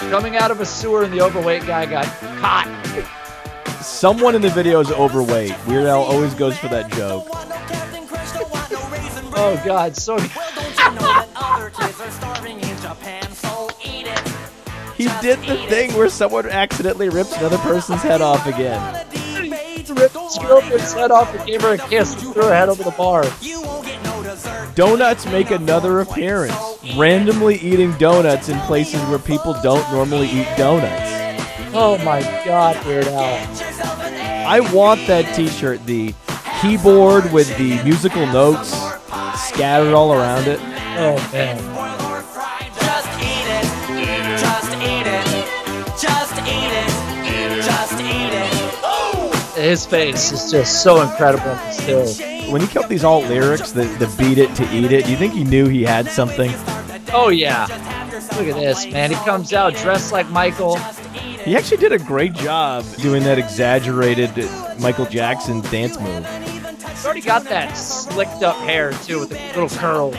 Coming 0.10 0.38
out 0.38 0.52
of 0.52 0.62
a 0.62 0.66
sewer 0.66 1.04
and 1.04 1.14
the 1.14 1.22
overweight 1.22 1.66
guy 1.66 1.86
got 1.86 2.06
caught. 2.40 2.68
Someone 3.82 4.34
in 4.34 4.42
the 4.42 4.50
video 4.50 4.80
is 4.80 4.92
overweight. 4.92 5.54
Weird 5.68 5.88
Al 5.88 6.04
always 6.04 6.34
goes 6.36 6.58
for 6.58 6.70
that 6.70 6.90
joke. 6.94 7.28
Oh 9.34 9.62
god, 9.66 9.98
so 9.98 10.18
He 15.02 15.08
did 15.20 15.40
the 15.48 15.58
thing 15.68 15.92
where 15.96 16.10
someone 16.10 16.48
accidentally 16.48 17.10
rips 17.10 17.36
another 17.36 17.58
person's 17.58 18.04
head 18.04 18.22
off 18.22 18.46
again. 18.46 18.80
ripped 19.96 20.16
his 20.16 20.38
girlfriend's 20.38 20.94
head 20.94 21.10
off 21.10 21.34
and 21.34 21.44
gave 21.48 21.64
her 21.64 21.74
a 21.74 21.78
kiss 21.80 22.14
and 22.14 22.34
threw 22.34 22.44
her 22.44 22.54
head 22.54 22.70
over 22.70 22.84
the 22.84 22.92
bar. 22.92 23.24
Donuts 24.76 25.26
make 25.26 25.50
another 25.50 26.02
appearance. 26.02 26.56
Randomly 26.96 27.56
eating 27.56 27.94
donuts 27.94 28.50
in 28.50 28.60
places 28.60 29.02
where 29.10 29.18
people 29.18 29.56
don't 29.64 29.92
normally 29.92 30.28
eat 30.28 30.48
donuts. 30.56 31.74
Oh 31.74 32.00
my 32.06 32.22
god, 32.46 32.86
Weird 32.86 33.08
Al. 33.08 34.48
I 34.48 34.60
want 34.72 35.08
that 35.08 35.34
t-shirt, 35.36 35.84
the 35.88 36.14
keyboard 36.62 37.34
with 37.34 37.58
the 37.58 37.84
musical 37.84 38.28
notes 38.28 38.70
scattered 39.36 39.96
all 39.96 40.14
around 40.14 40.48
it. 40.48 40.60
Oh 40.62 41.16
man. 41.34 41.91
His 49.62 49.86
face 49.86 50.32
is 50.32 50.52
just 50.52 50.82
so 50.82 51.02
incredible 51.02 51.56
still. 51.72 52.08
When 52.52 52.62
he 52.62 52.68
kept 52.68 52.90
these 52.90 53.04
alt 53.04 53.26
lyrics, 53.26 53.72
the, 53.72 53.84
the 54.00 54.14
beat 54.18 54.40
it 54.40 54.54
to 54.56 54.64
eat 54.76 54.92
it, 54.92 55.06
do 55.06 55.12
you 55.12 55.18
think 55.18 55.34
he 55.34 55.44
knew 55.44 55.68
he 55.68 55.84
had 55.84 56.08
something? 56.08 56.52
Oh 57.14 57.30
yeah. 57.30 57.68
Look 58.38 58.48
at 58.48 58.56
this, 58.56 58.88
man. 58.92 59.12
He 59.12 59.16
comes 59.18 59.54
out 59.54 59.76
dressed 59.76 60.12
like 60.12 60.28
Michael. 60.30 60.78
He 61.46 61.56
actually 61.56 61.78
did 61.78 61.92
a 61.92 62.00
great 62.00 62.34
job 62.34 62.86
doing 62.98 63.24
that 63.24 63.38
exaggerated 63.38 64.32
Michael 64.80 65.06
Jackson 65.06 65.62
dance 65.62 66.00
move. 66.00 66.26
He's 66.90 67.06
already 67.06 67.22
got 67.22 67.44
that 67.46 67.78
slicked 67.78 68.42
up 68.42 68.56
hair 68.58 68.94
too 69.04 69.20
with 69.20 69.30
the 69.30 69.36
little 69.60 69.70
curls. 69.70 70.18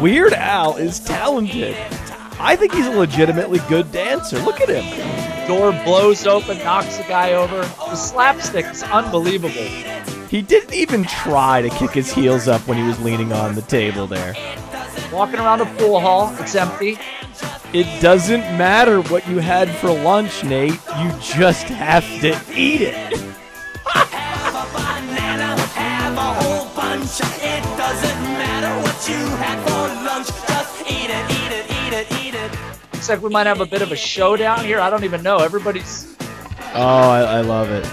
Weird 0.00 0.34
Al 0.34 0.76
is 0.76 1.00
talented. 1.00 1.76
I 2.38 2.56
think 2.56 2.74
he's 2.74 2.86
a 2.86 2.98
legitimately 2.98 3.60
good 3.68 3.90
dancer. 3.92 4.38
Look 4.40 4.60
at 4.60 4.68
him. 4.68 5.31
Door 5.46 5.72
blows 5.84 6.26
open, 6.26 6.58
knocks 6.58 6.96
the 6.96 7.02
guy 7.04 7.32
over. 7.32 7.62
The 7.62 7.96
slapstick 7.96 8.66
is 8.66 8.82
unbelievable. 8.84 9.66
He 10.28 10.40
didn't 10.40 10.72
even 10.72 11.04
try 11.04 11.60
to 11.60 11.68
kick 11.68 11.90
his 11.90 12.12
heels 12.12 12.48
up 12.48 12.66
when 12.66 12.78
he 12.78 12.84
was 12.84 12.98
leaning 13.00 13.32
on 13.32 13.54
the 13.54 13.62
table 13.62 14.06
there. 14.06 14.34
Walking 15.12 15.40
around 15.40 15.60
a 15.60 15.66
pool 15.76 16.00
hall, 16.00 16.34
it's 16.38 16.54
empty. 16.54 16.98
It 17.74 18.00
doesn't 18.00 18.40
matter 18.56 19.02
what 19.02 19.26
you 19.28 19.38
had 19.38 19.68
for 19.70 19.90
lunch, 19.90 20.44
Nate. 20.44 20.80
You 20.98 21.10
just 21.20 21.64
have 21.64 22.04
to 22.20 22.38
eat 22.54 22.82
it. 22.82 23.10
Banana, 24.72 25.56
have 25.74 26.16
a 26.16 26.34
whole 26.40 26.66
bunch. 26.74 27.20
It 27.20 27.62
doesn't 27.76 28.22
matter 28.38 28.72
what 28.82 29.08
you 29.08 29.16
had 29.36 29.58
for 29.66 29.88
lunch. 30.04 30.28
Just 30.48 30.80
eat 30.82 31.10
it, 31.10 31.30
eat 31.30 31.52
it, 31.52 31.66
eat 31.70 31.92
it, 31.92 32.12
eat 32.12 32.16
it. 32.16 32.21
Looks 33.02 33.08
like 33.08 33.22
we 33.22 33.30
might 33.30 33.48
have 33.48 33.60
a 33.60 33.66
bit 33.66 33.82
of 33.82 33.90
a 33.90 33.96
showdown 33.96 34.64
here. 34.64 34.78
I 34.78 34.88
don't 34.88 35.02
even 35.02 35.24
know. 35.24 35.38
Everybody's 35.38 36.14
Oh, 36.72 37.10
I, 37.10 37.22
I 37.22 37.40
love 37.40 37.68
it. 37.68 37.84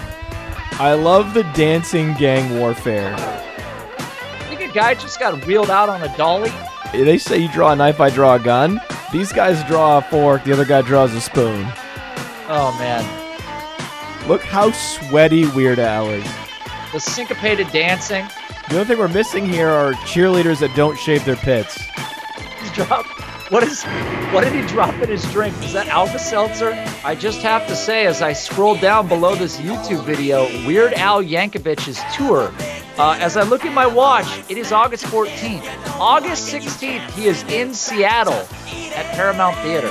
I 0.79 0.93
love 0.93 1.33
the 1.33 1.41
dancing 1.55 2.13
gang 2.13 2.59
warfare. 2.59 3.15
I 3.17 4.55
think 4.55 4.61
a 4.61 4.71
guy 4.71 4.93
just 4.93 5.19
got 5.19 5.43
wheeled 5.47 5.71
out 5.71 5.89
on 5.89 6.03
a 6.03 6.15
dolly. 6.15 6.51
They 6.91 7.17
say 7.17 7.39
you 7.39 7.51
draw 7.51 7.71
a 7.71 7.75
knife, 7.75 7.99
I 7.99 8.11
draw 8.11 8.35
a 8.35 8.39
gun. 8.39 8.79
These 9.11 9.33
guys 9.33 9.63
draw 9.63 9.97
a 9.97 10.01
fork, 10.03 10.43
the 10.43 10.53
other 10.53 10.63
guy 10.63 10.83
draws 10.83 11.11
a 11.15 11.21
spoon. 11.21 11.65
Oh 12.47 12.75
man. 12.77 13.03
Look 14.27 14.43
how 14.43 14.69
sweaty 14.69 15.47
Weird 15.47 15.79
Al 15.79 16.07
is. 16.11 16.31
The 16.93 16.99
syncopated 16.99 17.71
dancing. 17.71 18.27
The 18.69 18.75
only 18.75 18.85
thing 18.85 18.99
we're 18.99 19.07
missing 19.07 19.47
here 19.47 19.69
are 19.69 19.93
cheerleaders 20.05 20.59
that 20.59 20.75
don't 20.75 20.99
shave 20.99 21.25
their 21.25 21.35
pits. 21.35 21.83
Dropped. 22.75 23.28
What 23.49 23.63
is? 23.63 23.83
What 24.31 24.43
did 24.43 24.53
he 24.53 24.61
drop 24.67 24.93
in 25.01 25.09
his 25.09 25.23
drink? 25.31 25.57
Is 25.63 25.73
that 25.73 25.87
Alka 25.87 26.19
Seltzer? 26.19 26.73
I 27.03 27.15
just 27.15 27.41
have 27.41 27.65
to 27.65 27.75
say, 27.75 28.05
as 28.05 28.21
I 28.21 28.31
scroll 28.31 28.75
down 28.75 29.07
below 29.07 29.33
this 29.33 29.57
YouTube 29.57 30.05
video, 30.05 30.45
Weird 30.67 30.93
Al 30.93 31.23
Yankovic's 31.23 31.99
tour. 32.15 32.53
Uh, 32.99 33.17
as 33.19 33.37
I 33.37 33.41
look 33.41 33.65
at 33.65 33.73
my 33.73 33.87
watch, 33.87 34.27
it 34.49 34.59
is 34.59 34.71
August 34.71 35.05
14th. 35.05 35.65
August 35.99 36.53
16th, 36.53 37.09
he 37.13 37.25
is 37.25 37.41
in 37.45 37.73
Seattle 37.73 38.45
at 38.93 39.05
Paramount 39.15 39.55
Theater. 39.63 39.89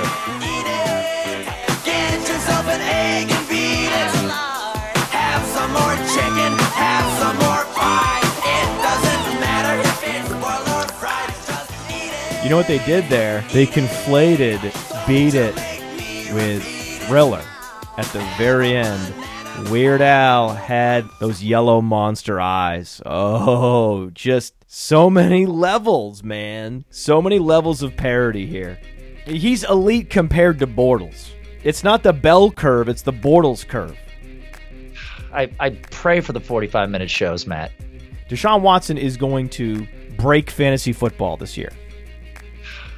Get 1.83 2.19
yourself 2.29 2.65
an 2.65 2.79
egg 2.79 3.29
and 3.29 3.49
beat 3.49 3.91
it. 3.91 4.31
Have 5.11 5.45
some 5.47 5.71
more 5.73 5.97
You 12.43 12.49
know 12.49 12.55
what 12.55 12.67
they 12.67 12.83
did 12.85 13.09
there? 13.09 13.41
They 13.51 13.65
conflated 13.65 14.61
Beat 15.05 15.33
It 15.33 15.53
with 16.33 16.63
Thriller 17.05 17.43
at 17.97 18.05
the 18.07 18.25
very 18.37 18.77
end. 18.77 19.13
Weird 19.69 20.01
Al 20.01 20.53
had 20.53 21.05
those 21.19 21.43
yellow 21.43 21.81
monster 21.81 22.39
eyes. 22.39 23.01
Oh, 23.05 24.09
just 24.11 24.53
so 24.67 25.09
many 25.09 25.45
levels, 25.45 26.23
man. 26.23 26.85
So 26.89 27.21
many 27.21 27.39
levels 27.39 27.83
of 27.83 27.97
parody 27.97 28.45
here. 28.47 28.79
He's 29.25 29.65
elite 29.65 30.09
compared 30.09 30.59
to 30.59 30.67
Bortles. 30.67 31.31
It's 31.65 31.83
not 31.83 32.03
the 32.03 32.13
bell 32.13 32.51
curve, 32.51 32.87
it's 32.87 33.01
the 33.01 33.11
Bortles 33.11 33.67
curve. 33.67 33.97
I, 35.33 35.51
I 35.59 35.71
pray 35.71 36.21
for 36.21 36.31
the 36.31 36.39
45 36.39 36.89
minute 36.89 37.09
shows, 37.09 37.45
Matt. 37.45 37.73
Deshaun 38.29 38.61
Watson 38.61 38.97
is 38.97 39.17
going 39.17 39.49
to 39.49 39.85
break 40.15 40.49
fantasy 40.49 40.93
football 40.93 41.35
this 41.35 41.57
year. 41.57 41.71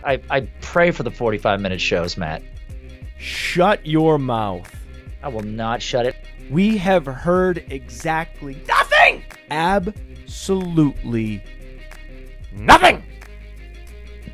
I, 0.05 0.19
I 0.29 0.41
pray 0.61 0.91
for 0.91 1.03
the 1.03 1.11
45 1.11 1.59
minute 1.61 1.81
shows, 1.81 2.17
Matt. 2.17 2.41
shut 3.17 3.85
your 3.85 4.17
mouth. 4.17 4.73
I 5.23 5.27
will 5.27 5.43
not 5.43 5.81
shut 5.81 6.05
it. 6.05 6.15
We 6.49 6.77
have 6.77 7.05
heard 7.05 7.63
exactly 7.69 8.57
nothing. 8.67 9.23
Absolutely 9.51 11.43
nothing. 12.53 13.03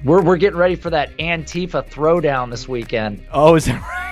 We're 0.03 0.22
we're 0.22 0.38
getting 0.38 0.57
ready 0.60 0.76
for 0.76 0.89
that 0.91 1.15
Antifa 1.18 1.88
throwdown 1.89 2.49
this 2.52 2.68
weekend. 2.68 3.26
Oh, 3.34 3.56
is 3.56 3.65
that 3.65 3.81
right? 3.81 4.03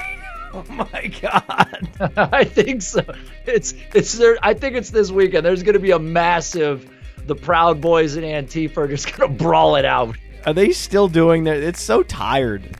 Oh 0.53 0.65
my 0.69 1.07
god. 1.21 1.89
I 2.33 2.43
think 2.43 2.81
so. 2.81 3.03
It's 3.45 3.73
it's 3.93 4.13
there. 4.13 4.37
I 4.41 4.53
think 4.53 4.75
it's 4.75 4.89
this 4.89 5.11
weekend. 5.11 5.45
There's 5.45 5.63
going 5.63 5.73
to 5.73 5.79
be 5.79 5.91
a 5.91 5.99
massive. 5.99 6.89
The 7.27 7.35
Proud 7.35 7.81
Boys 7.81 8.15
and 8.15 8.23
Antifa 8.25 8.77
are 8.77 8.87
just 8.87 9.11
going 9.15 9.31
to 9.31 9.43
brawl 9.43 9.75
it 9.77 9.85
out. 9.85 10.15
Are 10.45 10.53
they 10.53 10.71
still 10.71 11.07
doing 11.07 11.45
that? 11.45 11.57
It's 11.57 11.81
so 11.81 12.03
tired. 12.03 12.77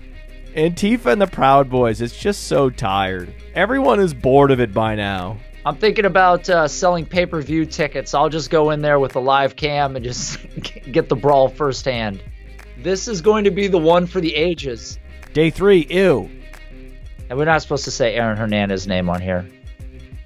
Antifa 0.56 1.12
and 1.12 1.22
the 1.22 1.28
Proud 1.28 1.70
Boys, 1.70 2.00
it's 2.00 2.18
just 2.18 2.44
so 2.44 2.70
tired. 2.70 3.34
Everyone 3.56 4.00
is 4.00 4.14
bored 4.14 4.52
of 4.52 4.60
it 4.60 4.74
by 4.74 4.96
now. 4.96 5.38
I'm 5.66 5.78
thinking 5.78 6.06
about 6.06 6.48
uh, 6.48 6.68
selling 6.68 7.08
pay-per-view 7.08 7.66
tickets. 7.66 8.14
I'll 8.14 8.30
just 8.30 8.52
go 8.52 8.70
in 8.70 8.82
there 8.82 9.00
with 9.00 9.16
a 9.16 9.20
live 9.20 9.56
cam 9.56 9.96
and 9.96 10.06
just 10.06 10.38
get 10.92 11.10
the 11.10 11.16
brawl 11.16 11.50
firsthand. 11.50 12.22
This 12.78 13.08
is 13.08 13.22
going 13.22 13.46
to 13.46 13.52
be 13.52 13.68
the 13.68 13.80
one 13.80 14.06
for 14.06 14.22
the 14.22 14.36
ages. 14.36 15.00
Day 15.34 15.50
three, 15.50 15.88
ew. 15.90 16.30
And 17.30 17.40
we're 17.40 17.46
not 17.46 17.64
supposed 17.64 17.86
to 17.86 17.92
say 17.92 18.14
Aaron 18.14 18.38
Hernandez's 18.38 18.88
name 18.88 19.10
on 19.10 19.22
here. 19.22 19.50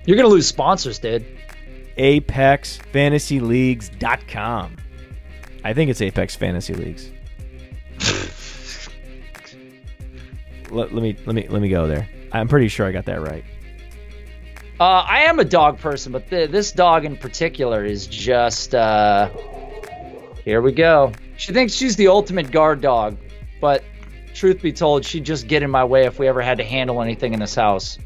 You're 0.05 0.17
going 0.17 0.27
to 0.27 0.33
lose 0.33 0.47
sponsors, 0.47 0.99
dude. 0.99 1.25
ApexFantasyLeagues.com. 1.97 4.75
I 5.63 5.73
think 5.73 5.89
it's 5.89 6.01
Apex 6.01 6.35
Fantasy 6.35 6.73
Leagues. 6.73 7.11
Let, 10.71 10.93
let 10.93 11.03
me 11.03 11.15
let 11.25 11.35
me 11.35 11.47
let 11.47 11.61
me 11.61 11.69
go 11.69 11.87
there. 11.87 12.09
I'm 12.31 12.47
pretty 12.47 12.67
sure 12.67 12.85
I 12.85 12.91
got 12.91 13.05
that 13.05 13.21
right. 13.21 13.43
Uh, 14.79 15.03
I 15.05 15.23
am 15.23 15.39
a 15.39 15.45
dog 15.45 15.77
person, 15.79 16.11
but 16.13 16.29
th- 16.29 16.51
this 16.51 16.71
dog 16.71 17.05
in 17.05 17.17
particular 17.17 17.83
is 17.83 18.07
just. 18.07 18.73
Uh, 18.73 19.29
here 20.45 20.61
we 20.61 20.71
go. 20.71 21.11
She 21.37 21.51
thinks 21.53 21.73
she's 21.73 21.95
the 21.95 22.07
ultimate 22.07 22.51
guard 22.51 22.81
dog, 22.81 23.17
but 23.59 23.83
truth 24.33 24.61
be 24.61 24.71
told, 24.71 25.05
she'd 25.05 25.25
just 25.25 25.47
get 25.47 25.63
in 25.63 25.69
my 25.69 25.83
way 25.83 26.05
if 26.05 26.17
we 26.17 26.27
ever 26.27 26.41
had 26.41 26.57
to 26.57 26.63
handle 26.63 27.01
anything 27.01 27.33
in 27.33 27.39
this 27.39 27.55
house. 27.55 27.99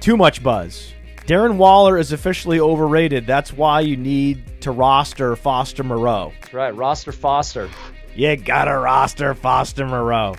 Too 0.00 0.16
much 0.16 0.42
buzz. 0.42 0.92
Darren 1.26 1.56
Waller 1.56 1.98
is 1.98 2.10
officially 2.10 2.58
overrated. 2.58 3.26
That's 3.26 3.52
why 3.52 3.80
you 3.80 3.96
need 3.96 4.60
to 4.62 4.72
roster 4.72 5.36
Foster 5.36 5.84
Moreau. 5.84 6.32
That's 6.40 6.52
right, 6.52 6.74
roster 6.74 7.12
Foster. 7.12 7.70
You 8.14 8.36
gotta 8.36 8.76
roster 8.76 9.34
Foster 9.34 9.86
Moreau. 9.86 10.34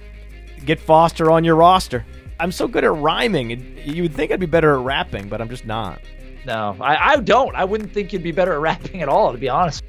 Get 0.66 0.80
Foster 0.80 1.32
on 1.32 1.44
your 1.44 1.56
roster. 1.56 2.06
I'm 2.40 2.52
so 2.52 2.68
good 2.68 2.84
at 2.84 2.94
rhyming. 2.94 3.78
You 3.86 4.04
would 4.04 4.14
think 4.14 4.32
I'd 4.32 4.40
be 4.40 4.46
better 4.46 4.74
at 4.74 4.84
rapping, 4.84 5.30
but 5.30 5.42
I'm 5.42 5.50
just 5.50 5.66
not. 5.66 6.02
No, 6.46 6.76
I, 6.82 7.12
I 7.12 7.16
don't. 7.18 7.56
I 7.56 7.64
wouldn't 7.64 7.94
think 7.94 8.12
you'd 8.12 8.24
be 8.24 8.32
better 8.32 8.54
at 8.54 8.60
rapping 8.60 9.02
at 9.02 9.10
all, 9.10 9.32
to 9.32 9.38
be 9.38 9.50
honest. 9.50 9.84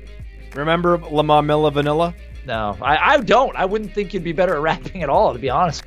Remember 0.55 0.99
Lamar 0.99 1.43
Milla 1.43 1.71
Vanilla? 1.71 2.15
No, 2.47 2.77
I, 2.81 3.15
I 3.15 3.21
don't. 3.21 3.57
I 3.57 3.65
wouldn't 3.65 3.93
think 3.93 4.15
you'd 4.15 4.25
be 4.25 4.33
better 4.33 4.55
at 4.55 4.61
rapping 4.61 5.03
at 5.03 5.09
all, 5.09 5.33
to 5.33 5.39
be 5.39 5.51
honest. 5.51 5.85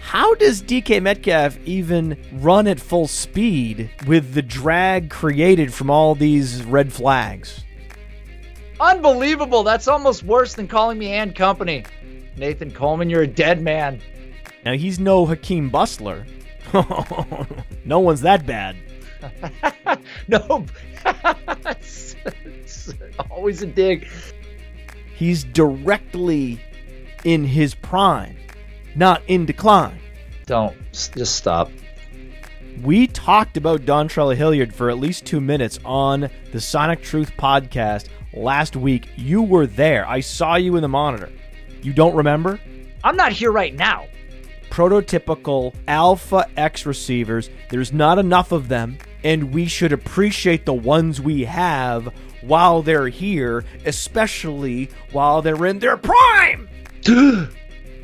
How 0.00 0.34
does 0.36 0.62
DK 0.62 1.02
Metcalf 1.02 1.58
even 1.66 2.16
run 2.34 2.66
at 2.66 2.80
full 2.80 3.08
speed 3.08 3.90
with 4.06 4.32
the 4.32 4.42
drag 4.42 5.10
created 5.10 5.74
from 5.74 5.90
all 5.90 6.14
these 6.14 6.62
red 6.64 6.92
flags? 6.92 7.64
Unbelievable. 8.80 9.64
That's 9.64 9.88
almost 9.88 10.22
worse 10.22 10.54
than 10.54 10.68
calling 10.68 10.98
me 10.98 11.12
and 11.12 11.34
company. 11.34 11.84
Nathan 12.38 12.70
Coleman, 12.70 13.10
you're 13.10 13.22
a 13.22 13.26
dead 13.26 13.60
man. 13.60 14.00
Now 14.64 14.72
he's 14.74 14.98
no 14.98 15.26
Hakeem 15.26 15.70
Bustler. 15.70 16.26
no 17.84 17.98
one's 17.98 18.20
that 18.20 18.46
bad. 18.46 18.76
no. 20.28 20.64
it's, 21.04 22.14
it's 22.24 22.94
always 23.30 23.62
a 23.62 23.66
dig. 23.66 24.08
He's 25.14 25.42
directly 25.42 26.60
in 27.24 27.44
his 27.44 27.74
prime, 27.74 28.36
not 28.94 29.22
in 29.26 29.46
decline. 29.46 29.98
Don't. 30.46 30.76
Just 30.92 31.36
stop. 31.36 31.70
We 32.82 33.08
talked 33.08 33.56
about 33.56 33.80
Dontrell 33.80 34.34
Hilliard 34.36 34.72
for 34.72 34.88
at 34.88 34.98
least 34.98 35.26
two 35.26 35.40
minutes 35.40 35.80
on 35.84 36.30
the 36.52 36.60
Sonic 36.60 37.02
Truth 37.02 37.32
podcast 37.36 38.06
last 38.32 38.76
week. 38.76 39.08
You 39.16 39.42
were 39.42 39.66
there. 39.66 40.06
I 40.08 40.20
saw 40.20 40.54
you 40.54 40.76
in 40.76 40.82
the 40.82 40.88
monitor. 40.88 41.30
You 41.82 41.92
don't 41.92 42.14
remember? 42.14 42.58
I'm 43.04 43.16
not 43.16 43.32
here 43.32 43.52
right 43.52 43.74
now. 43.74 44.06
Prototypical 44.70 45.74
Alpha 45.86 46.46
X 46.56 46.86
receivers. 46.86 47.50
There's 47.70 47.92
not 47.92 48.18
enough 48.18 48.52
of 48.52 48.68
them, 48.68 48.98
and 49.24 49.52
we 49.52 49.66
should 49.66 49.92
appreciate 49.92 50.66
the 50.66 50.74
ones 50.74 51.20
we 51.20 51.44
have 51.44 52.12
while 52.42 52.82
they're 52.82 53.08
here, 53.08 53.64
especially 53.84 54.90
while 55.12 55.42
they're 55.42 55.66
in 55.66 55.78
their 55.78 55.96
prime. 55.96 56.68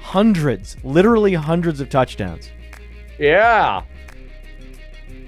hundreds, 0.01 0.77
literally 0.83 1.35
hundreds 1.35 1.81
of 1.81 1.89
touchdowns. 1.91 2.51
Yeah. 3.19 3.83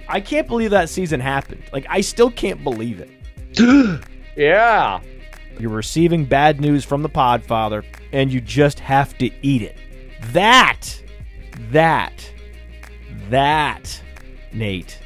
I 0.08 0.20
can't 0.20 0.46
believe 0.46 0.70
that 0.70 0.88
season 0.88 1.20
happened. 1.20 1.62
Like, 1.72 1.86
I 1.88 2.00
still 2.00 2.30
can't 2.30 2.62
believe 2.62 3.00
it. 3.00 4.02
Yeah. 4.36 5.00
You're 5.58 5.70
receiving 5.70 6.26
bad 6.26 6.60
news 6.60 6.84
from 6.84 7.02
the 7.02 7.08
Podfather, 7.08 7.82
and 8.12 8.32
you 8.32 8.40
just 8.40 8.80
have 8.80 9.16
to 9.18 9.30
eat 9.42 9.62
it. 9.62 9.76
That, 10.32 10.82
that, 11.70 12.32
that, 13.30 14.02
Nate, 14.52 14.98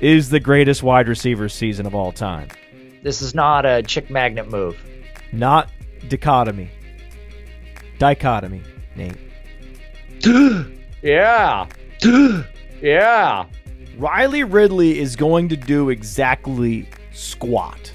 is 0.00 0.30
the 0.30 0.40
greatest 0.40 0.82
wide 0.82 1.08
receiver 1.08 1.48
season 1.48 1.86
of 1.86 1.94
all 1.94 2.12
time. 2.12 2.48
This 3.02 3.22
is 3.22 3.34
not 3.34 3.64
a 3.64 3.82
chick 3.82 4.10
magnet 4.10 4.50
move. 4.50 4.76
Not 5.32 5.70
dichotomy. 6.08 6.70
Dichotomy, 7.98 8.62
Nate. 8.96 9.16
Yeah. 11.00 11.68
yeah. 12.82 13.46
Riley 13.96 14.42
Ridley 14.42 14.98
is 14.98 15.14
going 15.14 15.48
to 15.48 15.56
do 15.56 15.90
exactly 15.90 16.88
squat. 17.12 17.92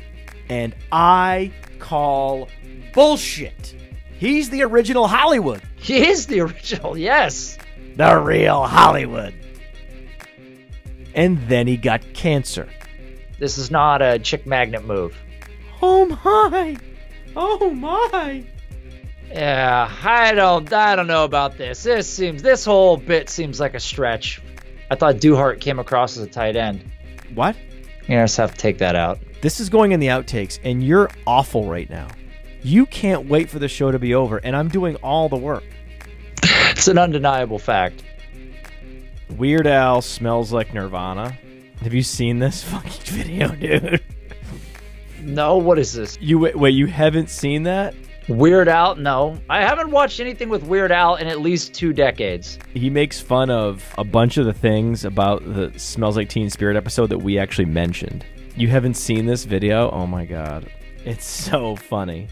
And 0.50 0.74
I 0.92 1.52
call 1.80 2.48
bullshit. 2.94 3.76
He's 4.18 4.50
the 4.50 4.64
original 4.64 5.08
Hollywood. 5.08 5.62
He 5.76 6.08
is 6.08 6.28
the 6.28 6.42
original, 6.42 6.98
yes. 6.98 7.58
The 7.96 8.18
real 8.20 8.64
Hollywood. 8.64 9.34
And 11.14 11.38
then 11.48 11.68
he 11.68 11.78
got 11.78 12.02
cancer. 12.14 12.70
This 13.40 13.58
is 13.58 13.70
not 13.70 14.02
a 14.02 14.20
chick 14.20 14.48
magnet 14.48 14.86
move. 14.86 15.16
Oh 15.82 16.06
my. 16.24 16.78
Oh 17.36 17.70
my. 17.72 18.46
Yeah, 19.30 19.92
I 20.04 20.34
don't 20.34 20.72
I 20.72 20.96
don't 20.96 21.08
know 21.08 21.24
about 21.24 21.58
this. 21.58 21.84
This 21.84 22.08
seems 22.08 22.42
this 22.42 22.64
whole 22.64 22.98
bit 22.98 23.30
seems 23.30 23.60
like 23.60 23.74
a 23.74 23.80
stretch. 23.80 24.42
I 24.92 24.96
thought 24.96 25.16
Duhart 25.16 25.60
came 25.60 25.80
across 25.80 26.18
as 26.18 26.24
a 26.24 26.30
tight 26.30 26.56
end. 26.56 26.90
What? 27.34 27.56
You 28.08 28.18
just 28.20 28.38
have 28.38 28.52
to 28.52 28.58
take 28.58 28.78
that 28.78 28.96
out. 28.96 29.20
This 29.42 29.60
is 29.60 29.70
going 29.70 29.92
in 29.92 30.00
the 30.00 30.08
outtakes, 30.08 30.60
and 30.64 30.84
you're 30.84 31.10
awful 31.26 31.66
right 31.66 31.90
now. 31.90 32.08
You 32.64 32.86
can't 32.86 33.28
wait 33.28 33.50
for 33.50 33.60
the 33.60 33.68
show 33.68 33.92
to 33.92 34.00
be 34.00 34.16
over, 34.16 34.38
and 34.38 34.56
I'm 34.56 34.70
doing 34.70 34.96
all 34.98 35.28
the 35.28 35.36
work. 35.36 35.64
It's 36.42 36.88
an 36.88 36.98
undeniable 36.98 37.60
fact. 37.60 38.04
Weird 39.32 39.68
Al 39.68 40.02
smells 40.02 40.54
like 40.54 40.74
Nirvana. 40.74 41.38
Have 41.82 41.94
you 41.94 42.04
seen 42.04 42.40
this 42.40 42.64
fucking 42.72 42.92
video, 43.06 43.50
dude? 43.50 44.02
No, 45.22 45.58
what 45.58 45.78
is 45.78 45.94
this? 45.94 46.18
You 46.22 46.40
wait, 46.40 46.56
wait, 46.58 46.72
you 46.72 46.88
haven't 46.88 47.30
seen 47.30 47.64
that? 47.64 47.96
Weird 48.30 48.70
Al? 48.70 48.96
No. 48.96 49.38
I 49.50 49.62
haven't 49.62 49.92
watched 49.92 50.22
anything 50.22 50.48
with 50.48 50.64
Weird 50.64 50.92
Al 50.94 51.16
in 51.16 51.28
at 51.28 51.42
least 51.42 51.74
two 51.74 51.92
decades. 51.92 52.58
He 52.74 52.90
makes 52.90 53.20
fun 53.20 53.50
of 53.50 53.84
a 53.98 54.06
bunch 54.06 54.38
of 54.38 54.46
the 54.46 54.54
things 54.54 55.04
about 55.04 55.44
the 55.44 55.78
Smells 55.78 56.16
Like 56.16 56.30
Teen 56.30 56.50
Spirit 56.50 56.78
episode 56.78 57.08
that 57.08 57.18
we 57.18 57.38
actually 57.38 57.66
mentioned. 57.66 58.26
You 58.56 58.70
haven't 58.70 58.94
seen 58.94 59.26
this 59.26 59.44
video? 59.44 59.90
Oh 59.92 60.08
my 60.08 60.26
god. 60.26 60.72
It's 61.04 61.26
so 61.26 61.76
funny. 61.76 62.30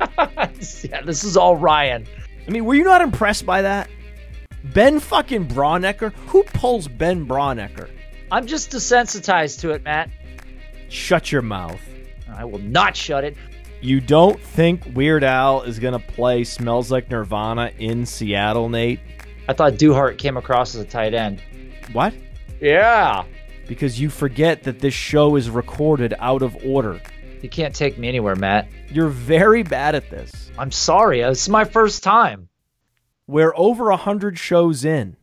yeah, 0.84 1.02
this 1.02 1.24
is 1.24 1.36
all 1.36 1.56
Ryan. 1.56 2.06
I 2.46 2.50
mean, 2.50 2.64
were 2.64 2.74
you 2.74 2.84
not 2.84 3.00
impressed 3.00 3.44
by 3.46 3.62
that? 3.62 3.88
Ben 4.64 5.00
fucking 5.00 5.46
Braunecker? 5.48 6.12
Who 6.28 6.42
pulls 6.44 6.88
Ben 6.88 7.26
Braunecker? 7.26 7.88
I'm 8.30 8.46
just 8.46 8.70
desensitized 8.70 9.60
to 9.60 9.70
it, 9.70 9.84
Matt. 9.84 10.10
Shut 10.88 11.30
your 11.30 11.42
mouth. 11.42 11.80
I 12.32 12.44
will 12.44 12.58
not 12.58 12.96
shut 12.96 13.24
it. 13.24 13.36
You 13.80 14.00
don't 14.00 14.40
think 14.40 14.82
Weird 14.94 15.22
Al 15.22 15.62
is 15.62 15.78
going 15.78 15.92
to 15.98 16.06
play 16.14 16.44
Smells 16.44 16.90
Like 16.90 17.10
Nirvana 17.10 17.72
in 17.78 18.06
Seattle, 18.06 18.68
Nate? 18.68 19.00
I 19.48 19.52
thought 19.52 19.74
Duhart 19.74 20.18
came 20.18 20.36
across 20.36 20.74
as 20.74 20.80
a 20.80 20.84
tight 20.84 21.14
end. 21.14 21.40
What? 21.92 22.14
Yeah. 22.60 23.24
Because 23.68 24.00
you 24.00 24.10
forget 24.10 24.62
that 24.64 24.80
this 24.80 24.94
show 24.94 25.36
is 25.36 25.50
recorded 25.50 26.14
out 26.18 26.42
of 26.42 26.56
order. 26.64 27.00
You 27.42 27.48
can't 27.48 27.74
take 27.74 27.98
me 27.98 28.08
anywhere, 28.08 28.36
Matt. 28.36 28.68
You're 28.90 29.08
very 29.08 29.62
bad 29.62 29.94
at 29.94 30.10
this. 30.10 30.50
I'm 30.58 30.72
sorry. 30.72 31.20
This 31.22 31.42
is 31.42 31.48
my 31.48 31.64
first 31.64 32.02
time. 32.02 32.48
We're 33.26 33.52
over 33.56 33.90
a 33.90 33.96
hundred 33.96 34.38
shows 34.38 34.84
in. 34.84 35.16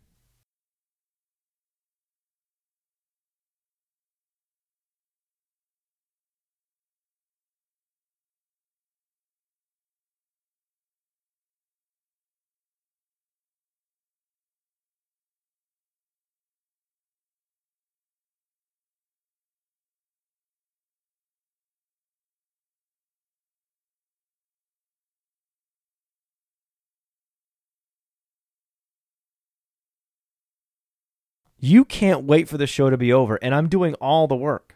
You 31.65 31.85
can't 31.85 32.25
wait 32.25 32.49
for 32.49 32.57
the 32.57 32.67
show 32.67 32.89
to 32.89 32.97
be 32.97 33.13
over, 33.13 33.37
and 33.37 33.55
I'm 33.55 33.69
doing 33.69 33.93
all 34.01 34.27
the 34.27 34.35
work. 34.35 34.75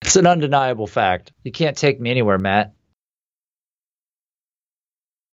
It's 0.00 0.16
an 0.16 0.26
undeniable 0.26 0.86
fact. 0.86 1.32
You 1.44 1.52
can't 1.52 1.76
take 1.76 2.00
me 2.00 2.10
anywhere, 2.10 2.38
Matt. 2.38 2.72